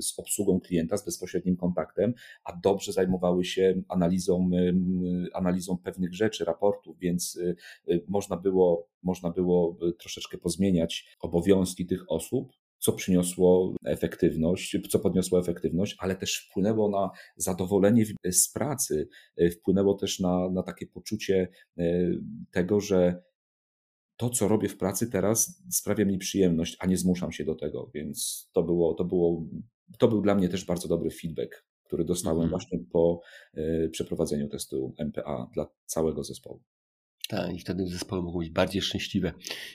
z 0.00 0.18
obsługą 0.18 0.60
klienta, 0.60 0.96
z 0.96 1.04
bezpośrednim 1.04 1.56
kontaktem, 1.56 2.14
a 2.44 2.56
dobrze 2.62 2.92
zajmowały 2.92 3.44
się 3.44 3.82
analizą, 3.88 4.50
y, 4.54 5.34
analizą 5.34 5.78
pewnych 5.78 6.14
rzeczy, 6.14 6.44
raportów, 6.44 6.98
więc 6.98 7.36
y, 7.36 8.04
można 8.08 8.36
było, 8.36 8.88
można 9.02 9.30
było 9.30 9.78
troszeczkę 9.98 10.38
pozmieniać 10.38 11.16
obowiązki 11.20 11.86
tych 11.86 12.10
osób, 12.10 12.52
co 12.78 12.92
przyniosło 12.92 13.74
efektywność, 13.84 14.78
co 14.90 14.98
podniosło 14.98 15.38
efektywność, 15.38 15.96
ale 15.98 16.16
też 16.16 16.36
wpłynęło 16.36 16.90
na 16.90 17.10
zadowolenie 17.36 18.04
z 18.30 18.48
pracy, 18.52 19.08
wpłynęło 19.52 19.94
też 19.94 20.20
na, 20.20 20.50
na 20.50 20.62
takie 20.62 20.86
poczucie 20.86 21.48
tego, 22.50 22.80
że 22.80 23.22
to, 24.16 24.30
co 24.30 24.48
robię 24.48 24.68
w 24.68 24.76
pracy 24.76 25.10
teraz, 25.10 25.62
sprawia 25.70 26.04
mi 26.04 26.18
przyjemność, 26.18 26.76
a 26.80 26.86
nie 26.86 26.96
zmuszam 26.96 27.32
się 27.32 27.44
do 27.44 27.54
tego. 27.54 27.90
Więc 27.94 28.48
to 28.52 28.62
było, 28.62 28.94
to 28.94 29.04
było, 29.04 29.46
to 29.98 30.08
był 30.08 30.22
dla 30.22 30.34
mnie 30.34 30.48
też 30.48 30.64
bardzo 30.64 30.88
dobry 30.88 31.10
feedback, 31.10 31.66
który 31.84 32.04
dostałem 32.04 32.42
mhm. 32.42 32.50
właśnie 32.50 32.78
po 32.92 33.20
y, 33.56 33.88
przeprowadzeniu 33.92 34.48
testu 34.48 34.94
MPA 34.98 35.50
dla 35.54 35.66
całego 35.86 36.24
zespołu. 36.24 36.62
Tak, 37.28 37.54
i 37.54 37.58
wtedy 37.58 37.86
zespoły 37.86 38.22
mogą 38.22 38.38
być 38.38 38.50
bardziej 38.50 38.82
szczęśliwe, 38.82 39.32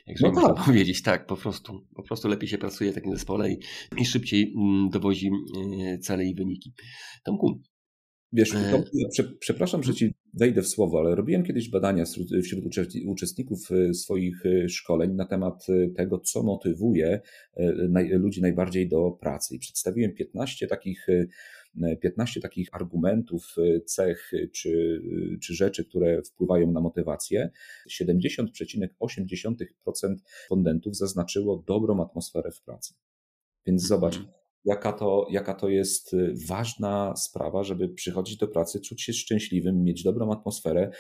jak 0.08 0.22
no 0.22 0.32
można 0.32 0.54
tak. 0.54 0.66
powiedzieć. 0.66 1.02
Tak, 1.02 1.26
po 1.26 1.38
prostu, 1.38 1.86
po 1.96 2.04
prostu 2.04 2.28
lepiej 2.28 2.50
się 2.50 2.58
pracuje 2.58 2.92
w 2.92 2.96
takim 2.96 3.14
zespole 3.14 3.52
i, 3.52 3.60
i 3.98 4.06
szybciej 4.06 4.54
mm, 4.58 4.90
dowozi 4.90 5.30
e, 5.82 5.98
cele 5.98 6.26
i 6.26 6.36
wyniki. 6.36 6.74
Tomku, 7.24 7.62
Wiesz, 8.34 8.54
e, 8.54 8.84
to, 9.18 9.24
przepraszam, 9.40 9.84
że 9.84 9.94
ci 9.94 10.14
wejdę 10.34 10.62
w 10.62 10.68
słowo, 10.68 11.00
ale 11.00 11.16
robiłem 11.16 11.44
kiedyś 11.44 11.70
badania 11.70 12.04
wśród 12.44 12.64
uczestników 13.06 13.60
e, 13.72 13.94
swoich 13.94 14.44
szkoleń 14.68 15.16
na 15.16 15.26
temat 15.26 15.68
tego, 15.96 16.20
co 16.20 16.44
motywuje 16.44 17.22
ludzi 18.10 18.42
najbardziej 18.42 18.90
do 18.90 19.12
pracy. 19.12 19.56
I 19.56 19.60
przedstawiłem 19.60 20.14
15 20.14 20.68
takich 20.68 21.08
15 22.02 22.42
takich 22.42 22.70
argumentów, 22.72 23.56
y, 23.58 23.82
cech 23.86 24.34
y, 24.34 24.50
czy, 24.54 24.70
y, 24.70 25.38
czy 25.42 25.54
rzeczy, 25.54 25.86
które 25.86 26.22
wpływają 26.24 26.72
na 26.72 26.82
motywację. 26.82 27.50
70,8% 27.90 30.16
respondentów 30.42 30.98
zaznaczyło 30.98 31.64
dobrą 31.68 32.04
atmosferę 32.04 32.52
w 32.52 32.62
pracy. 32.62 32.94
Więc 33.66 33.88
zobacz, 33.88 34.18
mhm. 34.18 34.39
Jaka 34.70 34.94
to, 34.94 35.28
jaka 35.30 35.54
to 35.54 35.70
jest 35.70 36.16
ważna 36.48 37.16
sprawa, 37.16 37.64
żeby 37.64 37.90
przychodzić 37.90 38.38
do 38.38 38.48
pracy, 38.48 38.80
czuć 38.80 39.02
się 39.02 39.14
szczęśliwym, 39.14 39.84
mieć 39.84 40.04
dobrą 40.04 40.32
atmosferę 40.32 40.92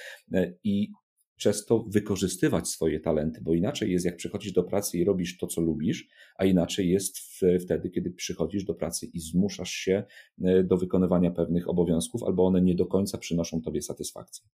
i 0.63 0.91
przez 1.39 1.65
to 1.65 1.85
wykorzystywać 1.87 2.67
swoje 2.67 2.99
talenty, 2.99 3.41
bo 3.41 3.53
inaczej 3.53 3.91
jest, 3.91 4.05
jak 4.05 4.17
przychodzisz 4.17 4.51
do 4.51 4.63
pracy 4.63 4.97
i 4.97 5.03
robisz 5.03 5.37
to, 5.37 5.47
co 5.47 5.61
lubisz, 5.61 6.07
a 6.37 6.45
inaczej 6.45 6.89
jest 6.89 7.17
wtedy, 7.63 7.89
kiedy 7.89 8.11
przychodzisz 8.11 8.63
do 8.63 8.73
pracy 8.73 9.05
i 9.13 9.19
zmuszasz 9.19 9.71
się 9.71 10.03
e, 10.43 10.63
do 10.63 10.77
wykonywania 10.77 11.31
pewnych 11.31 11.69
obowiązków, 11.69 12.23
albo 12.23 12.45
one 12.45 12.61
nie 12.61 12.75
do 12.75 12.85
końca 12.85 13.17
przynoszą 13.17 13.61
tobie 13.61 13.81
satysfakcji. 13.81 14.49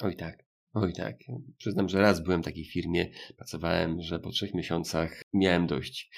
Oj 0.00 0.16
tak. 0.16 0.51
Oj 0.74 0.92
tak. 0.92 1.16
Przyznam, 1.58 1.88
że 1.88 2.00
raz 2.00 2.22
byłem 2.22 2.42
w 2.42 2.44
takiej 2.44 2.64
firmie, 2.64 3.10
pracowałem, 3.36 4.02
że 4.02 4.18
po 4.18 4.30
trzech 4.30 4.54
miesiącach 4.54 5.22
miałem 5.32 5.66
dość. 5.66 6.10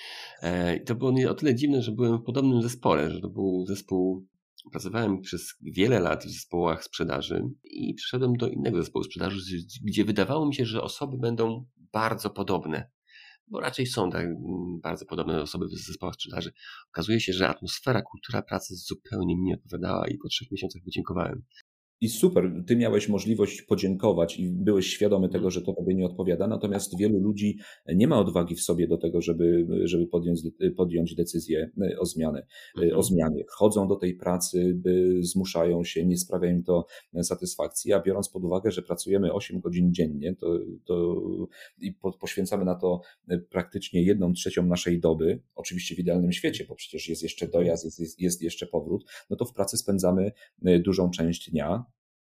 E, 0.43 0.77
I 0.77 0.85
to 0.85 0.95
było 0.95 1.13
o 1.31 1.35
tyle 1.35 1.55
dziwne, 1.55 1.83
że 1.83 1.93
byłem 1.93 2.19
w 2.19 2.25
podobnym 2.25 2.63
zespole, 2.63 3.11
że 3.11 3.21
to 3.21 3.29
był 3.29 3.67
zespół 3.67 4.27
Pracowałem 4.71 5.21
przez 5.21 5.55
wiele 5.63 6.01
lat 6.01 6.25
w 6.25 6.31
zespołach 6.31 6.85
sprzedaży 6.85 7.43
i 7.65 7.95
przyszedłem 7.95 8.37
do 8.37 8.49
innego 8.49 8.79
zespołu 8.83 9.05
sprzedaży, 9.05 9.57
gdzie 9.83 10.05
wydawało 10.05 10.47
mi 10.47 10.55
się, 10.55 10.67
że 10.67 10.83
osoby 10.83 11.19
będą 11.19 11.67
bardzo 11.93 12.31
podobne, 12.31 12.91
bo 13.47 13.61
raczej 13.61 13.87
są 13.87 14.11
tak 14.11 14.25
mm, 14.25 14.81
bardzo 14.83 15.07
podobne 15.07 15.43
osoby 15.43 15.67
w 15.67 15.71
zespołach 15.71 16.15
sprzedaży. 16.15 16.53
Okazuje 16.89 17.21
się, 17.21 17.33
że 17.33 17.49
atmosfera, 17.49 18.03
kultura 18.03 18.43
pracy 18.43 18.75
zupełnie 18.77 19.37
mi 19.37 19.43
nie 19.43 19.55
odpowiadała 19.55 20.09
i 20.09 20.19
po 20.19 20.29
trzech 20.29 20.51
miesiącach 20.51 20.83
wydziękowałem. 20.85 21.43
I 22.01 22.09
super, 22.09 22.53
ty 22.67 22.77
miałeś 22.77 23.09
możliwość 23.09 23.63
podziękować 23.63 24.39
i 24.39 24.51
byłeś 24.51 24.87
świadomy 24.87 25.29
tego, 25.29 25.51
że 25.51 25.63
to 25.63 25.73
tobie 25.73 25.95
nie 25.95 26.07
odpowiada, 26.07 26.47
natomiast 26.47 26.99
wielu 26.99 27.19
ludzi 27.19 27.59
nie 27.95 28.09
ma 28.09 28.19
odwagi 28.19 28.55
w 28.55 28.61
sobie 28.61 28.89
do 28.89 28.97
tego, 28.97 29.21
żeby, 29.21 29.67
żeby 29.85 30.07
podjąć, 30.07 30.41
podjąć 30.77 31.15
decyzję 31.15 31.71
e, 31.83 31.99
o, 31.99 32.07
zmianę, 32.07 32.47
e, 32.79 32.83
mhm. 32.83 32.99
o 32.99 33.03
zmianie. 33.03 33.45
Chodzą 33.49 33.89
do 33.89 33.97
tej 33.97 34.15
pracy, 34.15 34.81
zmuszają 35.21 35.85
się, 35.85 36.07
nie 36.07 36.19
sprawia 36.19 36.51
im 36.51 36.63
to 36.63 36.87
satysfakcji, 37.23 37.93
a 37.93 38.01
biorąc 38.01 38.29
pod 38.29 38.45
uwagę, 38.45 38.71
że 38.71 38.83
pracujemy 38.83 39.33
8 39.33 39.61
godzin 39.61 39.95
dziennie 39.95 40.37
to, 40.37 40.59
to 40.85 41.17
i 41.81 41.93
po, 41.93 42.13
poświęcamy 42.13 42.65
na 42.65 42.75
to 42.75 43.01
e, 43.29 43.39
praktycznie 43.39 44.03
jedną 44.03 44.33
trzecią 44.33 44.67
naszej 44.67 45.01
doby, 45.01 45.43
oczywiście 45.55 45.95
w 45.95 45.99
idealnym 45.99 46.33
świecie, 46.33 46.65
bo 46.69 46.75
przecież 46.75 47.09
jest 47.09 47.23
jeszcze 47.23 47.49
dojazd, 47.49 47.85
jest, 47.85 48.01
jest, 48.01 48.21
jest 48.21 48.43
jeszcze 48.43 48.67
powrót, 48.67 49.05
no 49.31 49.37
to 49.37 49.45
w 49.45 49.53
pracy 49.53 49.77
spędzamy 49.77 50.33
dużą 50.85 51.11
część 51.11 51.51
dnia, 51.51 51.85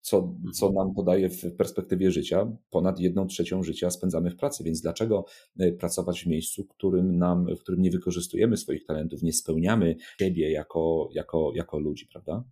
co, 0.07 0.35
co 0.55 0.67
mhm. 0.67 0.75
nam 0.75 0.95
podaje 0.95 1.31
w 1.31 1.57
perspektywie 1.57 2.11
życia. 2.11 2.57
Ponad 2.71 3.01
jedną 3.01 3.27
trzecią 3.27 3.63
życia 3.63 3.91
spędzamy 3.91 4.31
w 4.31 4.37
pracy, 4.37 4.65
więc 4.65 4.81
dlaczego 4.81 5.25
e, 5.59 5.73
pracować 5.73 6.23
w 6.23 6.27
miejscu, 6.27 6.65
którym 6.65 7.19
nam, 7.19 7.47
w 7.57 7.61
którym 7.61 7.83
nie 7.83 7.91
wykorzystujemy 7.91 8.57
swoich 8.57 8.85
talentów, 8.85 9.23
nie 9.23 9.33
spełniamy 9.33 9.97
siebie 10.19 10.51
jako, 10.51 11.09
jako, 11.13 11.53
jako 11.55 11.79
ludzi, 11.79 12.07
prawda? 12.07 12.45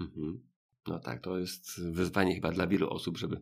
Mhm. 0.00 0.42
No 0.88 0.98
tak, 0.98 1.22
to 1.22 1.38
jest 1.38 1.80
wyzwanie 1.80 2.34
chyba 2.34 2.52
dla 2.52 2.66
wielu 2.66 2.90
osób, 2.90 3.18
żeby 3.18 3.40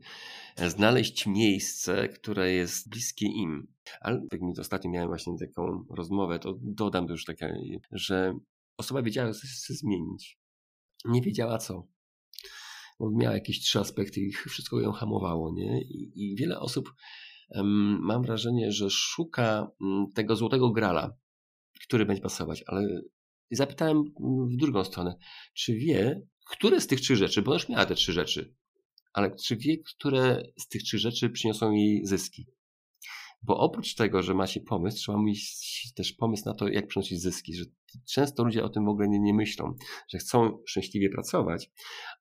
znaleźć 0.68 1.26
miejsce, 1.26 2.08
które 2.08 2.52
jest 2.52 2.88
bliskie 2.88 3.26
im. 3.26 3.66
Ale 4.00 4.26
tak 4.30 4.40
mi 4.40 4.52
ostatnio 4.58 4.90
miałem 4.90 5.08
właśnie 5.08 5.38
taką 5.38 5.84
rozmowę, 5.90 6.38
to 6.38 6.58
dodam 6.62 7.06
już 7.06 7.24
takie, 7.24 7.80
że 7.92 8.38
osoba 8.76 9.02
wiedziała, 9.02 9.32
co 9.32 9.40
chce 9.40 9.74
zmienić. 9.74 10.38
Nie 11.04 11.22
wiedziała 11.22 11.58
co 11.58 11.86
bo 13.00 13.10
miała 13.10 13.34
jakieś 13.34 13.60
trzy 13.60 13.78
aspekty 13.78 14.20
i 14.20 14.32
wszystko 14.50 14.80
ją 14.80 14.92
hamowało, 14.92 15.52
nie? 15.54 15.82
I, 15.82 16.12
i 16.14 16.36
wiele 16.36 16.60
osób, 16.60 16.94
um, 17.50 17.98
mam 18.02 18.22
wrażenie, 18.22 18.72
że 18.72 18.90
szuka 18.90 19.70
um, 19.80 20.06
tego 20.14 20.36
złotego 20.36 20.70
grala, 20.70 21.16
który 21.84 22.06
będzie 22.06 22.22
pasować, 22.22 22.64
ale 22.66 23.02
zapytałem 23.50 24.04
w 24.50 24.56
drugą 24.56 24.84
stronę, 24.84 25.16
czy 25.54 25.74
wie, 25.74 26.22
które 26.46 26.80
z 26.80 26.86
tych 26.86 27.00
trzy 27.00 27.16
rzeczy, 27.16 27.42
bo 27.42 27.54
już 27.54 27.68
miała 27.68 27.86
te 27.86 27.94
trzy 27.94 28.12
rzeczy, 28.12 28.54
ale 29.12 29.36
czy 29.36 29.56
wie, 29.56 29.76
które 29.78 30.42
z 30.58 30.68
tych 30.68 30.82
trzy 30.82 30.98
rzeczy 30.98 31.30
przyniosą 31.30 31.72
jej 31.72 32.06
zyski? 32.06 32.46
Bo 33.42 33.58
oprócz 33.58 33.94
tego, 33.94 34.22
że 34.22 34.34
ma 34.34 34.46
się 34.46 34.60
pomysł, 34.60 34.96
trzeba 34.96 35.22
mieć 35.22 35.92
też 35.96 36.12
pomysł 36.12 36.42
na 36.46 36.54
to, 36.54 36.68
jak 36.68 36.86
przynosić 36.86 37.22
zyski, 37.22 37.54
że 37.54 37.64
często 38.08 38.44
ludzie 38.44 38.64
o 38.64 38.68
tym 38.68 38.84
w 38.84 38.88
ogóle 38.88 39.08
nie, 39.08 39.20
nie 39.20 39.34
myślą, 39.34 39.74
że 40.08 40.18
chcą 40.18 40.58
szczęśliwie 40.66 41.10
pracować, 41.10 41.70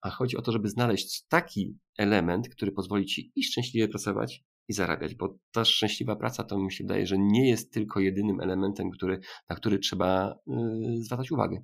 a 0.02 0.10
chodzi 0.10 0.38
o 0.38 0.42
to, 0.42 0.52
żeby 0.52 0.70
znaleźć 0.70 1.28
taki 1.28 1.78
element, 1.98 2.50
który 2.50 2.72
pozwoli 2.72 3.06
ci 3.06 3.32
i 3.36 3.44
szczęśliwie 3.44 3.88
pracować, 3.88 4.44
i 4.70 4.74
zarabiać, 4.74 5.16
bo 5.16 5.38
ta 5.52 5.66
szczęśliwa 5.66 6.16
praca 6.16 6.44
to 6.44 6.60
mi 6.60 6.72
się 6.72 6.84
wydaje, 6.84 7.08
że 7.08 7.18
nie 7.18 7.50
jest 7.50 7.74
tylko 7.74 8.00
jedynym 8.00 8.42
elementem, 8.42 8.92
który, 8.92 9.20
na 9.50 9.56
który 9.56 9.80
trzeba 9.80 10.36
yy, 10.48 11.04
zwracać 11.04 11.32
uwagę. 11.32 11.64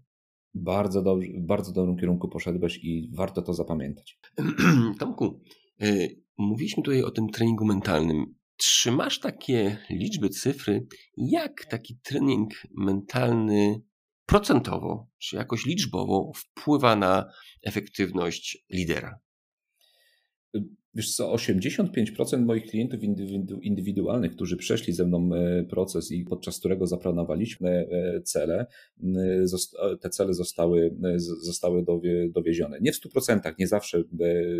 Bardzo 0.53 1.01
dobrze, 1.01 1.28
w 1.38 1.45
bardzo 1.45 1.72
dobrym 1.72 1.97
kierunku 1.97 2.30
poszedłeś 2.30 2.80
i 2.84 3.12
warto 3.14 3.41
to 3.41 3.53
zapamiętać. 3.53 4.20
Tomku, 4.99 5.41
yy, 5.80 6.22
mówiliśmy 6.38 6.84
tutaj 6.84 7.03
o 7.03 7.12
tym 7.12 7.30
treningu 7.30 7.66
mentalnym. 7.66 8.36
Trzymasz 8.58 9.20
takie 9.20 9.78
liczby, 9.89 10.30
cyfry, 10.30 10.88
jak 11.18 11.66
taki 11.66 11.99
trening 12.03 12.51
mentalny 12.78 13.82
procentowo, 14.26 15.08
czy 15.18 15.36
jakoś 15.36 15.66
liczbowo 15.66 16.32
wpływa 16.36 16.96
na 16.96 17.32
efektywność 17.64 18.66
lidera? 18.70 19.20
Wiesz 20.96 21.16
co, 21.16 21.36
85% 21.36 22.46
moich 22.46 22.66
klientów 22.66 23.00
indywidualnych, 23.62 24.32
którzy 24.32 24.58
przeszli 24.58 24.94
ze 24.94 25.06
mną 25.06 25.30
e, 25.36 25.64
proces 25.64 26.12
i 26.12 26.24
podczas 26.24 26.60
którego 26.60 26.88
zaplanowaliśmy 26.88 27.70
e, 27.70 28.22
cele, 28.22 28.66
te 30.02 30.10
cele 30.10 30.34
zostały, 30.34 30.96
zostały 31.42 31.86
dowiezione. 32.30 32.78
Nie 32.82 32.94
w 32.94 32.96
100%, 32.96 33.54
nie 33.60 33.68
zawsze 33.68 33.98
e, 33.98 34.04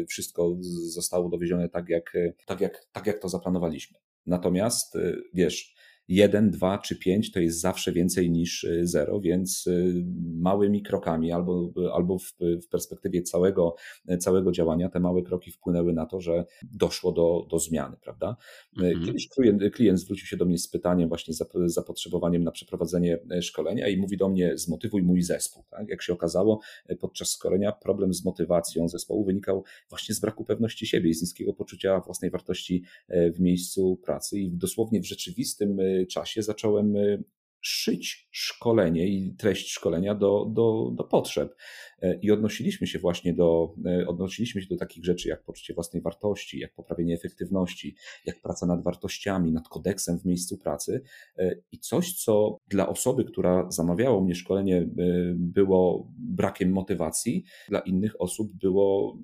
wszystko 0.05 0.57
zostało 0.93 1.30
dowiezione 1.30 1.70
tak 1.70 1.89
jak, 1.89 2.13
tak 2.45 2.61
jak, 2.61 2.88
tak 2.91 3.07
jak 3.07 3.22
to 3.22 3.30
zaplanowaliśmy. 3.30 3.97
Natomiast 4.26 4.97
wiesz, 5.34 5.74
1, 6.07 6.51
2 6.51 6.77
czy 6.77 6.95
5 6.95 7.31
to 7.31 7.39
jest 7.39 7.61
zawsze 7.61 7.91
więcej 7.91 8.31
niż 8.31 8.67
0, 8.81 9.17
y, 9.17 9.21
więc 9.21 9.67
y, 9.67 10.05
małymi 10.35 10.83
krokami 10.83 11.31
albo, 11.31 11.73
albo 11.93 12.19
w, 12.19 12.33
w, 12.63 12.67
perspektywie 12.67 13.21
całego, 13.21 13.75
całego 14.19 14.51
działania 14.51 14.89
te 14.89 14.99
małe 14.99 15.23
kroki 15.23 15.51
wpłynęły 15.51 15.93
na 15.93 16.05
to, 16.05 16.21
że 16.21 16.45
doszło 16.63 17.11
do, 17.11 17.47
do 17.49 17.59
zmiany, 17.59 17.97
prawda? 18.01 18.37
Y, 18.81 18.85
mhm. 18.85 19.05
Kiedyś 19.05 19.29
klient, 19.29 19.61
klient 19.73 19.99
zwrócił 19.99 20.27
się 20.27 20.37
do 20.37 20.45
mnie 20.45 20.57
z 20.57 20.67
pytaniem 20.67 21.09
właśnie 21.09 21.33
zapotrzebowaniem 21.65 22.43
na 22.43 22.51
przeprowadzenie 22.51 23.19
szkolenia 23.41 23.87
i 23.87 23.97
mówi 23.97 24.17
do 24.17 24.29
mnie 24.29 24.57
zmotywuj 24.57 25.03
mój 25.03 25.21
zespół. 25.21 25.63
Tak? 25.69 25.89
Jak 25.89 26.01
się 26.01 26.13
okazało, 26.13 26.59
podczas 26.99 27.31
szkolenia 27.31 27.71
problem 27.71 28.13
z 28.13 28.25
motywacją 28.25 28.87
zespołu 28.87 29.25
wynikał 29.25 29.63
właśnie 29.89 30.15
z 30.15 30.19
braku 30.19 30.45
pewności 30.45 30.87
siebie 30.87 31.09
i 31.09 31.13
z 31.13 31.21
niskiego 31.21 31.53
poczucia 31.53 31.99
własnej 31.99 32.31
wartości 32.31 32.83
w 33.09 33.39
miejscu 33.39 33.99
pracy 34.03 34.39
i 34.39 34.51
dosłownie 34.51 35.01
w 35.01 35.05
rzeczywistym 35.05 35.79
czasie 36.09 36.43
zacząłem 36.43 36.95
y, 36.95 37.23
szyć 37.65 38.27
szkolenie 38.31 39.07
i 39.07 39.35
treść 39.35 39.71
szkolenia 39.71 40.15
do, 40.15 40.45
do, 40.53 40.91
do 40.93 41.03
potrzeb. 41.03 41.55
E, 42.01 42.19
I 42.21 42.31
odnosiliśmy 42.31 42.87
się 42.87 42.99
właśnie 42.99 43.33
do, 43.33 43.73
e, 43.85 44.07
odnosiliśmy 44.07 44.61
się 44.61 44.67
do 44.67 44.77
takich 44.77 45.05
rzeczy 45.05 45.29
jak 45.29 45.43
poczucie 45.43 45.73
własnej 45.73 46.01
wartości, 46.01 46.59
jak 46.59 46.73
poprawienie 46.73 47.15
efektywności, 47.15 47.95
jak 48.25 48.41
praca 48.41 48.65
nad 48.65 48.83
wartościami, 48.83 49.51
nad 49.51 49.69
kodeksem 49.69 50.19
w 50.19 50.25
miejscu 50.25 50.57
pracy. 50.57 51.01
E, 51.37 51.55
I 51.71 51.79
coś, 51.79 52.13
co 52.13 52.57
dla 52.67 52.89
osoby, 52.89 53.23
która 53.23 53.71
zamawiała 53.71 54.21
mnie 54.21 54.35
szkolenie, 54.35 54.87
było 55.35 56.11
brakiem 56.17 56.71
motywacji, 56.71 57.43
dla 57.69 57.79
innych 57.79 58.21
osób 58.21 58.51
było 58.53 59.17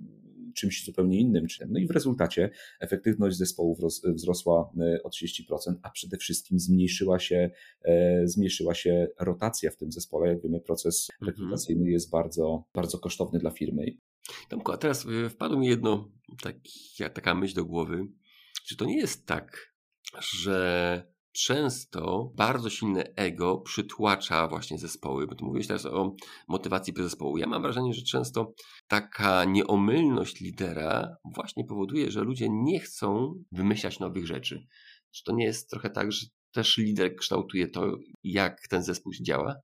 czymś 0.54 0.86
zupełnie 0.86 1.20
innym. 1.20 1.48
No 1.70 1.80
i 1.80 1.88
w 1.88 1.92
rezultacie 1.92 2.50
efektywność 2.80 3.38
zespołu 3.38 3.78
wzrosła 4.06 4.72
o 5.04 5.10
30%, 5.10 5.76
a 5.82 5.90
przede 5.90 6.18
wszystkim 6.18 6.60
zmniejszyła 6.60 7.20
się, 7.20 7.52
zmniejszyła 8.24 8.74
się 8.74 9.08
rotacja 9.20 9.72
w 9.72 9.78
tym 9.78 9.92
zespole. 9.92 10.30
Jak 10.30 10.42
wiemy, 10.42 10.62
proces 10.62 11.08
mhm. 11.12 11.30
rekrutacyjny 11.30 11.92
jest 11.92 12.10
bardzo, 12.10 12.64
bardzo 12.74 13.00
kosztowny 13.00 13.40
dla 13.40 13.52
firmy. 13.52 13.86
Tomku, 14.50 14.72
a 14.72 14.78
teraz 14.78 15.08
wpadło 15.30 15.60
mi 15.60 15.68
jedno, 15.68 16.12
taki, 16.42 17.04
taka 17.14 17.36
myśl 17.36 17.56
do 17.56 17.66
głowy. 17.66 18.08
Czy 18.68 18.78
to 18.78 18.86
nie 18.86 18.98
jest 18.98 19.26
tak, 19.26 19.74
że 20.20 21.12
często 21.32 22.32
bardzo 22.36 22.70
silne 22.70 23.04
ego 23.16 23.58
przytłacza 23.58 24.48
właśnie 24.48 24.78
zespoły, 24.78 25.28
bo 25.28 25.36
ty 25.36 25.46
mówiłeś 25.46 25.68
teraz 25.68 25.86
o 25.86 26.16
motywacji 26.48 26.94
zespołu. 26.98 27.38
Ja 27.38 27.48
mam 27.48 27.62
wrażenie, 27.62 27.94
że 27.94 28.02
często 28.02 28.54
taka 28.88 29.46
nieomylność 29.46 30.40
lidera 30.40 31.16
właśnie 31.36 31.66
powoduje, 31.66 32.12
że 32.12 32.22
ludzie 32.22 32.48
nie 32.50 32.80
chcą 32.80 33.34
wymyślać 33.52 34.00
nowych 34.00 34.28
rzeczy. 34.28 34.66
Czy 35.12 35.24
to 35.24 35.36
nie 35.36 35.46
jest 35.46 35.70
trochę 35.70 35.90
tak, 35.90 36.12
że 36.12 36.26
też 36.52 36.78
lider 36.78 37.16
kształtuje 37.16 37.68
to, 37.68 37.98
jak 38.24 38.68
ten 38.70 38.84
zespół 38.84 39.14
działa? 39.22 39.56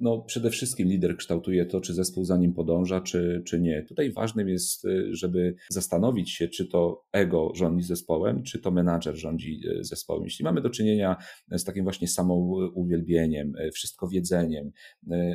No 0.00 0.18
przede 0.18 0.50
wszystkim 0.50 0.88
lider 0.88 1.16
kształtuje 1.16 1.66
to, 1.66 1.80
czy 1.80 1.94
zespół 1.94 2.24
za 2.24 2.36
nim 2.36 2.54
podąża, 2.54 3.00
czy, 3.00 3.42
czy 3.46 3.60
nie. 3.60 3.82
Tutaj 3.82 4.12
ważnym 4.12 4.48
jest, 4.48 4.84
y, 4.84 5.08
żeby 5.16 5.54
zastanowić 5.68 6.30
się, 6.30 6.48
czy 6.48 6.66
to 6.66 7.04
ego 7.12 7.52
rządzi 7.54 7.84
zespołem, 7.84 8.42
czy 8.42 8.58
to 8.58 8.70
menadżer 8.70 9.16
rządzi 9.16 9.60
y, 9.66 9.84
zespołem. 9.84 10.24
Jeśli 10.24 10.44
mamy 10.44 10.60
do 10.60 10.70
czynienia 10.70 11.16
z 11.50 11.64
takim 11.64 11.84
właśnie 11.84 12.08
samouwielbieniem, 12.08 13.56
y, 13.56 13.70
wszystko 13.70 14.08
wiedzeniem, 14.08 14.70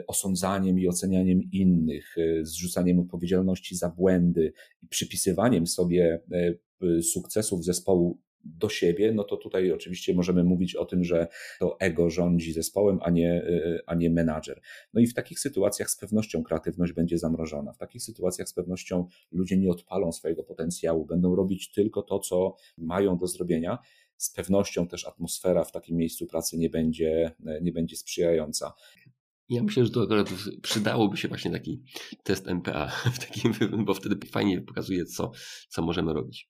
osądzaniem 0.08 0.80
i 0.80 0.88
ocenianiem 0.88 1.42
innych, 1.52 2.16
zrzucaniem 2.42 3.00
odpowiedzialności 3.00 3.76
za 3.76 3.90
błędy 3.90 4.54
i 4.84 4.88
przypisywaniem 4.88 5.68
sobie 5.68 6.22
sukcesów 7.02 7.66
zespołu 7.66 8.22
do 8.58 8.70
siebie, 8.70 9.12
no 9.12 9.24
to 9.24 9.38
tutaj 9.38 9.72
oczywiście 9.72 10.14
możemy 10.14 10.44
mówić 10.44 10.76
o 10.76 10.86
tym, 10.86 11.04
że 11.04 11.28
to 11.60 11.80
ego 11.80 12.10
rządzi 12.10 12.54
zespołem, 12.54 13.00
a 13.02 13.10
nie, 13.10 13.44
y, 13.44 13.80
a 13.86 13.96
nie 13.96 14.10
menadżer. 14.10 14.62
No 14.94 15.02
i 15.02 15.08
w 15.08 15.14
takich 15.14 15.40
sytuacjach 15.40 15.90
z 15.90 15.98
pewnością 15.98 16.44
kreatywność 16.44 16.94
będzie 16.94 17.18
zamrożona. 17.18 17.74
W 17.74 17.78
takich 17.78 18.04
sytuacjach 18.04 18.50
z 18.50 18.54
pewnością 18.54 19.08
ludzie 19.32 19.58
nie 19.58 19.72
odpalą 19.72 20.12
swojego 20.12 20.44
potencjału, 20.44 21.06
będą 21.06 21.36
robić 21.36 21.72
tylko 21.72 22.02
to, 22.02 22.20
co 22.20 22.56
mają 22.78 23.18
do 23.18 23.28
zrobienia. 23.28 23.78
Z 24.18 24.34
pewnością 24.34 24.88
też 24.88 25.08
atmosfera 25.08 25.64
w 25.64 25.72
takim 25.72 25.98
miejscu 25.98 26.28
pracy 26.28 26.58
nie 26.58 26.70
będzie, 26.70 27.32
nie 27.62 27.72
będzie 27.72 27.96
sprzyjająca. 27.96 28.74
Ja 29.50 29.64
myślę, 29.64 29.86
że 29.86 29.92
to 29.92 30.04
akurat 30.04 30.30
przydałoby 30.62 31.18
się 31.18 31.28
właśnie 31.28 31.52
taki 31.52 31.84
test 32.24 32.48
MPA, 32.48 32.88
w 33.14 33.20
takim, 33.20 33.54
bo 33.86 33.94
wtedy 33.94 34.28
fajnie 34.28 34.62
pokazuje, 34.62 35.06
co, 35.06 35.32
co 35.70 35.82
możemy 35.82 36.14
robić. 36.14 36.48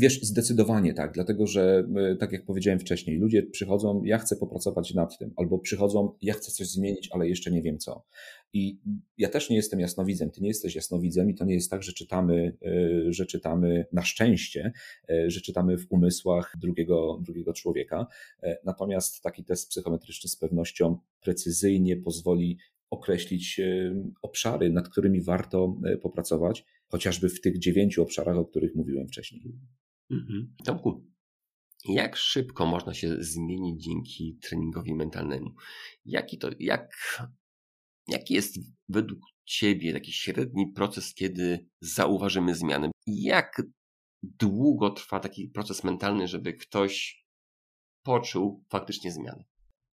Wiesz, 0.00 0.22
zdecydowanie 0.22 0.94
tak, 0.94 1.12
dlatego 1.12 1.46
że, 1.46 1.88
e, 1.96 2.16
tak 2.16 2.32
jak 2.32 2.44
powiedziałem 2.44 2.80
wcześniej, 2.80 3.18
ludzie 3.18 3.42
przychodzą, 3.42 4.02
ja 4.04 4.18
chcę 4.18 4.36
popracować 4.36 4.94
nad 4.94 5.18
tym, 5.18 5.32
albo 5.36 5.58
przychodzą, 5.58 6.12
ja 6.22 6.34
chcę 6.34 6.50
coś 6.50 6.68
zmienić, 6.68 7.08
ale 7.12 7.28
jeszcze 7.28 7.50
nie 7.50 7.62
wiem 7.62 7.78
co. 7.78 8.06
I 8.52 8.78
ja 9.18 9.28
też 9.28 9.50
nie 9.50 9.56
jestem 9.56 9.80
jasnowidzem, 9.80 10.30
ty 10.30 10.40
nie 10.40 10.48
jesteś 10.48 10.74
jasnowidzem 10.74 11.30
i 11.30 11.34
to 11.34 11.44
nie 11.44 11.54
jest 11.54 11.70
tak, 11.70 11.82
że 11.82 11.92
czytamy, 11.92 12.56
e, 12.62 13.12
że 13.12 13.26
czytamy 13.26 13.86
na 13.92 14.02
szczęście, 14.02 14.72
e, 15.10 15.30
że 15.30 15.40
czytamy 15.40 15.78
w 15.78 15.86
umysłach 15.88 16.54
drugiego, 16.60 17.18
drugiego 17.22 17.52
człowieka. 17.52 18.06
Natomiast 18.64 19.22
taki 19.22 19.44
test 19.44 19.68
psychometryczny 19.68 20.30
z 20.30 20.36
pewnością 20.36 20.98
precyzyjnie 21.20 21.96
pozwoli 21.96 22.58
określić 22.90 23.60
obszary, 24.22 24.70
nad 24.70 24.88
którymi 24.88 25.22
warto 25.22 25.76
popracować, 26.02 26.64
chociażby 26.88 27.28
w 27.28 27.40
tych 27.40 27.58
dziewięciu 27.58 28.02
obszarach, 28.02 28.36
o 28.36 28.44
których 28.44 28.74
mówiłem 28.74 29.08
wcześniej. 29.08 29.42
Mhm. 30.10 30.54
Tomku, 30.64 31.04
jak 31.88 32.16
szybko 32.16 32.66
można 32.66 32.94
się 32.94 33.16
zmienić 33.18 33.84
dzięki 33.84 34.38
treningowi 34.42 34.94
mentalnemu? 34.94 35.54
Jaki 36.04 36.38
to, 36.38 36.50
jak, 36.58 36.90
jaki 38.08 38.34
jest 38.34 38.56
według 38.88 39.20
Ciebie 39.46 39.92
taki 39.92 40.12
średni 40.12 40.72
proces, 40.72 41.14
kiedy 41.14 41.66
zauważymy 41.80 42.54
zmiany? 42.54 42.90
Jak 43.06 43.62
długo 44.22 44.90
trwa 44.90 45.20
taki 45.20 45.48
proces 45.48 45.84
mentalny, 45.84 46.28
żeby 46.28 46.52
ktoś 46.52 47.24
poczuł 48.02 48.64
faktycznie 48.68 49.12
zmiany? 49.12 49.44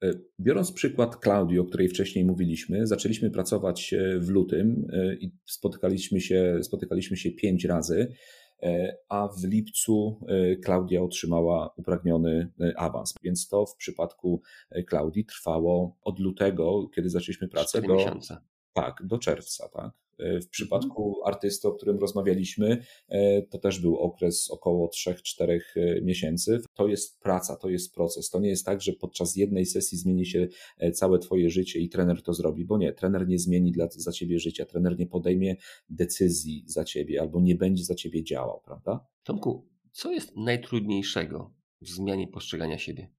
E, 0.03 0.13
biorąc 0.41 0.73
przykład 0.73 1.17
Klaudii, 1.17 1.59
o 1.59 1.65
której 1.65 1.89
wcześniej 1.89 2.25
mówiliśmy, 2.25 2.87
zaczęliśmy 2.87 3.31
pracować 3.31 3.93
e, 3.93 4.19
w 4.21 4.29
lutym 4.29 4.87
e, 4.93 5.15
i 5.15 5.31
spotykaliśmy 5.47 6.21
się, 6.21 6.59
spotykaliśmy 6.63 7.17
się 7.17 7.31
pięć 7.31 7.65
razy. 7.65 8.15
E, 8.63 8.97
a 9.09 9.29
w 9.29 9.45
lipcu 9.45 10.21
e, 10.29 10.57
Klaudia 10.57 11.03
otrzymała 11.03 11.75
upragniony 11.77 12.53
e, 12.61 12.79
awans. 12.79 13.15
Więc 13.23 13.49
to 13.49 13.67
w 13.67 13.77
przypadku 13.77 14.43
Klaudii 14.87 15.25
trwało 15.25 15.97
od 16.03 16.19
lutego, 16.19 16.89
kiedy 16.95 17.11
zaczęliśmy 17.11 17.49
pracę, 17.49 17.83
do, 17.83 17.95
miesiące. 17.95 18.37
Tak, 18.73 19.03
do 19.07 19.18
czerwca. 19.18 19.68
Tak. 19.68 19.93
W 20.21 20.23
mhm. 20.23 20.43
przypadku 20.51 21.21
artysty, 21.25 21.68
o 21.68 21.73
którym 21.73 21.99
rozmawialiśmy, 21.99 22.85
e, 23.09 23.43
to 23.43 23.59
też 23.59 23.81
był 23.81 23.97
okres 23.97 24.51
około 24.51 24.89
3-4 24.89 25.61
e, 25.77 26.01
miesięcy. 26.01 26.61
To 26.75 26.89
jest 26.89 27.21
praca, 27.21 27.57
to 27.57 27.68
jest 27.68 27.95
proces. 27.95 28.31
To 28.31 28.41
nie 28.41 28.49
jest 28.49 28.66
tak, 28.66 28.83
że 28.83 28.93
podczas 28.93 29.37
jednej 29.37 29.66
sesji 29.66 29.99
zmieni 29.99 30.27
się 30.27 30.49
e, 30.79 30.93
całe 30.93 31.18
Twoje 31.18 31.51
życie 31.51 31.81
i 31.81 31.89
trener 31.89 32.23
to 32.23 32.35
zrobi, 32.35 32.64
bo 32.64 32.79
nie, 32.79 32.93
trener 32.93 33.29
nie 33.29 33.39
zmieni 33.39 33.73
dla, 33.73 33.89
za 33.91 34.12
Ciebie 34.12 34.39
życia, 34.39 34.64
trener 34.64 34.99
nie 34.99 35.07
podejmie 35.07 35.57
decyzji 35.89 36.64
za 36.66 36.85
Ciebie 36.85 37.21
albo 37.21 37.41
nie 37.41 37.55
będzie 37.55 37.85
za 37.85 37.95
Ciebie 37.95 38.25
działał, 38.25 38.61
prawda? 38.64 39.07
Tomku, 39.25 39.68
co 39.93 40.12
jest 40.12 40.37
najtrudniejszego 40.37 41.55
w 41.81 41.89
zmianie 41.89 42.29
postrzegania 42.29 42.79
siebie? 42.79 43.11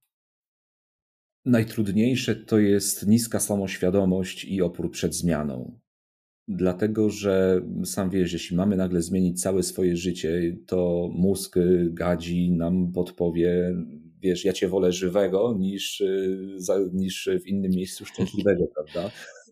Najtrudniejsze 1.44 2.36
to 2.36 2.58
jest 2.58 3.06
niska 3.06 3.40
samoświadomość 3.40 4.44
i 4.44 4.62
opór 4.62 4.90
przed 4.90 5.14
zmianą. 5.14 5.78
Dlatego, 6.48 7.10
że 7.10 7.62
sam 7.84 8.10
wiesz, 8.10 8.32
jeśli 8.32 8.56
mamy 8.56 8.76
nagle 8.76 9.02
zmienić 9.02 9.42
całe 9.42 9.62
swoje 9.62 9.96
życie, 9.96 10.56
to 10.66 11.10
mózg 11.14 11.58
gadzi 11.90 12.50
nam 12.50 12.92
podpowie, 12.92 13.76
wiesz, 14.20 14.44
ja 14.44 14.52
cię 14.52 14.68
wolę 14.68 14.92
żywego 14.92 15.56
niż, 15.58 16.02
niż 16.92 17.28
w 17.44 17.46
innym 17.46 17.70
miejscu 17.70 18.04
szczęśliwego, 18.04 18.66
prawda? 18.74 19.10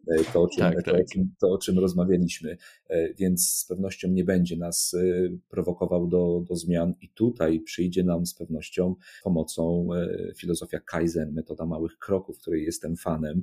E, 0.08 0.24
to 0.32 0.42
o, 0.42 0.48
czym, 0.48 0.60
tak, 0.60 0.74
to, 0.84 0.90
tak. 0.90 1.00
O 1.00 1.04
czym, 1.12 1.34
to, 1.40 1.48
o 1.48 1.58
czym 1.58 1.78
rozmawialiśmy, 1.78 2.56
e, 2.88 3.14
więc 3.14 3.48
z 3.48 3.64
pewnością 3.64 4.08
nie 4.08 4.24
będzie 4.24 4.56
nas 4.56 4.94
e, 4.94 5.28
prowokował 5.48 6.06
do, 6.06 6.44
do 6.48 6.56
zmian 6.56 6.94
i 7.00 7.08
tutaj 7.08 7.60
przyjdzie 7.60 8.04
nam 8.04 8.26
z 8.26 8.34
pewnością 8.34 8.94
pomocą 9.24 9.88
filozofia 10.36 10.80
Kaizen, 10.80 11.32
metoda 11.32 11.66
małych 11.66 11.98
kroków, 11.98 12.38
której 12.38 12.64
jestem 12.64 12.96
fanem 12.96 13.42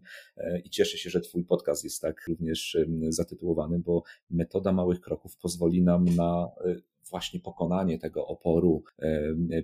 i 0.63 0.69
cieszę 0.69 0.97
się, 0.97 1.09
że 1.09 1.21
Twój 1.21 1.43
podcast 1.43 1.83
jest 1.83 2.01
tak 2.01 2.27
również 2.27 2.77
zatytułowany, 3.09 3.79
bo 3.79 4.03
metoda 4.29 4.71
małych 4.71 5.01
kroków 5.01 5.37
pozwoli 5.37 5.83
nam 5.83 6.05
na 6.05 6.49
właśnie 7.09 7.39
pokonanie 7.39 7.99
tego 7.99 8.27
oporu 8.27 8.83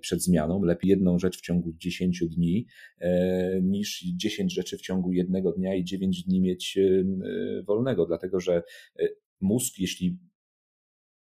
przed 0.02 0.24
zmianą. 0.24 0.64
Lepiej 0.64 0.90
jedną 0.90 1.20
rzecz 1.20 1.38
w 1.38 1.42
ciągu 1.42 1.74
10 1.74 2.24
dni 2.30 2.66
e, 3.00 3.62
niż 3.62 4.04
10 4.16 4.54
rzeczy 4.54 4.78
w 4.78 4.82
ciągu 4.82 5.14
jednego 5.14 5.52
dnia 5.52 5.76
i 5.76 5.84
9 5.84 6.24
dni 6.24 6.42
mieć 6.42 6.80
wolnego, 7.68 8.06
dlatego 8.06 8.40
że 8.40 8.64
e, 9.00 9.08
mózg, 9.42 9.80
jeśli 9.80 10.18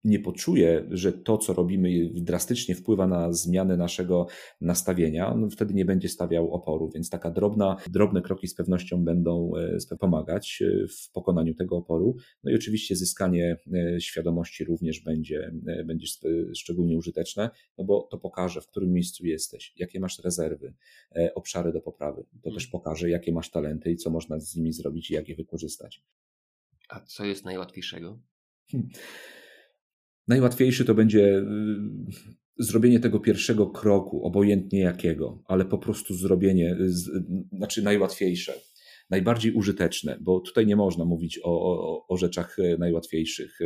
nie 0.03 0.19
poczuje, 0.19 0.87
że 0.91 1.13
to, 1.13 1.37
co 1.37 1.53
robimy, 1.53 2.09
drastycznie 2.13 2.75
wpływa 2.75 3.07
na 3.07 3.33
zmianę 3.33 3.77
naszego 3.77 4.27
nastawienia, 4.61 5.35
no 5.35 5.49
wtedy 5.49 5.73
nie 5.73 5.85
będzie 5.85 6.09
stawiał 6.09 6.53
oporu. 6.53 6.89
Więc 6.89 7.09
taka 7.09 7.31
drobna, 7.31 7.77
drobne 7.91 8.21
kroki 8.21 8.47
z 8.47 8.55
pewnością 8.55 9.03
będą 9.03 9.51
e, 9.91 9.97
pomagać 9.97 10.61
e, 10.61 10.87
w 10.87 11.11
pokonaniu 11.11 11.53
tego 11.53 11.77
oporu. 11.77 12.15
No 12.43 12.51
i 12.51 12.55
oczywiście 12.55 12.95
zyskanie 12.95 13.57
e, 13.73 14.01
świadomości 14.01 14.65
również 14.65 14.99
będzie, 14.99 15.51
będzie 15.85 16.07
szczególnie 16.55 16.97
użyteczne, 16.97 17.49
no 17.77 17.83
bo 17.83 18.07
to 18.11 18.17
pokaże, 18.17 18.61
w 18.61 18.67
którym 18.67 18.93
miejscu 18.93 19.25
jesteś, 19.25 19.73
jakie 19.75 19.99
masz 19.99 20.19
rezerwy, 20.19 20.73
obszary 21.35 21.73
do 21.73 21.81
poprawy. 21.81 22.25
To 22.43 22.51
też 22.51 22.67
pokaże, 22.67 23.09
jakie 23.09 23.31
masz 23.31 23.51
talenty 23.51 23.91
i 23.91 23.95
co 23.95 24.09
można 24.09 24.39
z 24.39 24.55
nimi 24.55 24.73
zrobić 24.73 25.11
i 25.11 25.13
jak 25.13 25.29
je 25.29 25.35
wykorzystać. 25.35 26.03
A 26.89 26.99
co 26.99 27.25
jest 27.25 27.45
najłatwiejszego? 27.45 28.19
Hmm. 28.71 28.89
Najłatwiejszy 30.27 30.85
to 30.85 30.95
będzie 30.95 31.37
y, 31.37 31.43
zrobienie 32.57 32.99
tego 32.99 33.19
pierwszego 33.19 33.67
kroku, 33.67 34.25
obojętnie 34.25 34.79
jakiego, 34.79 35.43
ale 35.45 35.65
po 35.65 35.77
prostu 35.77 36.13
zrobienie, 36.13 36.77
y, 36.81 36.89
znaczy 37.57 37.81
najłatwiejsze, 37.81 38.53
najbardziej 39.09 39.53
użyteczne, 39.53 40.17
bo 40.21 40.39
tutaj 40.39 40.67
nie 40.67 40.75
można 40.75 41.05
mówić 41.05 41.39
o, 41.43 41.51
o, 41.51 42.07
o 42.07 42.17
rzeczach 42.17 42.59
y, 42.59 42.77
najłatwiejszych. 42.79 43.59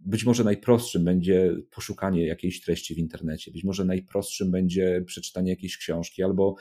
Być 0.00 0.24
może 0.24 0.44
najprostszym 0.44 1.04
będzie 1.04 1.56
poszukanie 1.70 2.26
jakiejś 2.26 2.60
treści 2.60 2.94
w 2.94 2.98
internecie, 2.98 3.50
być 3.50 3.64
może 3.64 3.84
najprostszym 3.84 4.50
będzie 4.50 5.02
przeczytanie 5.06 5.50
jakiejś 5.50 5.78
książki 5.78 6.22
albo 6.22 6.54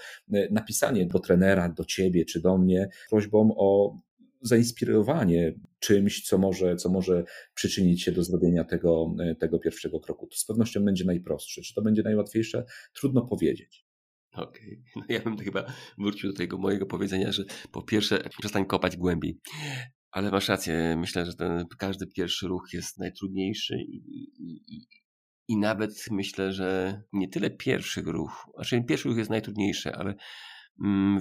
napisanie 0.51 1.05
do 1.05 1.19
trenera, 1.19 1.69
do 1.69 1.85
ciebie 1.85 2.25
czy 2.25 2.41
do 2.41 2.57
mnie 2.57 2.89
prośbą 3.09 3.53
o 3.57 3.99
zainspirowanie 4.41 5.53
czymś, 5.79 6.23
co 6.27 6.37
może, 6.37 6.75
co 6.75 6.89
może 6.89 7.23
przyczynić 7.53 8.03
się 8.03 8.11
do 8.11 8.23
zrobienia 8.23 8.63
tego, 8.63 9.15
tego 9.39 9.59
pierwszego 9.59 9.99
kroku. 9.99 10.27
To 10.27 10.37
z 10.37 10.45
pewnością 10.45 10.85
będzie 10.85 11.05
najprostsze. 11.05 11.61
Czy 11.61 11.73
to 11.73 11.81
będzie 11.81 12.03
najłatwiejsze? 12.03 12.65
Trudno 12.93 13.27
powiedzieć. 13.27 13.85
Okej, 14.33 14.83
okay. 14.95 14.95
no 14.95 15.15
ja 15.15 15.19
bym 15.19 15.37
chyba 15.37 15.65
wrócił 15.97 16.31
do 16.31 16.37
tego 16.37 16.57
mojego 16.57 16.85
powiedzenia, 16.85 17.31
że 17.31 17.43
po 17.71 17.81
pierwsze 17.81 18.29
przestań 18.39 18.65
kopać 18.65 18.97
głębiej. 18.97 19.39
Ale 20.11 20.31
masz 20.31 20.49
rację, 20.49 20.95
myślę, 20.97 21.25
że 21.25 21.35
ten 21.35 21.65
każdy 21.77 22.07
pierwszy 22.07 22.47
ruch 22.47 22.73
jest 22.73 22.99
najtrudniejszy 22.99 23.75
i, 23.77 23.95
i, 23.95 24.31
i, 24.75 24.87
i 25.47 25.57
nawet 25.57 26.05
myślę, 26.11 26.53
że 26.53 27.01
nie 27.13 27.29
tyle 27.29 27.49
pierwszy 27.49 28.01
ruch, 28.01 28.45
znaczy 28.55 28.83
pierwszy 28.87 29.09
ruch 29.09 29.17
jest 29.17 29.29
najtrudniejszy, 29.29 29.93
ale 29.93 30.15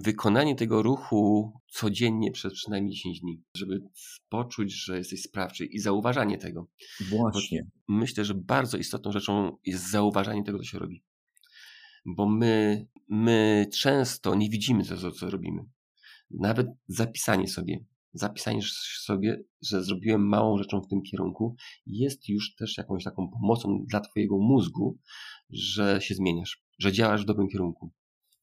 wykonanie 0.03 0.55
tego 0.55 0.83
ruchu 0.83 1.53
codziennie 1.69 2.31
przez 2.33 2.53
przynajmniej 2.55 2.95
10 2.95 3.21
dni, 3.21 3.43
żeby 3.55 3.83
poczuć, 4.29 4.73
że 4.73 4.99
jesteś 4.99 5.23
sprawczy 5.23 5.67
i 5.67 5.79
zauważanie 5.79 6.39
tego. 6.39 6.69
Właśnie. 7.01 7.67
Bo 7.89 7.95
myślę, 7.95 8.25
że 8.25 8.35
bardzo 8.35 8.79
istotną 8.79 9.13
rzeczą 9.13 9.57
jest 9.67 9.91
zauważanie 9.91 10.45
tego, 10.45 10.59
co 10.59 10.65
się 10.65 10.79
robi. 10.79 11.05
Bo 12.07 12.29
my, 12.29 12.87
my 13.09 13.67
często 13.73 14.35
nie 14.35 14.51
widzimy 14.51 14.85
tego, 14.85 15.11
co 15.11 15.31
robimy. 15.31 15.65
Nawet 16.31 16.67
zapisanie 16.89 17.49
sobie 17.49 17.85
zapisanie 18.13 18.61
sobie, 19.01 19.45
że 19.63 19.85
zrobiłem 19.85 20.29
małą 20.29 20.59
rzeczą 20.59 20.81
w 20.81 20.89
tym 20.89 21.03
kierunku, 21.03 21.57
jest 21.87 22.29
już 22.29 22.55
też 22.55 22.79
jakąś 22.79 23.05
taką 23.05 23.29
pomocą 23.29 23.85
dla 23.87 24.01
Twojego 24.01 24.39
mózgu, 24.39 24.99
że 25.51 26.01
się 26.01 26.15
zmieniasz, 26.15 26.63
że 26.79 26.93
działasz 26.93 27.23
w 27.23 27.27
dobrym 27.27 27.49
kierunku. 27.49 27.91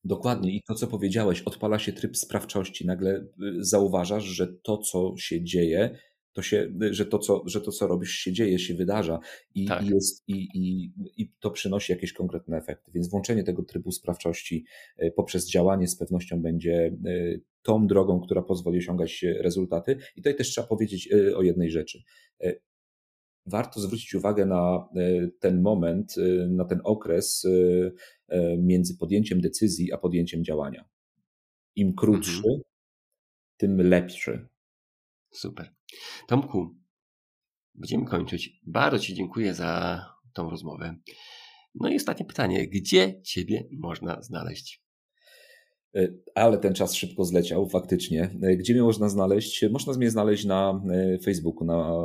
Dokładnie. 0.06 0.56
I 0.56 0.62
to, 0.68 0.76
co 0.76 0.88
powiedziałeś, 0.88 1.41
odpala 1.41 1.80
się 1.80 1.93
tryb 1.93 2.18
sprawczości. 2.18 2.86
Nagle 2.86 3.16
y, 3.16 3.26
zauważasz, 3.60 4.24
że 4.24 4.47
to, 4.47 4.78
co 4.78 5.14
się 5.18 5.43
dzieje, 5.43 5.97
to 6.34 6.41
się, 6.41 6.74
że 6.91 7.06
to, 7.06 7.20
co, 7.20 7.43
że 7.45 7.62
to, 7.62 7.72
co 7.72 7.88
robisz, 7.88 8.12
się 8.12 8.34
dzieje, 8.34 8.60
się 8.60 8.74
wydarza 8.74 9.20
i, 9.56 9.66
tak. 9.66 9.86
i, 9.86 9.89
jest, 9.89 10.24
i, 10.28 10.47
i, 10.53 10.91
i 11.18 11.32
to 11.39 11.51
przynosi 11.51 11.91
jakieś 11.91 12.14
konkretne 12.14 12.58
efekty. 12.58 12.91
Więc 12.91 13.10
włączenie 13.10 13.43
tego 13.43 13.64
trybu 13.64 13.91
sprawczości 13.91 14.66
y, 15.03 15.12
poprzez 15.16 15.49
działanie 15.49 15.88
z 15.88 15.97
pewnością 15.97 16.41
będzie 16.41 16.97
y, 17.06 17.41
tą 17.62 17.88
drogą, 17.88 18.20
która 18.20 18.41
pozwoli 18.41 18.78
osiągać 18.78 19.26
rezultaty. 19.39 19.97
I 20.16 20.22
tutaj 20.22 20.36
też 20.36 20.49
trzeba 20.49 20.68
powiedzieć 20.68 21.10
o 21.36 21.41
jednej 21.41 21.72
rzeczy. 21.72 22.03
Warto 23.45 23.79
zwrócić 23.79 24.15
uwagę 24.15 24.45
na 24.45 24.89
ten 25.39 25.61
moment, 25.61 26.15
na 26.47 26.65
ten 26.65 26.81
okres 26.83 27.47
między 28.57 28.97
podjęciem 28.97 29.41
decyzji 29.41 29.93
a 29.93 29.97
podjęciem 29.97 30.43
działania. 30.43 30.85
Im 31.75 31.95
krótszy, 31.95 32.37
mhm. 32.37 32.61
tym 33.57 33.89
lepszy. 33.89 34.47
Super. 35.31 35.73
Tomku, 36.27 36.75
będziemy 37.75 38.05
kończyć. 38.05 38.59
Bardzo 38.67 38.99
Ci 38.99 39.13
dziękuję 39.13 39.53
za 39.53 40.01
tą 40.33 40.49
rozmowę. 40.49 40.95
No 41.75 41.89
i 41.89 41.95
ostatnie 41.95 42.25
pytanie. 42.25 42.67
Gdzie 42.67 43.21
Ciebie 43.21 43.67
można 43.71 44.21
znaleźć? 44.21 44.85
E, 45.95 46.07
ale 46.35 46.57
ten 46.57 46.73
czas 46.73 46.93
szybko 46.93 47.25
zleciał, 47.25 47.69
faktycznie. 47.69 48.29
E, 48.41 48.57
gdzie 48.57 48.73
mnie 48.73 48.83
można 48.83 49.09
znaleźć? 49.09 49.65
Można 49.71 49.93
mnie 49.93 50.11
znaleźć 50.11 50.45
na 50.45 50.81
e, 50.91 51.19
Facebooku, 51.19 51.65
na 51.65 52.03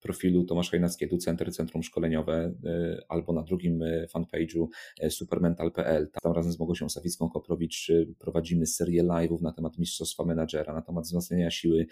profilu 0.00 0.44
Tomasz 0.44 0.70
Hajnacki 0.70 1.04
EduCenter, 1.04 1.52
Centrum 1.52 1.82
Szkoleniowe, 1.82 2.54
e, 2.64 3.02
albo 3.08 3.32
na 3.32 3.42
drugim 3.42 3.82
e, 3.82 4.06
fanpage'u 4.06 4.68
e, 5.00 5.10
supermental.pl. 5.10 6.08
Tam 6.22 6.32
razem 6.32 6.52
z 6.52 6.58
Mogosią 6.58 6.86
Sawicką-Koprowicz 6.86 7.92
prowadzimy 8.18 8.66
serię 8.66 9.04
live'ów 9.04 9.42
na 9.42 9.52
temat 9.52 9.78
mistrzostwa 9.78 10.24
menadżera, 10.24 10.74
na 10.74 10.82
temat 10.82 11.04
wzmacniania 11.04 11.50
siły 11.50 11.86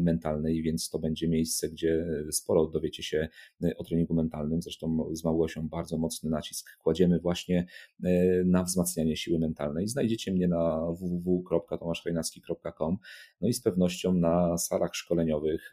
mentalnej, 0.00 0.62
więc 0.62 0.90
to 0.90 0.98
będzie 0.98 1.28
miejsce, 1.28 1.68
gdzie 1.68 2.06
sporo 2.30 2.66
dowiecie 2.66 3.02
się 3.02 3.28
o 3.78 3.84
treningu 3.84 4.14
mentalnym. 4.14 4.62
Zresztą 4.62 5.08
z 5.12 5.24
Małgosią 5.24 5.68
bardzo 5.68 5.98
mocny 5.98 6.30
nacisk 6.30 6.78
kładziemy 6.78 7.18
właśnie 7.18 7.66
na 8.44 8.62
wzmacnianie 8.62 9.16
siły 9.16 9.38
mentalnej. 9.38 9.88
Znajdziecie 9.88 10.32
mnie 10.32 10.48
na 10.48 10.80
www.tomaszhajnacki.com 11.00 12.98
no 13.40 13.48
i 13.48 13.52
z 13.52 13.62
pewnością 13.62 14.14
na 14.14 14.58
salach 14.58 14.94
szkoleniowych 14.94 15.70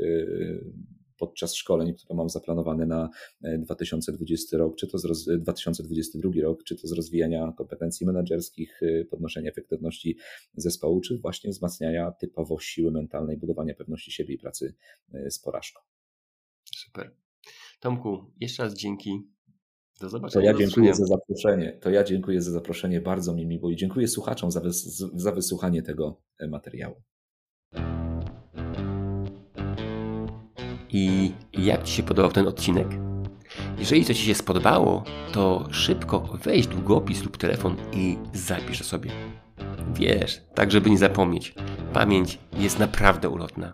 podczas 1.20 1.56
szkoleń, 1.56 1.94
które 1.94 2.16
mam 2.16 2.30
zaplanowane 2.30 2.86
na 2.86 3.10
2020 3.42 4.56
e, 4.56 4.60
rok, 4.60 4.76
czy 4.76 4.88
to 4.88 4.98
z 4.98 5.42
2022 5.42 6.32
rok, 6.42 6.64
czy 6.64 6.76
to 6.76 6.88
z 6.88 6.92
rozwijania 6.92 7.54
kompetencji 7.58 8.06
menedżerskich, 8.06 8.80
e, 8.84 9.06
podnoszenia 9.06 9.50
efektywności 9.50 10.18
zespołu, 10.54 11.02
czy 11.02 11.18
właśnie 11.18 11.52
wzmacniania 11.52 12.12
typowo 12.12 12.60
siły 12.60 12.92
mentalnej, 12.92 13.38
budowania 13.38 13.76
pewności 13.76 14.12
siebie 14.12 14.36
i 14.36 14.38
pracy 14.38 14.76
e, 15.14 15.32
z 15.32 15.40
porażką. 15.40 15.82
Super. 16.76 17.16
Tomku, 17.80 18.32
jeszcze 18.40 18.64
raz 18.64 18.74
dzięki. 18.74 19.30
Do 20.02 20.10
zobaczenia. 20.10 20.54
To 20.54 20.60
ja 20.60 20.68
dziękuję 20.68 20.94
za 20.96 21.06
zaproszenie. 21.06 21.80
To 21.82 21.90
ja 21.90 22.04
dziękuję 22.04 22.42
za 22.42 22.52
zaproszenie. 22.52 23.02
Bardzo 23.02 23.34
mi 23.34 23.46
miło 23.46 23.70
i 23.70 23.76
dziękuję 23.76 24.08
słuchaczom 24.08 24.52
za, 24.52 24.60
wys 24.60 24.98
za 24.98 25.32
wysłuchanie 25.32 25.82
tego 25.82 26.22
materiału. 26.50 26.96
I 30.90 31.32
jak 31.54 31.84
Ci 31.84 31.94
się 31.94 32.04
podobał 32.04 32.32
ten 32.32 32.48
odcinek? 32.48 32.88
Jeżeli 33.78 34.06
coś 34.06 34.18
Ci 34.18 34.26
się 34.26 34.36
spodobało, 34.36 35.04
to 35.32 35.68
szybko 35.72 36.38
weź 36.44 36.68
długopis 36.68 37.24
lub 37.24 37.38
telefon 37.38 37.76
i 37.94 38.18
zapisz 38.34 38.84
sobie. 38.84 39.12
Wiesz, 39.94 40.42
tak 40.56 40.72
żeby 40.72 40.90
nie 40.90 40.98
zapomnieć. 40.98 41.56
Pamięć 41.94 42.40
jest 42.58 42.80
naprawdę 42.80 43.30
ulotna. 43.30 43.74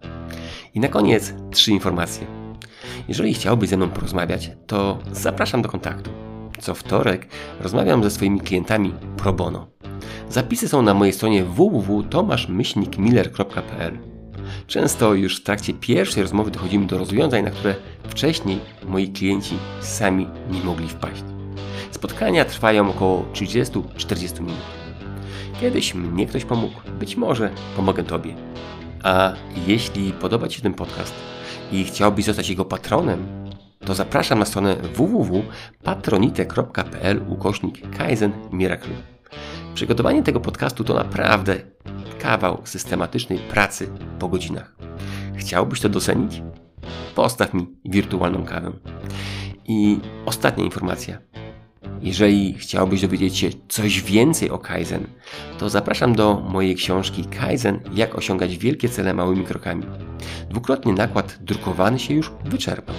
I 0.74 0.80
na 0.80 0.88
koniec 0.88 1.34
trzy 1.52 1.72
informacje. 1.72 2.28
Jeżeli 3.08 3.34
chciałbyś 3.34 3.70
ze 3.70 3.78
mną 3.78 3.90
porozmawiać, 3.90 4.52
to 4.68 4.98
zapraszam 5.12 5.62
do 5.62 5.70
kontaktu. 5.70 6.12
Co 6.60 6.76
wtorek 6.76 7.28
rozmawiam 7.60 8.04
ze 8.04 8.12
swoimi 8.12 8.40
klientami 8.40 8.94
pro 9.18 9.34
bono. 9.34 9.68
Zapisy 10.30 10.68
są 10.68 10.82
na 10.82 10.94
mojej 10.94 11.14
stronie 11.14 11.44
www.tomaszmyślnikmiller.pl 11.44 14.15
Często 14.68 15.14
już 15.14 15.40
w 15.40 15.44
trakcie 15.44 15.74
pierwszej 15.74 16.24
rozmowy 16.24 16.52
dochodzimy 16.52 16.86
do 16.86 16.98
rozwiązań, 16.98 17.44
na 17.44 17.52
które 17.52 17.76
wcześniej 18.04 18.60
moi 18.86 19.08
klienci 19.08 19.58
sami 19.82 20.28
nie 20.52 20.64
mogli 20.64 20.88
wpaść. 20.88 21.24
Spotkania 21.92 22.46
trwają 22.46 22.90
około 22.90 23.26
30-40 23.34 24.42
minut. 24.42 24.62
Kiedyś 25.62 25.94
mnie 25.94 26.26
ktoś 26.26 26.46
pomógł, 26.46 26.82
być 27.00 27.16
może 27.16 27.50
pomogę 27.76 28.04
Tobie. 28.04 28.36
A 29.04 29.34
jeśli 29.68 30.12
podoba 30.12 30.48
Ci 30.48 30.56
się 30.56 30.62
ten 30.62 30.74
podcast 30.74 31.14
i 31.72 31.84
chciałbyś 31.84 32.26
zostać 32.26 32.50
jego 32.50 32.66
patronem, 32.66 33.46
to 33.86 33.96
zapraszam 33.96 34.40
na 34.40 34.46
stronę 34.46 34.76
www.patronite.pl 34.76 37.22
ukośnik 37.28 37.98
Kaizen 37.98 38.32
Miracle. 38.52 39.15
Przygotowanie 39.76 40.24
tego 40.24 40.40
podcastu 40.40 40.84
to 40.84 40.94
naprawdę 40.94 41.56
kawał 42.20 42.62
systematycznej 42.64 43.40
pracy 43.40 43.90
po 44.20 44.28
godzinach. 44.28 44.76
Chciałbyś 45.36 45.82
to 45.82 45.90
docenić? 45.90 46.42
Postaw 47.16 47.54
mi 47.54 47.68
wirtualną 47.86 48.46
kawę. 48.46 48.72
I 49.68 50.00
ostatnia 50.26 50.64
informacja. 50.64 51.18
Jeżeli 52.02 52.54
chciałbyś 52.54 53.02
dowiedzieć 53.02 53.38
się 53.38 53.50
coś 53.68 54.02
więcej 54.02 54.50
o 54.50 54.58
Kaizen, 54.58 55.08
to 55.58 55.70
zapraszam 55.70 56.16
do 56.16 56.40
mojej 56.50 56.76
książki 56.76 57.26
Kaizen 57.26 57.80
Jak 57.94 58.16
osiągać 58.16 58.58
wielkie 58.58 58.90
cele 58.90 59.14
małymi 59.14 59.46
krokami. 59.46 59.84
Dwukrotnie 60.50 60.94
nakład 60.94 61.38
drukowany 61.42 62.00
się 62.00 62.14
już 62.14 62.32
wyczerpał. 62.46 62.96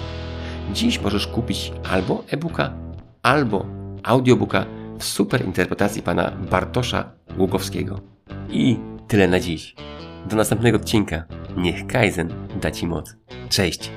Dziś 0.73 1.01
możesz 1.01 1.27
kupić 1.27 1.71
albo 1.91 2.23
e-booka, 2.29 2.73
albo 3.23 3.65
audiobooka 4.03 4.76
w 4.99 5.03
super 5.03 5.45
interpretacji 5.45 6.01
pana 6.01 6.31
Bartosza 6.31 7.11
Łukowskiego. 7.37 7.99
I 8.49 8.77
tyle 9.07 9.27
na 9.27 9.39
dziś. 9.39 9.75
Do 10.29 10.35
następnego 10.35 10.77
odcinka. 10.77 11.23
Niech 11.57 11.87
Kaizen 11.87 12.33
da 12.61 12.71
Ci 12.71 12.87
moc. 12.87 13.15
Cześć! 13.49 13.91